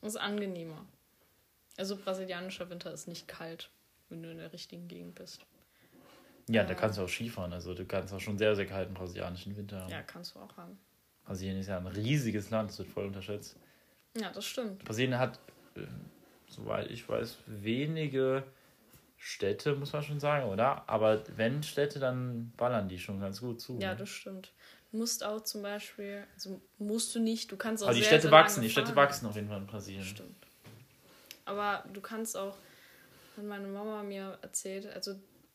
[0.02, 0.84] es ist angenehmer.
[1.78, 3.70] Also brasilianischer Winter ist nicht kalt,
[4.08, 5.40] wenn du in der richtigen Gegend bist.
[6.48, 7.52] Ja, da kannst du auch Skifahren.
[7.52, 9.90] Also du kannst auch schon sehr, sehr kalten brasilianischen Winter haben.
[9.90, 10.78] Ja, kannst du auch haben.
[11.24, 13.56] Brasilien ist ja ein riesiges Land, das wird voll unterschätzt.
[14.16, 14.84] Ja, das stimmt.
[14.84, 15.38] Brasilien hat,
[15.76, 15.86] äh,
[16.52, 18.44] soweit ich weiß, wenige
[19.24, 20.88] Städte, muss man schon sagen, oder?
[20.88, 23.78] Aber wenn Städte, dann ballern die schon ganz gut zu.
[23.78, 23.96] Ja, ne?
[23.96, 24.52] das stimmt.
[24.90, 28.08] Du musst auch zum Beispiel, also musst du nicht, du kannst auch Aber die sehr,
[28.08, 30.04] Städte sehr wachsen, die Städte wachsen auf jeden Fall in Brasilien.
[30.04, 30.34] Stimmt.
[31.44, 32.56] Aber du kannst auch,
[33.36, 35.14] hat meine Mama mir erzählt, also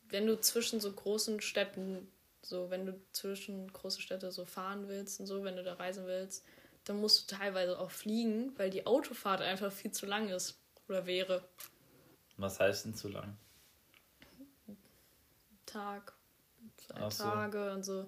[0.10, 2.08] wenn du zwischen so großen Städten,
[2.42, 6.08] so wenn du zwischen große Städte so fahren willst und so, wenn du da reisen
[6.08, 6.46] willst,
[6.86, 10.58] dann musst du teilweise auch fliegen, weil die Autofahrt einfach viel zu lang ist
[10.88, 11.48] oder wäre.
[12.38, 13.38] Was heißt denn zu lang?
[15.66, 16.14] Tag,
[16.78, 17.24] zwei so.
[17.24, 18.08] Tage und so.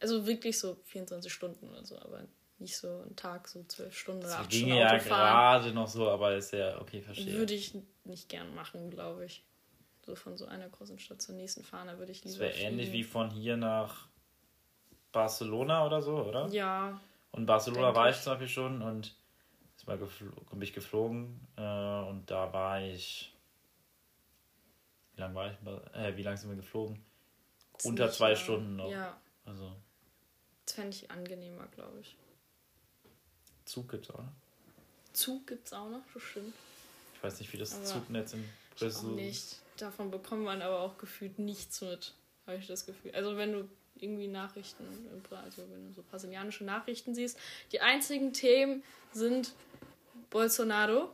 [0.00, 2.26] Also wirklich so 24 Stunden oder so, aber
[2.58, 5.88] nicht so ein Tag, so zwölf Stunden oder Das acht Stunden ginge ja gerade noch
[5.88, 7.34] so, aber ist ja okay, verstehe.
[7.34, 9.44] Würde ich nicht gern machen, glaube ich.
[10.04, 12.46] So von so einer großen Stadt zur nächsten fahren, da würde ich lieber.
[12.46, 14.08] Das wäre ähnlich wie von hier nach
[15.12, 16.48] Barcelona oder so, oder?
[16.48, 17.00] Ja,
[17.32, 18.16] Und Barcelona war ich.
[18.16, 19.14] ich zum Beispiel schon und
[19.80, 23.34] ist mal geflo bin ich geflogen äh, und da war ich.
[25.14, 25.94] Wie lange war ich?
[25.94, 27.02] Äh, wie lange sind wir geflogen?
[27.84, 28.36] Unter ziemlich zwei lang.
[28.36, 28.90] Stunden noch.
[28.90, 29.72] Ja, Also
[30.66, 32.14] das fände ich angenehmer, glaube ich.
[33.64, 34.18] Zug gibt's auch.
[34.18, 34.32] ne?
[35.14, 36.54] Zug gibt es auch noch, das stimmt.
[37.14, 39.56] Ich weiß nicht, wie das Aber Zugnetz in Brüssel nicht.
[39.78, 42.14] Davon bekommt man aber auch gefühlt nichts mit,
[42.46, 43.14] habe ich das Gefühl.
[43.14, 44.84] Also wenn du irgendwie Nachrichten,
[45.30, 47.38] also wenn du so brasilianische Nachrichten siehst,
[47.72, 49.52] die einzigen Themen sind
[50.30, 51.10] Bolsonaro,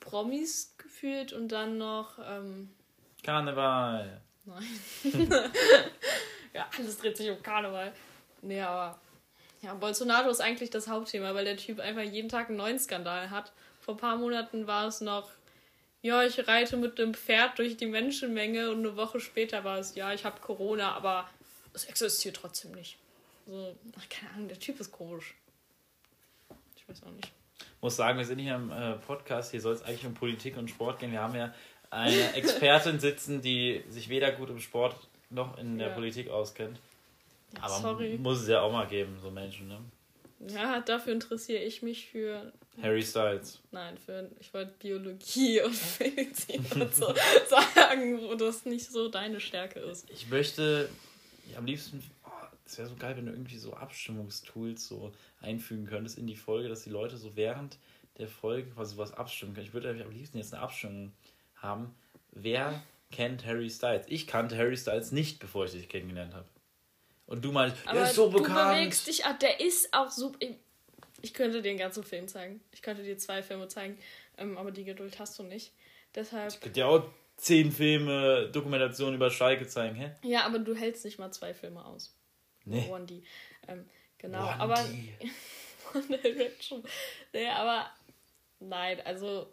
[0.00, 2.70] Promis gefühlt und dann noch, ähm,
[3.22, 4.20] Karneval.
[4.44, 4.64] nein.
[6.54, 7.92] ja, alles dreht sich um Karneval.
[8.42, 8.98] Nee, aber
[9.62, 13.30] ja, Bolsonaro ist eigentlich das Hauptthema, weil der Typ einfach jeden Tag einen neuen Skandal
[13.30, 13.52] hat.
[13.80, 15.30] Vor ein paar Monaten war es noch,
[16.02, 19.94] ja, ich reite mit dem Pferd durch die Menschenmenge und eine Woche später war es,
[19.94, 21.28] ja, ich habe Corona, aber
[21.72, 22.98] es existiert trotzdem nicht.
[23.46, 25.34] So, ach, keine Ahnung, der Typ ist komisch.
[26.76, 27.32] Ich weiß auch nicht.
[27.82, 30.70] Muss sagen, wir sind hier im äh, Podcast, hier soll es eigentlich um Politik und
[30.70, 31.12] Sport gehen.
[31.12, 31.52] Wir haben ja
[31.90, 34.96] eine Expertin sitzen, die sich weder gut im Sport
[35.30, 35.94] noch in der Ja.
[35.94, 36.78] Politik auskennt.
[37.56, 38.16] Ja, Aber sorry.
[38.18, 39.78] muss es ja auch mal geben, so Menschen, ne?
[40.48, 42.52] Ja, dafür interessiere ich mich für
[42.82, 43.60] Harry Styles.
[43.70, 47.14] Nein, für, ich wollte Biologie und Medizin und so
[47.48, 50.08] sagen, wo das nicht so deine Stärke ist.
[50.10, 50.88] Ich möchte
[51.56, 52.02] am liebsten,
[52.72, 56.68] es wäre so geil, wenn du irgendwie so Abstimmungstools so einfügen könntest in die Folge,
[56.68, 57.78] dass die Leute so während
[58.18, 59.66] der Folge quasi was abstimmen können.
[59.66, 61.12] Ich würde am liebsten jetzt eine Abstimmung
[61.56, 61.94] haben,
[62.30, 64.06] wer kennt Harry Styles?
[64.08, 66.46] Ich kannte Harry Styles nicht, bevor ich dich kennengelernt habe.
[67.26, 68.78] Und du meinst, der ist so du bekannt.
[68.78, 70.38] bewegst dich auch, der ist auch super.
[70.40, 70.56] Ich,
[71.20, 72.60] ich könnte dir den ganzen Film zeigen.
[72.72, 73.98] Ich könnte dir zwei Filme zeigen,
[74.38, 75.72] ähm, aber die Geduld hast du nicht.
[76.14, 76.52] Deshalb.
[76.52, 77.04] Ich könnte dir auch
[77.36, 80.12] zehn Filme, Dokumentationen über Schalke zeigen, hä?
[80.22, 82.14] Ja, aber du hältst nicht mal zwei Filme aus.
[82.64, 82.88] Nee.
[82.90, 83.22] One D.
[83.68, 83.84] Ähm,
[84.18, 84.88] genau, One aber.
[85.94, 86.82] One Direction.
[87.32, 87.90] Nee, aber.
[88.60, 89.52] Nein, also.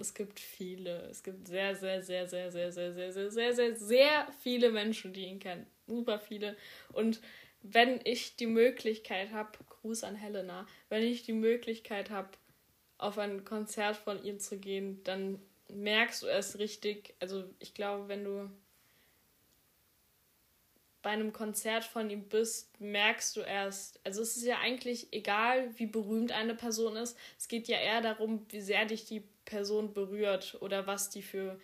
[0.00, 1.08] Es gibt viele.
[1.10, 5.12] Es gibt sehr, sehr, sehr, sehr, sehr, sehr, sehr, sehr, sehr, sehr, sehr viele Menschen,
[5.12, 5.66] die ihn kennen.
[5.88, 6.56] Super viele.
[6.92, 7.20] Und
[7.62, 12.30] wenn ich die Möglichkeit habe, Gruß an Helena, wenn ich die Möglichkeit habe,
[12.98, 17.14] auf ein Konzert von ihm zu gehen, dann merkst du es richtig.
[17.20, 18.50] Also ich glaube, wenn du
[21.02, 25.70] bei einem Konzert von ihm bist, merkst du erst, also es ist ja eigentlich egal,
[25.78, 27.16] wie berühmt eine Person ist.
[27.38, 31.60] Es geht ja eher darum, wie sehr dich die Person berührt oder was die für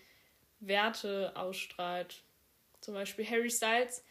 [0.61, 2.23] Werte ausstrahlt.
[2.81, 4.05] Zum Beispiel Harry Styles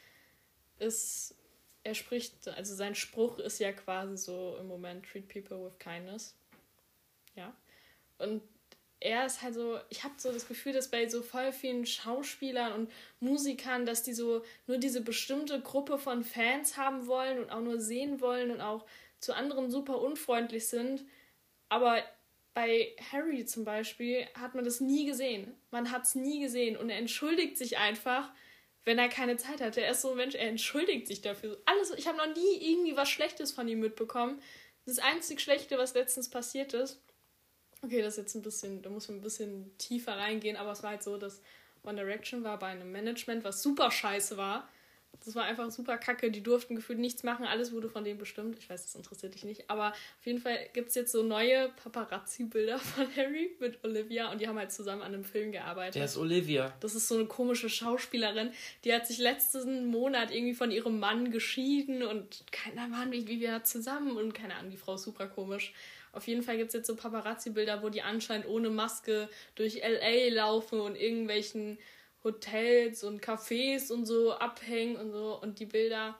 [0.80, 1.36] ist,
[1.84, 6.36] er spricht, also sein Spruch ist ja quasi so im Moment, treat people with kindness.
[7.36, 7.56] Ja.
[8.18, 8.42] Und
[9.04, 12.72] er ist halt so, ich habe so das Gefühl, dass bei so voll vielen Schauspielern
[12.74, 17.60] und Musikern, dass die so nur diese bestimmte Gruppe von Fans haben wollen und auch
[17.60, 18.86] nur sehen wollen und auch
[19.20, 21.04] zu anderen super unfreundlich sind.
[21.68, 22.02] Aber
[22.54, 25.54] bei Harry zum Beispiel hat man das nie gesehen.
[25.70, 28.32] Man hat es nie gesehen und er entschuldigt sich einfach,
[28.86, 29.76] wenn er keine Zeit hat.
[29.76, 31.62] Er ist so ein Mensch, er entschuldigt sich dafür.
[31.66, 34.42] Alles, ich habe noch nie irgendwie was Schlechtes von ihm mitbekommen.
[34.86, 37.02] Das einzig Schlechte, was letztens passiert ist,
[37.84, 40.84] Okay, das ist jetzt ein bisschen, da muss man ein bisschen tiefer reingehen, aber es
[40.84, 41.42] war halt so, dass
[41.84, 44.70] One Direction war bei einem Management, was super scheiße war.
[45.26, 46.32] Das war einfach super kacke.
[46.32, 47.46] Die durften gefühlt nichts machen.
[47.46, 48.58] Alles wurde von denen bestimmt.
[48.60, 49.70] Ich weiß, das interessiert dich nicht.
[49.70, 54.42] Aber auf jeden Fall gibt es jetzt so neue Paparazzi-Bilder von Harry mit Olivia und
[54.42, 55.96] die haben halt zusammen an einem Film gearbeitet.
[55.96, 56.74] Der ist Olivia.
[56.80, 58.52] Das ist so eine komische Schauspielerin.
[58.84, 63.40] Die hat sich letzten Monat irgendwie von ihrem Mann geschieden und keiner Mann, wie, wie
[63.40, 65.74] wir zusammen und keine Ahnung, die Frau ist super komisch.
[66.14, 70.30] Auf jeden Fall gibt es jetzt so Paparazzi-Bilder, wo die anscheinend ohne Maske durch LA
[70.34, 71.80] laufen und irgendwelchen
[72.24, 75.40] Hotels und Cafés und so abhängen und so.
[75.42, 76.18] Und die Bilder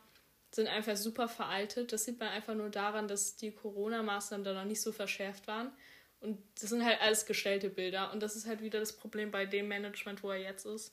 [0.52, 1.94] sind einfach super veraltet.
[1.94, 5.72] Das sieht man einfach nur daran, dass die Corona-Maßnahmen da noch nicht so verschärft waren.
[6.20, 8.12] Und das sind halt alles gestellte Bilder.
[8.12, 10.92] Und das ist halt wieder das Problem bei dem Management, wo er jetzt ist.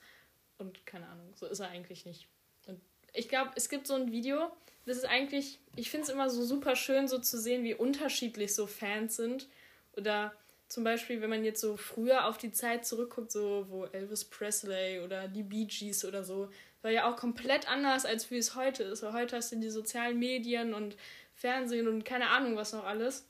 [0.58, 2.28] Und keine Ahnung, so ist er eigentlich nicht.
[2.66, 2.80] Und
[3.14, 4.50] ich glaube, es gibt so ein Video,
[4.86, 8.54] das ist eigentlich, ich finde es immer so super schön, so zu sehen, wie unterschiedlich
[8.54, 9.48] so Fans sind.
[9.96, 10.32] Oder
[10.68, 15.00] zum Beispiel, wenn man jetzt so früher auf die Zeit zurückguckt, so wo Elvis Presley
[15.00, 16.50] oder die Bee Gees oder so,
[16.82, 19.02] war ja auch komplett anders, als wie es heute ist.
[19.02, 20.96] Weil heute hast du die sozialen Medien und
[21.34, 23.26] Fernsehen und keine Ahnung was noch alles.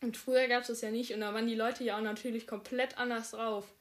[0.00, 2.46] Und früher gab es das ja nicht und da waren die Leute ja auch natürlich
[2.46, 3.72] komplett anders drauf.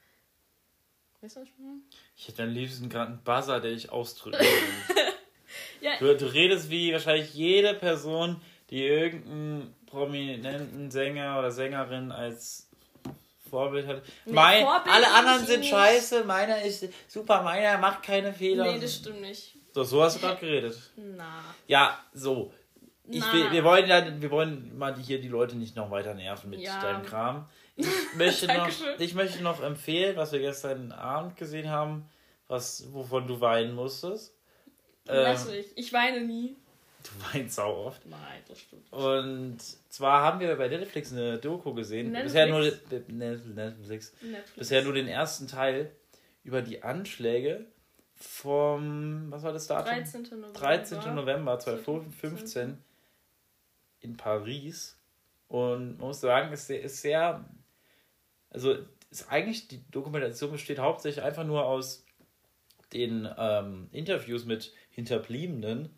[1.22, 1.82] Weißt du, was ich meine?
[2.16, 5.14] Ich hätte am liebsten gerade einen Buzzer, der ich ausdrücken will.
[5.82, 12.70] Ja, Du, du redest wie wahrscheinlich jede Person, die irgendeinen prominenten Sänger oder Sängerin als
[13.50, 14.02] Vorbild hat.
[14.26, 15.70] Nee, mein, Vorbild alle anderen sind nicht.
[15.70, 18.72] scheiße, meiner ist super, meiner macht keine Fehler.
[18.72, 19.56] nee, das stimmt nicht.
[19.74, 20.78] so, so hast du gerade geredet.
[20.96, 21.43] Na.
[21.68, 22.54] Ja, so.
[23.10, 23.34] Ich Na.
[23.34, 26.62] will, wir wollen ja, wir wollen mal hier die Leute nicht noch weiter nerven mit
[26.62, 26.80] Ja.
[26.82, 27.50] deinem Kram.
[27.76, 28.70] Ich möchte, noch,
[29.00, 32.08] ich möchte noch empfehlen, was wir gestern Abend gesehen haben,
[32.47, 34.34] was, wovon du weinen musstest.
[35.06, 35.66] Lass Ähm, mich.
[35.76, 36.56] Ich weine nie.
[37.04, 38.06] du weinst sau oft.
[38.06, 38.92] Nein, das stimmt.
[38.92, 39.58] Und
[39.90, 42.12] zwar haben wir bei Netflix eine Doku gesehen.
[42.12, 42.34] Netflix?
[42.34, 44.14] Bisher nur, Netflix.
[44.22, 44.54] Netflix.
[44.56, 45.92] Bisher nur den ersten Teil
[46.44, 47.66] über die Anschläge
[48.16, 49.94] vom, was war das Datum?
[49.94, 50.22] 13.
[50.24, 50.52] November.
[50.54, 51.16] 13.
[51.16, 52.78] November 2015
[54.02, 54.98] in Paris.
[55.48, 57.44] Und man muss sagen, es ist sehr,
[58.52, 58.78] also
[59.10, 62.06] ist eigentlich die Dokumentation besteht hauptsächlich einfach nur aus
[62.94, 65.89] den ähm, Interviews mit Hinterbliebenen.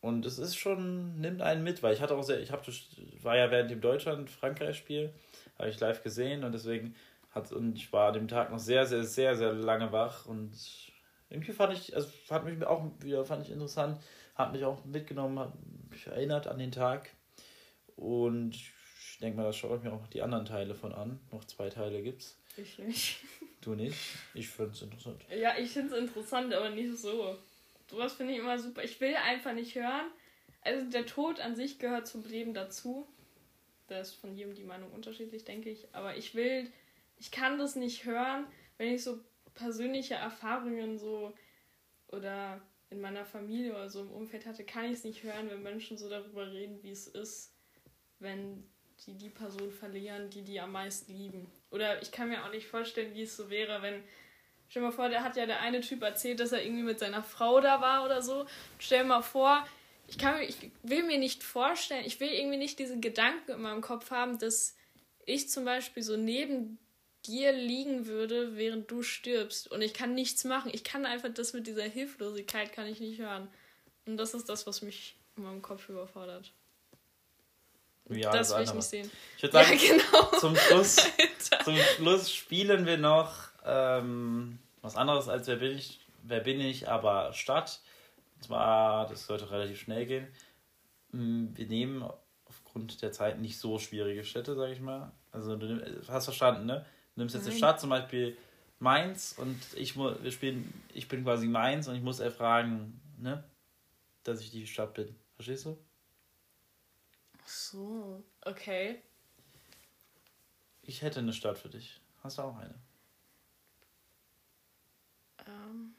[0.00, 2.80] Und es ist schon, nimmt einen mit, weil ich hatte auch sehr, ich hab, das
[3.22, 5.12] war ja während dem Deutschland-Frankreich-Spiel,
[5.58, 6.94] habe ich live gesehen und deswegen
[7.30, 10.52] hat, und ich war an dem Tag noch sehr, sehr, sehr, sehr lange wach und
[11.30, 14.00] irgendwie fand ich, also hat mich auch wieder, fand ich interessant,
[14.36, 15.52] hat mich auch mitgenommen, hat
[15.90, 17.10] mich erinnert an den Tag
[17.96, 21.18] und ich denke mal, da schaue ich mir auch die anderen Teile von an.
[21.32, 22.38] Noch zwei Teile gibt's.
[22.56, 23.16] Ich nicht.
[23.60, 23.98] Du nicht?
[24.34, 25.24] Ich finde es interessant.
[25.36, 27.36] Ja, ich finde es interessant, aber nicht so.
[27.90, 28.84] Sowas finde ich immer super.
[28.84, 30.10] Ich will einfach nicht hören.
[30.62, 33.08] Also der Tod an sich gehört zum Leben dazu.
[33.86, 35.88] Da ist von jedem die Meinung unterschiedlich, denke ich.
[35.94, 36.70] Aber ich will,
[37.16, 38.46] ich kann das nicht hören,
[38.76, 39.20] wenn ich so
[39.54, 41.32] persönliche Erfahrungen so
[42.08, 42.60] oder
[42.90, 45.98] in meiner Familie oder so im Umfeld hatte, kann ich es nicht hören, wenn Menschen
[45.98, 47.54] so darüber reden, wie es ist,
[48.18, 48.64] wenn
[49.06, 51.50] die die Person verlieren, die die am meisten lieben.
[51.70, 54.02] Oder ich kann mir auch nicht vorstellen, wie es so wäre, wenn
[54.68, 56.98] Stell dir mal vor, der hat ja der eine Typ erzählt, dass er irgendwie mit
[56.98, 58.46] seiner Frau da war oder so.
[58.78, 59.66] Stell dir mal vor,
[60.08, 63.80] ich, kann, ich will mir nicht vorstellen, ich will irgendwie nicht diesen Gedanken in meinem
[63.80, 64.76] Kopf haben, dass
[65.24, 66.78] ich zum Beispiel so neben
[67.26, 70.70] dir liegen würde, während du stirbst und ich kann nichts machen.
[70.72, 73.48] Ich kann einfach das mit dieser Hilflosigkeit kann ich nicht hören.
[74.06, 76.52] Und das ist das, was mich in meinem Kopf überfordert.
[78.08, 79.10] Ja, das will ich nicht sehen.
[79.36, 80.38] Ich würde sagen, ja, genau.
[80.38, 80.96] zum, Schluss,
[81.64, 86.88] zum Schluss spielen wir noch ähm, was anderes als Wer bin ich, Wer bin ich,
[86.88, 87.80] aber Stadt.
[88.36, 90.28] Und zwar, das sollte relativ schnell gehen.
[91.12, 92.08] Mm, wir nehmen
[92.44, 95.12] aufgrund der Zeit nicht so schwierige Städte, sag ich mal.
[95.32, 96.84] Also du hast verstanden, ne?
[97.14, 98.36] Du nimmst jetzt eine Stadt, zum Beispiel
[98.78, 103.44] Mainz, und ich wir spielen, ich bin quasi Mainz und ich muss erfragen, ne?
[104.22, 105.14] Dass ich die Stadt bin.
[105.34, 105.78] Verstehst du?
[107.42, 109.02] Ach so, okay.
[110.82, 112.00] Ich hätte eine Stadt für dich.
[112.22, 112.74] Hast du auch eine?
[115.48, 115.94] Ähm.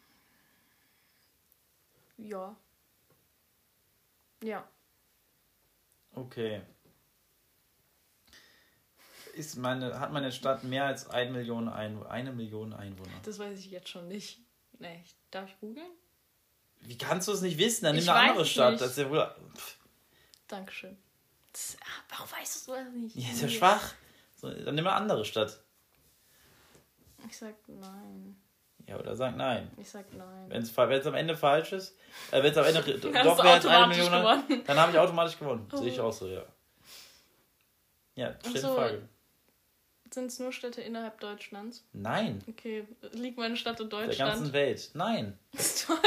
[2.18, 2.56] Ja.
[4.44, 4.68] Ja.
[6.14, 6.62] Okay.
[9.34, 13.20] Ist meine, hat meine Stadt mehr als eine Million, Einwohner, eine Million Einwohner?
[13.24, 14.40] Das weiß ich jetzt schon nicht.
[14.80, 15.92] Nee, darf ich googeln?
[16.82, 17.86] Wie kannst du es nicht wissen?
[17.86, 18.72] Dann nimm ich eine andere Stadt.
[18.72, 18.82] Nicht.
[18.82, 19.36] Das ist ja wohl.
[19.56, 19.78] Pff.
[20.48, 20.98] Dankeschön.
[21.52, 23.16] Das, ah, warum weißt du das nicht?
[23.16, 23.94] Ja, ist ja schwach.
[24.36, 25.62] So, dann nimm eine andere Stadt.
[27.28, 28.42] Ich sag nein.
[28.88, 29.70] Ja, oder sag nein.
[29.78, 30.50] Ich sag nein.
[30.50, 31.96] Wenn es am Ende falsch ist,
[32.32, 34.64] äh, wenn es am Ende doch wäre als eine Million, gewonnen.
[34.68, 35.68] dann habe ich automatisch gewonnen.
[35.72, 35.78] Oh.
[35.78, 36.44] Sehe ich auch so, ja.
[38.16, 39.08] Ja, stell so, Frage.
[40.12, 41.86] Sind es nur Städte innerhalb Deutschlands?
[41.94, 42.44] Nein.
[42.50, 44.20] Okay, liegt meine Stadt in Deutschland?
[44.20, 44.90] Der ganzen Welt.
[44.94, 45.38] Nein.
[45.52, 45.98] Das ist toll.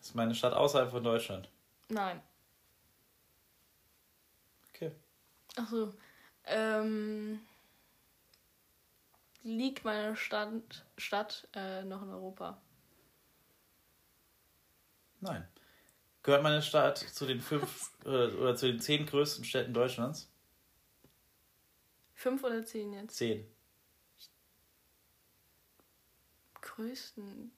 [0.00, 1.48] ist meine Stadt außerhalb von Deutschland?
[1.88, 2.20] Nein.
[4.74, 4.92] Okay.
[5.56, 5.94] Achso.
[6.44, 7.40] Ähm,
[9.42, 12.60] liegt meine Stadt, Stadt äh, noch in Europa?
[15.20, 15.46] Nein.
[16.22, 20.30] Gehört meine Stadt zu den fünf oder, oder zu den zehn größten Städten Deutschlands?
[22.14, 23.16] Fünf oder zehn jetzt?
[23.16, 23.46] Zehn.
[26.60, 27.52] Größten.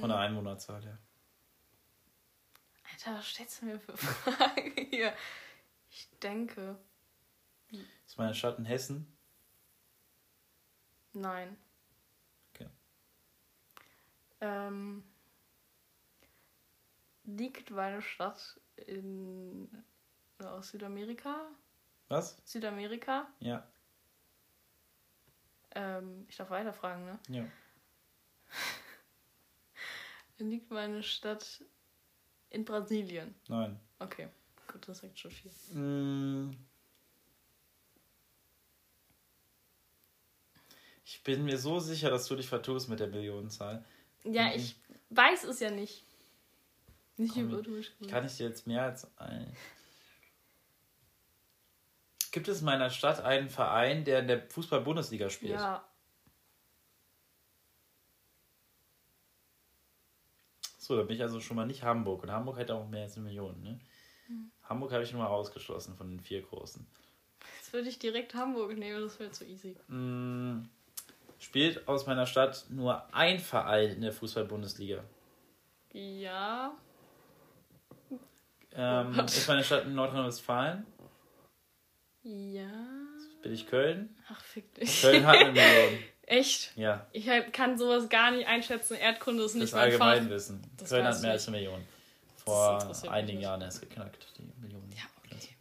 [0.00, 0.98] Von der Einwohnerzahl, ja.
[2.92, 5.12] Alter, was stellst du mir für Fragen hier?
[5.90, 6.78] Ich denke.
[8.06, 9.15] Ist meine Stadt in Hessen?
[11.16, 11.56] Nein.
[12.52, 12.68] Okay.
[14.42, 15.02] Ähm,
[17.24, 19.66] liegt meine Stadt in
[20.38, 21.48] aus Südamerika?
[22.08, 22.36] Was?
[22.44, 23.26] Südamerika?
[23.40, 23.66] Ja.
[25.74, 27.18] Ähm, ich darf weiterfragen, ne?
[27.28, 27.46] Ja.
[30.38, 31.64] liegt meine Stadt
[32.50, 33.34] in Brasilien?
[33.48, 33.80] Nein.
[33.98, 34.28] Okay,
[34.70, 35.50] gut, das sagt schon viel.
[35.74, 36.54] Mm.
[41.06, 43.84] Ich bin mir so sicher, dass du dich vertust mit der Millionenzahl.
[44.24, 44.74] Ja, ich
[45.10, 46.04] weiß es ja nicht.
[47.16, 49.56] Nicht Komm, über Ich kann ich dir jetzt mehr als ein.
[52.32, 55.52] Gibt es in meiner Stadt einen Verein, der in der Fußball-Bundesliga spielt?
[55.52, 55.88] Ja.
[60.76, 62.24] So, da bin ich also schon mal nicht Hamburg.
[62.24, 63.78] Und Hamburg hätte auch mehr als eine Million, ne?
[64.26, 64.50] Hm.
[64.64, 66.84] Hamburg habe ich schon mal ausgeschlossen von den vier großen.
[67.58, 69.76] Jetzt würde ich direkt Hamburg nehmen, das wäre zu easy.
[69.86, 70.68] Hm
[71.38, 75.02] spielt aus meiner Stadt nur ein Verein in der Fußball-Bundesliga.
[75.92, 76.72] Ja.
[78.74, 80.86] Ähm, ist meine Stadt in Nordrhein-Westfalen?
[82.22, 82.70] Ja.
[83.42, 84.14] Bin ich Köln?
[84.28, 85.00] Ach, fick dich.
[85.00, 85.98] Köln hat eine Million.
[86.22, 86.76] Echt?
[86.76, 87.06] Ja.
[87.12, 88.94] Ich kann sowas gar nicht einschätzen.
[88.94, 90.62] Erdkunde ist nicht das mein Allgemeinwissen.
[90.76, 90.88] Fach.
[90.88, 91.84] Köln hat mehr als eine Million.
[92.44, 94.90] Vor einigen Jahren erst geknackt, die Millionen.
[94.92, 95.56] Ja, okay.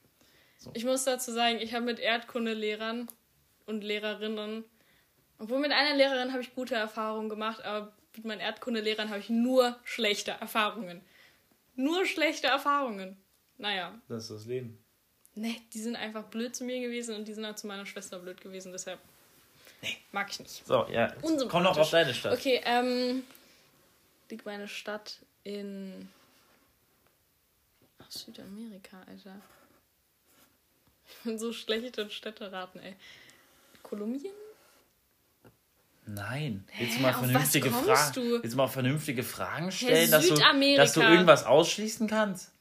[0.57, 0.72] So.
[0.73, 3.07] Ich muss dazu sagen, ich habe mit Erdkundelehrern
[3.65, 4.65] und Lehrerinnen
[5.39, 9.29] obwohl mit einer Lehrerin habe ich gute Erfahrungen gemacht, aber mit meinen Erdkundelehrern habe ich
[9.29, 11.01] nur schlechte Erfahrungen.
[11.75, 13.17] Nur schlechte Erfahrungen.
[13.57, 13.93] Naja.
[14.07, 14.83] Das ist das Leben.
[15.35, 18.19] Nee, die sind einfach blöd zu mir gewesen und die sind auch zu meiner Schwester
[18.19, 18.99] blöd gewesen, deshalb
[19.81, 20.65] nee, mag ich nicht.
[20.65, 21.13] So, ja.
[21.49, 22.33] Komm noch auf deine Stadt.
[22.33, 23.23] Okay, ähm.
[24.29, 26.09] Liegt meine Stadt in.
[27.99, 29.39] Ach, Südamerika, Alter.
[31.07, 32.95] Ich bin so schlecht in Städteraten, ey.
[33.83, 34.33] Kolumbien?
[36.07, 36.65] Nein.
[36.77, 38.15] Willst du mal vernünftige Fragen?
[38.15, 40.36] Willst du mal vernünftige Fragen stellen, dass du,
[40.76, 42.52] dass du irgendwas ausschließen kannst?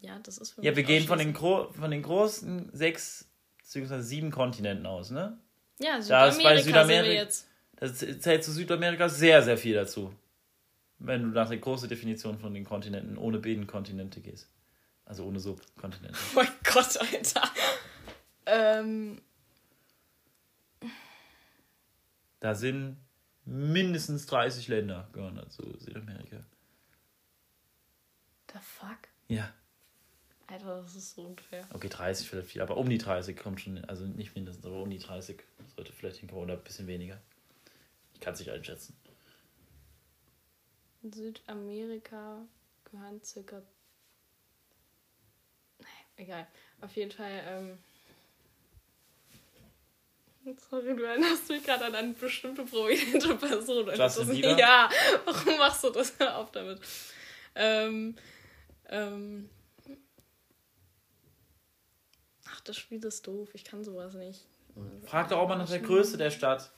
[0.00, 3.28] Ja, das ist für Ja, wir gehen von den, von den großen sechs
[3.58, 4.00] bzw.
[4.00, 5.38] sieben Kontinenten aus, ne?
[5.80, 7.48] Ja, Südamerika, da ist bei Südamerika jetzt.
[7.76, 10.12] Das zählt zu Südamerika sehr, sehr viel dazu.
[10.98, 14.48] Wenn du nach der großen Definition von den Kontinenten ohne Binnenkontinente gehst.
[15.04, 16.18] Also ohne Subkontinente.
[16.34, 17.50] Oh mein Gott, Alter.
[18.46, 19.20] Ähm,
[22.40, 22.98] Da sind
[23.44, 26.44] mindestens 30 Länder gehören dazu, Südamerika.
[28.52, 29.08] The fuck?
[29.28, 29.52] Ja.
[30.46, 31.66] Alter, das ist so unfair.
[31.74, 34.90] Okay, 30 vielleicht viel, aber um die 30 kommt schon, also nicht mindestens, aber um
[34.90, 35.42] die 30
[35.76, 37.20] sollte vielleicht hinkommen oder ein bisschen weniger.
[38.14, 38.96] Ich kann es nicht einschätzen.
[41.02, 42.46] In Südamerika
[42.90, 43.62] gehören circa.
[45.78, 45.86] Nee,
[46.16, 46.46] egal.
[46.80, 47.78] Auf jeden Fall, ähm.
[50.56, 53.88] Sorry, du erinnerst mich gerade an eine bestimmte prominente Person.
[53.94, 54.58] Justin Bieber?
[54.58, 54.88] Ja,
[55.24, 56.14] warum machst du das?
[56.18, 56.80] Hör auf damit.
[57.54, 58.16] Ähm,
[58.88, 59.50] ähm,
[62.46, 63.48] ach, das Spiel ist doof.
[63.52, 64.46] Ich kann sowas nicht.
[65.06, 66.70] Frag doch auch mal nach der Größe der Stadt.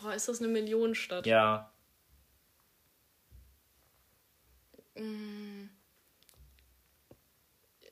[0.00, 1.26] Boah, ist das eine Millionenstadt?
[1.26, 1.72] Ja.
[4.94, 5.68] Mm.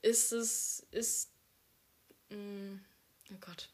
[0.03, 1.31] Ist es, ist,
[2.29, 2.77] mm,
[3.33, 3.71] oh Gott,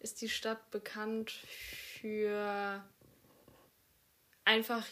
[0.00, 2.82] ist die Stadt bekannt für
[4.44, 4.86] einfach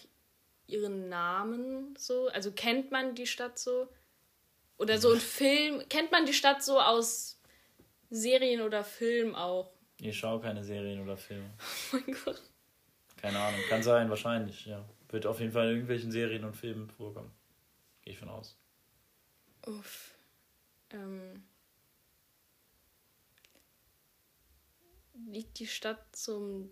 [0.66, 2.28] ihren Namen so?
[2.28, 3.88] Also kennt man die Stadt so?
[4.76, 7.40] Oder so ein Film, kennt man die Stadt so aus
[8.10, 9.72] Serien oder Film auch?
[10.00, 11.50] Ich schaue keine Serien oder Filme.
[11.92, 12.42] Oh mein Gott.
[13.16, 13.60] Keine Ahnung.
[13.68, 14.84] Kann sein, wahrscheinlich, ja.
[15.08, 17.32] Wird auf jeden Fall in irgendwelchen Serien und Filmen vorkommen.
[18.02, 18.56] Gehe ich von aus.
[19.66, 20.14] Uff.
[20.90, 21.42] Ähm,
[25.26, 26.70] liegt die Stadt zum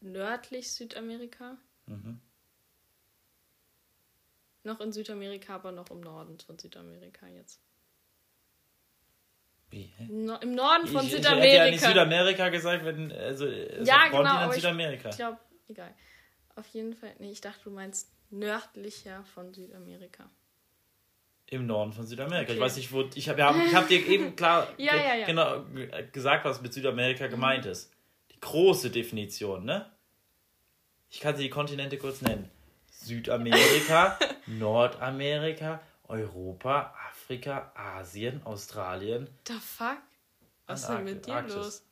[0.00, 1.56] nördlich Südamerika?
[1.86, 2.20] Mhm.
[4.64, 7.60] Noch in Südamerika, aber noch im Norden von Südamerika jetzt.
[9.70, 9.92] Wie?
[10.08, 11.34] No, Im Norden von ich, Ich hätte ja
[11.70, 11.88] nicht Südamerika.
[11.88, 13.12] Südamerika gesagt, wenn.
[13.12, 15.10] Also, also Ja, genau, aber ich- Südamerika.
[15.10, 15.38] Ich glaube,
[15.68, 15.94] egal.
[16.56, 17.14] Auf jeden Fall.
[17.18, 20.30] Nee, ich dachte, du meinst nördlicher von Südamerika.
[21.50, 22.52] Im Norden von Südamerika.
[22.52, 22.64] Ich Okay.
[22.66, 23.08] weiß nicht, wo.
[23.14, 25.26] Ich habe hab, ich hab dir eben klar Ja, ja, ja.
[25.26, 27.90] Genau, ge- gesagt, was mit Südamerika gemeint ist.
[28.30, 29.90] Die große Definition, ne?
[31.10, 32.50] Ich kann sie die Kontinente kurz nennen:
[32.90, 39.26] Südamerika, Nordamerika, Europa, Afrika, Asien, Australien.
[39.46, 39.96] The fuck?
[40.66, 41.54] Was ist denn mit dir Antarktis.
[41.56, 41.84] los?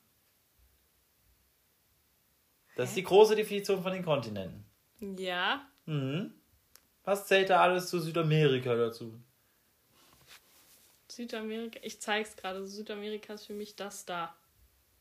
[2.77, 4.65] Das ist die große Definition von den Kontinenten.
[5.17, 5.63] Ja.
[5.87, 6.35] Mhm.
[7.05, 9.19] Was zählt da alles zu Südamerika dazu?
[11.17, 12.67] Südamerika, ich zeig's gerade.
[12.67, 14.37] Südamerika ist für mich das da.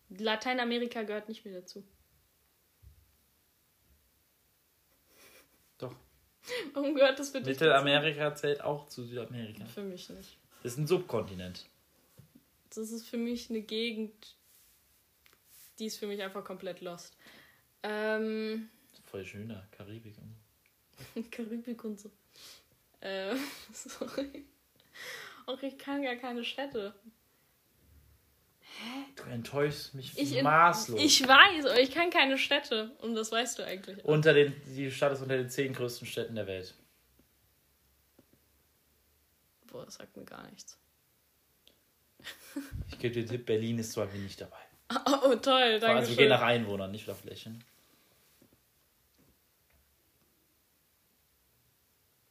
[0.10, 1.84] Lateinamerika gehört nicht mehr dazu.
[5.78, 5.94] Doch.
[6.74, 9.60] Warum gehört das für dich Mittelamerika zählt auch zu Südamerika.
[9.60, 9.74] dazu?
[9.74, 10.38] Für mich nicht.
[10.64, 11.66] Das ist ein Subkontinent.
[12.74, 14.38] Das ist für mich eine Gegend,
[15.80, 17.18] die ist für mich einfach komplett lost.
[17.84, 18.70] Ähm,
[19.04, 20.34] Voll schöner, Karibik und
[21.14, 21.24] so.
[21.32, 22.10] Karibik und so.
[23.02, 23.38] Ähm,
[23.74, 24.46] sorry.
[25.47, 26.93] Och, ich kann gar keine Städte.
[29.15, 30.99] Du enttäuschst mich Ich, in- maßlos.
[30.99, 32.91] ich weiß, aber ich kann keine Städte.
[33.01, 34.03] Und das weißt du eigentlich.
[34.03, 34.09] auch.
[34.09, 36.73] unter den, die Stadt ist unter den zehn größten Städten der Welt.
[39.67, 40.77] Boah, das sagt mir gar nichts.
[42.89, 44.57] Ich gebe dir den Tipp, Berlin ist zwar nicht dabei.
[45.23, 47.63] Oh, toll, danke also wir gehen nach Einwohnern, nicht nach Flächen.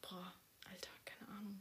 [0.01, 0.33] Boah,
[0.69, 1.59] Alter, keine Ahnung.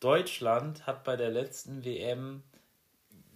[0.00, 2.42] Deutschland hat bei der letzten WM,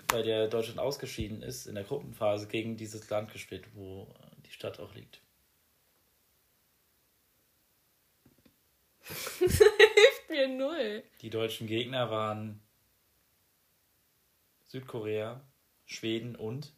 [0.06, 4.14] bei der Deutschland ausgeschieden ist, in der Gruppenphase gegen dieses Land gespielt, wo
[4.46, 5.20] die Stadt auch liegt.
[9.38, 11.02] Hilft mir null.
[11.20, 12.60] Die deutschen Gegner waren
[14.66, 15.40] Südkorea,
[15.86, 16.72] Schweden und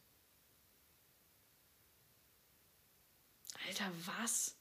[3.67, 4.57] Alter, was?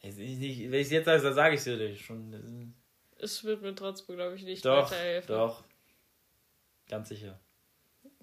[0.00, 2.74] Wenn ich es jetzt sage, dann sage ich es dir schon.
[3.24, 5.34] Es wird mir trotzdem, glaube ich, nicht Doch, weiterhelfen.
[5.34, 5.64] doch.
[6.88, 7.40] Ganz sicher.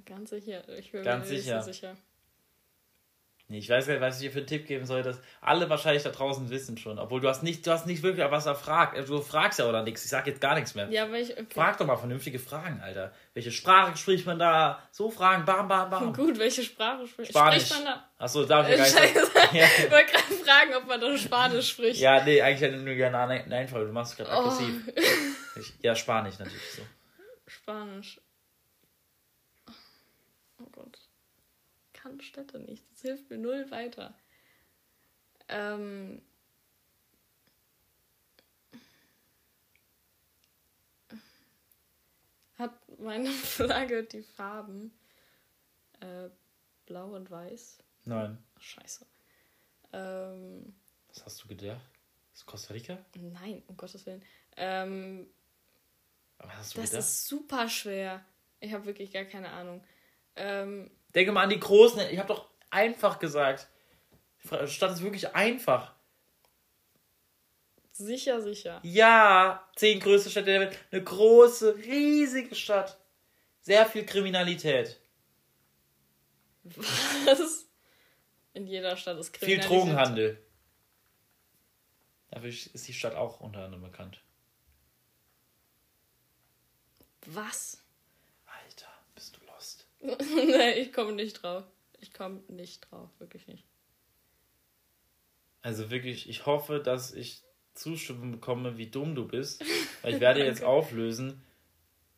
[0.06, 0.68] Ganz sicher.
[0.78, 1.64] Ich bin Ganz mir sicher.
[1.64, 1.98] sicher.
[3.52, 5.70] Nee, ich weiß gar nicht, was ich dir für einen Tipp geben soll, dass alle
[5.70, 6.98] wahrscheinlich da draußen wissen schon.
[6.98, 8.98] Obwohl du hast nicht, du hast nicht wirklich was erfragt.
[9.10, 10.06] Du fragst ja oder nichts.
[10.06, 10.90] Ich sag jetzt gar nichts mehr.
[10.90, 11.32] Ja, aber ich.
[11.34, 11.46] Okay.
[11.54, 13.12] Frag doch mal vernünftige Fragen, Alter.
[13.34, 14.82] Welche Sprache spricht man da?
[14.92, 16.14] So Fragen, bam, bam, bam.
[16.16, 17.66] Gut, welche Sprache spricht, Spanisch.
[17.66, 18.10] spricht man da?
[18.20, 19.16] Achso, darf ich Äh, gar nicht.
[19.54, 19.66] Ja.
[19.66, 22.00] Ich wollte gerade fragen, ob man da Spanisch spricht.
[22.00, 23.86] ja, nee, eigentlich hätte ich nur gerne eine Nein, Frage.
[23.88, 24.48] Du machst es gerade Oh.
[24.48, 24.88] aggressiv.
[25.58, 26.84] Ich, ja, Spanisch natürlich so.
[27.48, 28.22] Spanisch.
[30.58, 30.98] Oh Gott.
[32.02, 32.84] Kann Städte nicht.
[32.92, 34.18] Das hilft mir null weiter.
[35.48, 36.22] Ähm.
[42.58, 44.92] Hat meine Flagge die Farben
[46.00, 46.30] äh,
[46.86, 47.80] blau und weiß?
[48.06, 48.38] Nein.
[48.56, 49.06] Ach, scheiße.
[49.94, 50.74] Ähm,
[51.10, 51.82] Was hast du gedacht?
[52.34, 52.98] Ist Costa Rica?
[53.16, 54.24] nein, um Gottes Willen.
[54.58, 55.28] Ähm,
[56.40, 57.06] Was hast du Das gedacht?
[57.06, 58.24] ist super schwer.
[58.60, 59.84] Ich habe wirklich gar keine Ahnung.
[60.36, 62.00] Ähm, Denke mal an die großen.
[62.10, 63.68] Ich habe doch einfach gesagt.
[64.44, 65.94] Die Stadt ist wirklich einfach.
[67.92, 68.80] Sicher, sicher.
[68.84, 70.80] Ja, zehn größte Städte der Welt.
[70.92, 72.98] Eine große, riesige Stadt.
[73.62, 75.00] Sehr viel Kriminalität.
[76.64, 77.68] Was?
[78.54, 79.70] In jeder Stadt ist Viel Kriminalität.
[79.70, 80.46] Drogenhandel.
[82.32, 84.24] Dafür ist die Stadt auch unter anderem bekannt.
[87.28, 87.84] Was?
[88.46, 89.86] Alter, bist du lost.
[90.36, 91.64] nee, ich komme nicht drauf.
[92.00, 93.66] Ich komme nicht drauf, wirklich nicht.
[95.62, 99.64] Also wirklich, ich hoffe, dass ich Zustimmung bekomme, wie dumm du bist.
[100.02, 101.42] Weil ich werde jetzt auflösen.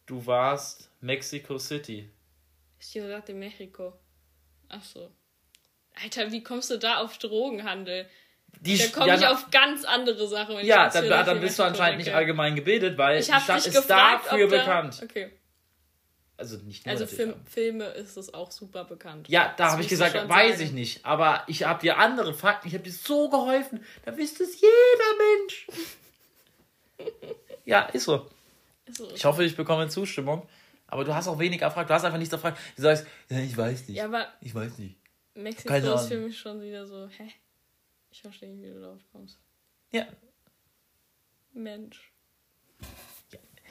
[0.06, 2.10] Du warst Mexico City.
[2.80, 3.94] Ciudad de Mexico.
[4.70, 5.12] Ach so.
[6.02, 8.10] Alter, wie kommst du da auf Drogenhandel?
[8.62, 10.64] Die Da komme ja, ich auf ganz andere Sachen.
[10.66, 14.26] Ja, dann, dann bist du anscheinend nicht allgemein gebildet, weil Ich die Stadt ist gefragt,
[14.28, 14.58] dafür da...
[14.58, 15.02] bekannt.
[15.04, 15.32] Okay.
[16.44, 19.30] Also nicht nur Also Film, Filme ist es auch super bekannt.
[19.30, 20.64] Ja, da habe ich gesagt, weiß sagen.
[20.68, 21.06] ich nicht.
[21.06, 23.82] Aber ich habe dir andere Fakten, ich habe dir so geholfen.
[24.04, 25.68] Da wisst es jeder Mensch.
[27.64, 28.30] ja, ist so.
[28.86, 29.10] Ist so.
[29.16, 30.46] Ich hoffe, ich bekomme Zustimmung.
[30.88, 31.90] Aber du hast auch weniger gefragt.
[31.90, 32.60] Du hast einfach nichts gefragt.
[32.76, 33.98] Du sagst, ja, ich weiß nicht.
[33.98, 34.98] Ja, aber Ich weiß nicht.
[35.36, 36.08] Mexiko Keine ist Ahnung.
[36.10, 37.32] für mich schon wieder so, hä?
[38.12, 39.40] Ich verstehe nicht, wie du drauf kommst.
[39.92, 40.06] Ja,
[41.54, 42.12] Mensch.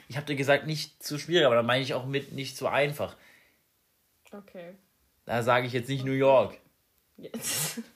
[0.07, 2.67] Ich habe dir gesagt, nicht zu schwierig, aber da meine ich auch mit nicht zu
[2.67, 3.15] einfach.
[4.31, 4.73] Okay.
[5.25, 6.57] Da sage ich jetzt nicht New York.
[7.17, 7.81] Jetzt.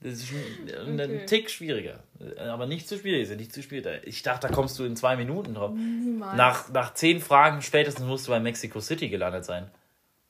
[0.00, 1.26] Das ist ein Okay.
[1.26, 2.04] Tick schwieriger.
[2.38, 4.02] Aber nicht zu schwierig, ist ja nicht zu schwierig.
[4.04, 5.72] Ich dachte, da kommst du in zwei Minuten drauf.
[5.72, 6.36] Niemals.
[6.36, 9.68] Nach, nach zehn Fragen spätestens musst du bei Mexico City gelandet sein.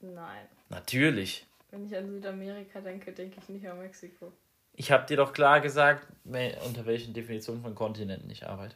[0.01, 0.47] Nein.
[0.71, 1.47] Natürlich.
[1.71, 4.33] Wenn ich an Südamerika denke, denke ich nicht an Mexiko.
[4.73, 8.75] Ich habe dir doch klar gesagt, unter welchen Definitionen von Kontinenten ich arbeite.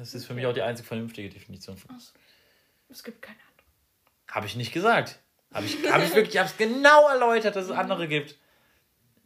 [0.00, 1.76] Das ist für mich auch die einzig vernünftige Definition.
[1.76, 1.94] Von...
[1.94, 2.12] Achso.
[2.88, 3.66] Es gibt keine andere.
[4.34, 5.20] Habe ich nicht gesagt.
[5.52, 8.38] Habe ich, hab ich wirklich, ich habe es genau erläutert, dass es andere gibt.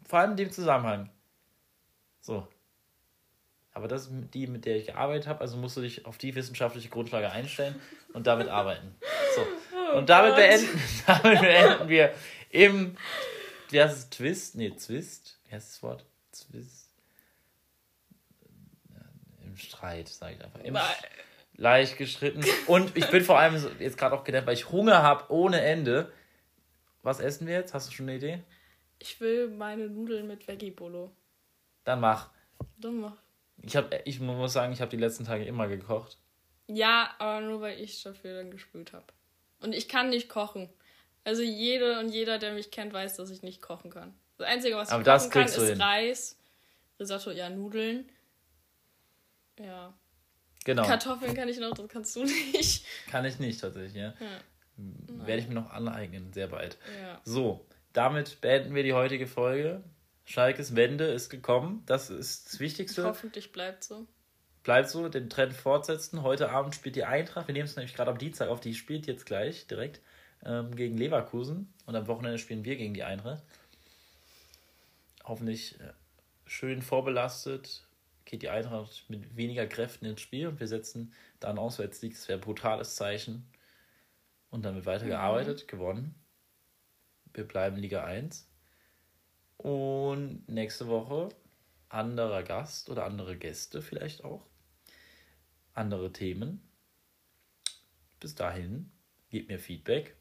[0.05, 1.11] Vor allem in dem Zusammenhang.
[2.21, 2.49] So.
[3.73, 6.35] Aber das ist die, mit der ich gearbeitet habe, also musst du dich auf die
[6.35, 7.81] wissenschaftliche Grundlage einstellen
[8.13, 8.97] und damit arbeiten.
[9.37, 9.97] So.
[9.97, 12.13] Und damit beenden, damit beenden wir
[12.51, 12.97] im,
[13.71, 14.57] wie heißt es, Twist?
[14.57, 15.39] Nee, Twist?
[15.47, 16.05] Wie heißt das Wort?
[16.33, 16.84] Twist?
[19.55, 20.59] Im Streit, sage ich einfach.
[20.65, 20.85] Im Nein.
[21.57, 22.45] leicht geschritten.
[22.67, 26.13] Und ich bin vor allem jetzt gerade auch genervt, weil ich Hunger habe ohne Ende.
[27.03, 27.73] Was essen wir jetzt?
[27.73, 28.43] Hast du schon eine Idee?
[28.99, 31.13] Ich will meine Nudeln mit Veggie-Bolo.
[31.85, 32.31] Dann mach.
[32.79, 33.17] Dann mach.
[33.63, 36.19] Ich, hab, ich muss sagen, ich habe die letzten Tage immer gekocht.
[36.67, 39.07] Ja, aber nur weil ich dafür dann gespült habe.
[39.61, 40.69] Und ich kann nicht kochen.
[41.23, 44.15] Also jede und jeder, der mich kennt, weiß, dass ich nicht kochen kann.
[44.37, 45.81] Das Einzige, was ich Aber kochen kann, ist hin.
[45.81, 46.39] Reis,
[46.99, 48.09] Risotto, ja, Nudeln.
[49.59, 49.95] Ja.
[50.65, 50.85] Genau.
[50.85, 52.87] Kartoffeln kann ich noch, das kannst du nicht.
[53.11, 54.15] Kann ich nicht tatsächlich, ja.
[54.19, 55.27] Ja.
[55.27, 56.79] Werde ich mir noch aneignen, sehr bald.
[57.01, 57.21] Ja.
[57.25, 59.85] So, damit beenden wir die heutige Folge.
[60.25, 61.83] Schalkes Wende ist gekommen.
[61.87, 63.05] Das ist das Wichtigste.
[63.05, 64.07] Hoffentlich bleibt so.
[64.63, 66.23] Bleibt so, den Trend fortsetzen.
[66.23, 67.47] Heute Abend spielt die Eintracht.
[67.47, 68.61] Wir nehmen es nämlich gerade am Dienstag auf.
[68.61, 70.01] Die spielt jetzt gleich direkt
[70.45, 71.73] ähm, gegen Leverkusen.
[71.85, 73.43] Und am Wochenende spielen wir gegen die Eintracht.
[75.25, 75.93] Hoffentlich äh,
[76.47, 77.85] schön vorbelastet
[78.25, 82.15] geht die Eintracht mit weniger Kräften ins Spiel und wir setzen da einen Auswärtssieg.
[82.15, 83.47] Das wäre ein brutales Zeichen.
[84.51, 86.15] Und dann wird weitergearbeitet, gewonnen.
[87.33, 88.49] Wir bleiben Liga 1.
[89.57, 91.29] Und nächste Woche
[91.89, 94.47] anderer Gast oder andere Gäste vielleicht auch.
[95.73, 96.63] Andere Themen.
[98.21, 98.93] Bis dahin,
[99.31, 100.17] gebt mir Feedback.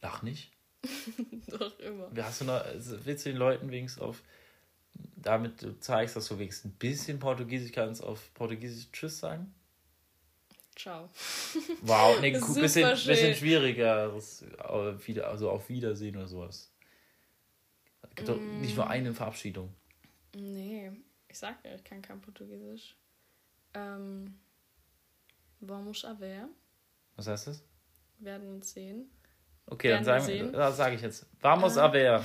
[0.00, 0.52] Lach nicht.
[1.48, 2.10] Doch immer.
[2.16, 4.22] Hast du noch, also willst du den Leuten wenigstens auf,
[5.16, 9.52] damit du zeigst, dass du wenigstens ein bisschen Portugiesisch kannst, auf Portugiesisch Tschüss sagen?
[10.76, 11.08] Ciao.
[11.82, 13.08] Wow, ne, Super bisschen, schön.
[13.08, 14.44] bisschen schwierigeres,
[15.06, 16.70] wieder, also auf Wiedersehen oder sowas.
[18.02, 18.76] Es gibt doch nicht Mm.
[18.76, 19.74] nur eine Verabschiedung.
[20.34, 20.92] Nee,
[21.28, 22.94] ich sag ja, ich kann kein Portugiesisch.
[23.74, 24.38] Ähm,
[25.60, 26.48] vamos a ver.
[27.16, 27.64] Was heißt das?
[28.18, 29.10] Werden uns sehen.
[29.68, 31.26] Okay, dann sagen das sage ich jetzt.
[31.40, 31.80] Vamos Äh.
[31.80, 32.24] a ver.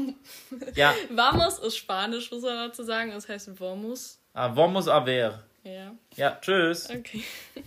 [0.74, 3.10] Ja, Vamos ist Spanisch, muss man dazu sagen.
[3.10, 4.20] Das heißt vamos.
[4.32, 5.42] ah, vamos a ver.
[5.64, 6.88] Ja, Ja, tschüss.
[6.88, 7.24] okay.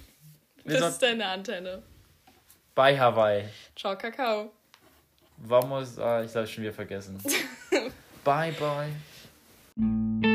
[0.64, 1.82] Wir Das ist deine Antenne.
[2.76, 3.46] bei Hawaii.
[3.76, 4.52] Ciao, Kakao.
[5.38, 7.20] Vamos, ah, ich habe schon wieder vergessen.
[8.24, 10.31] bye, bye.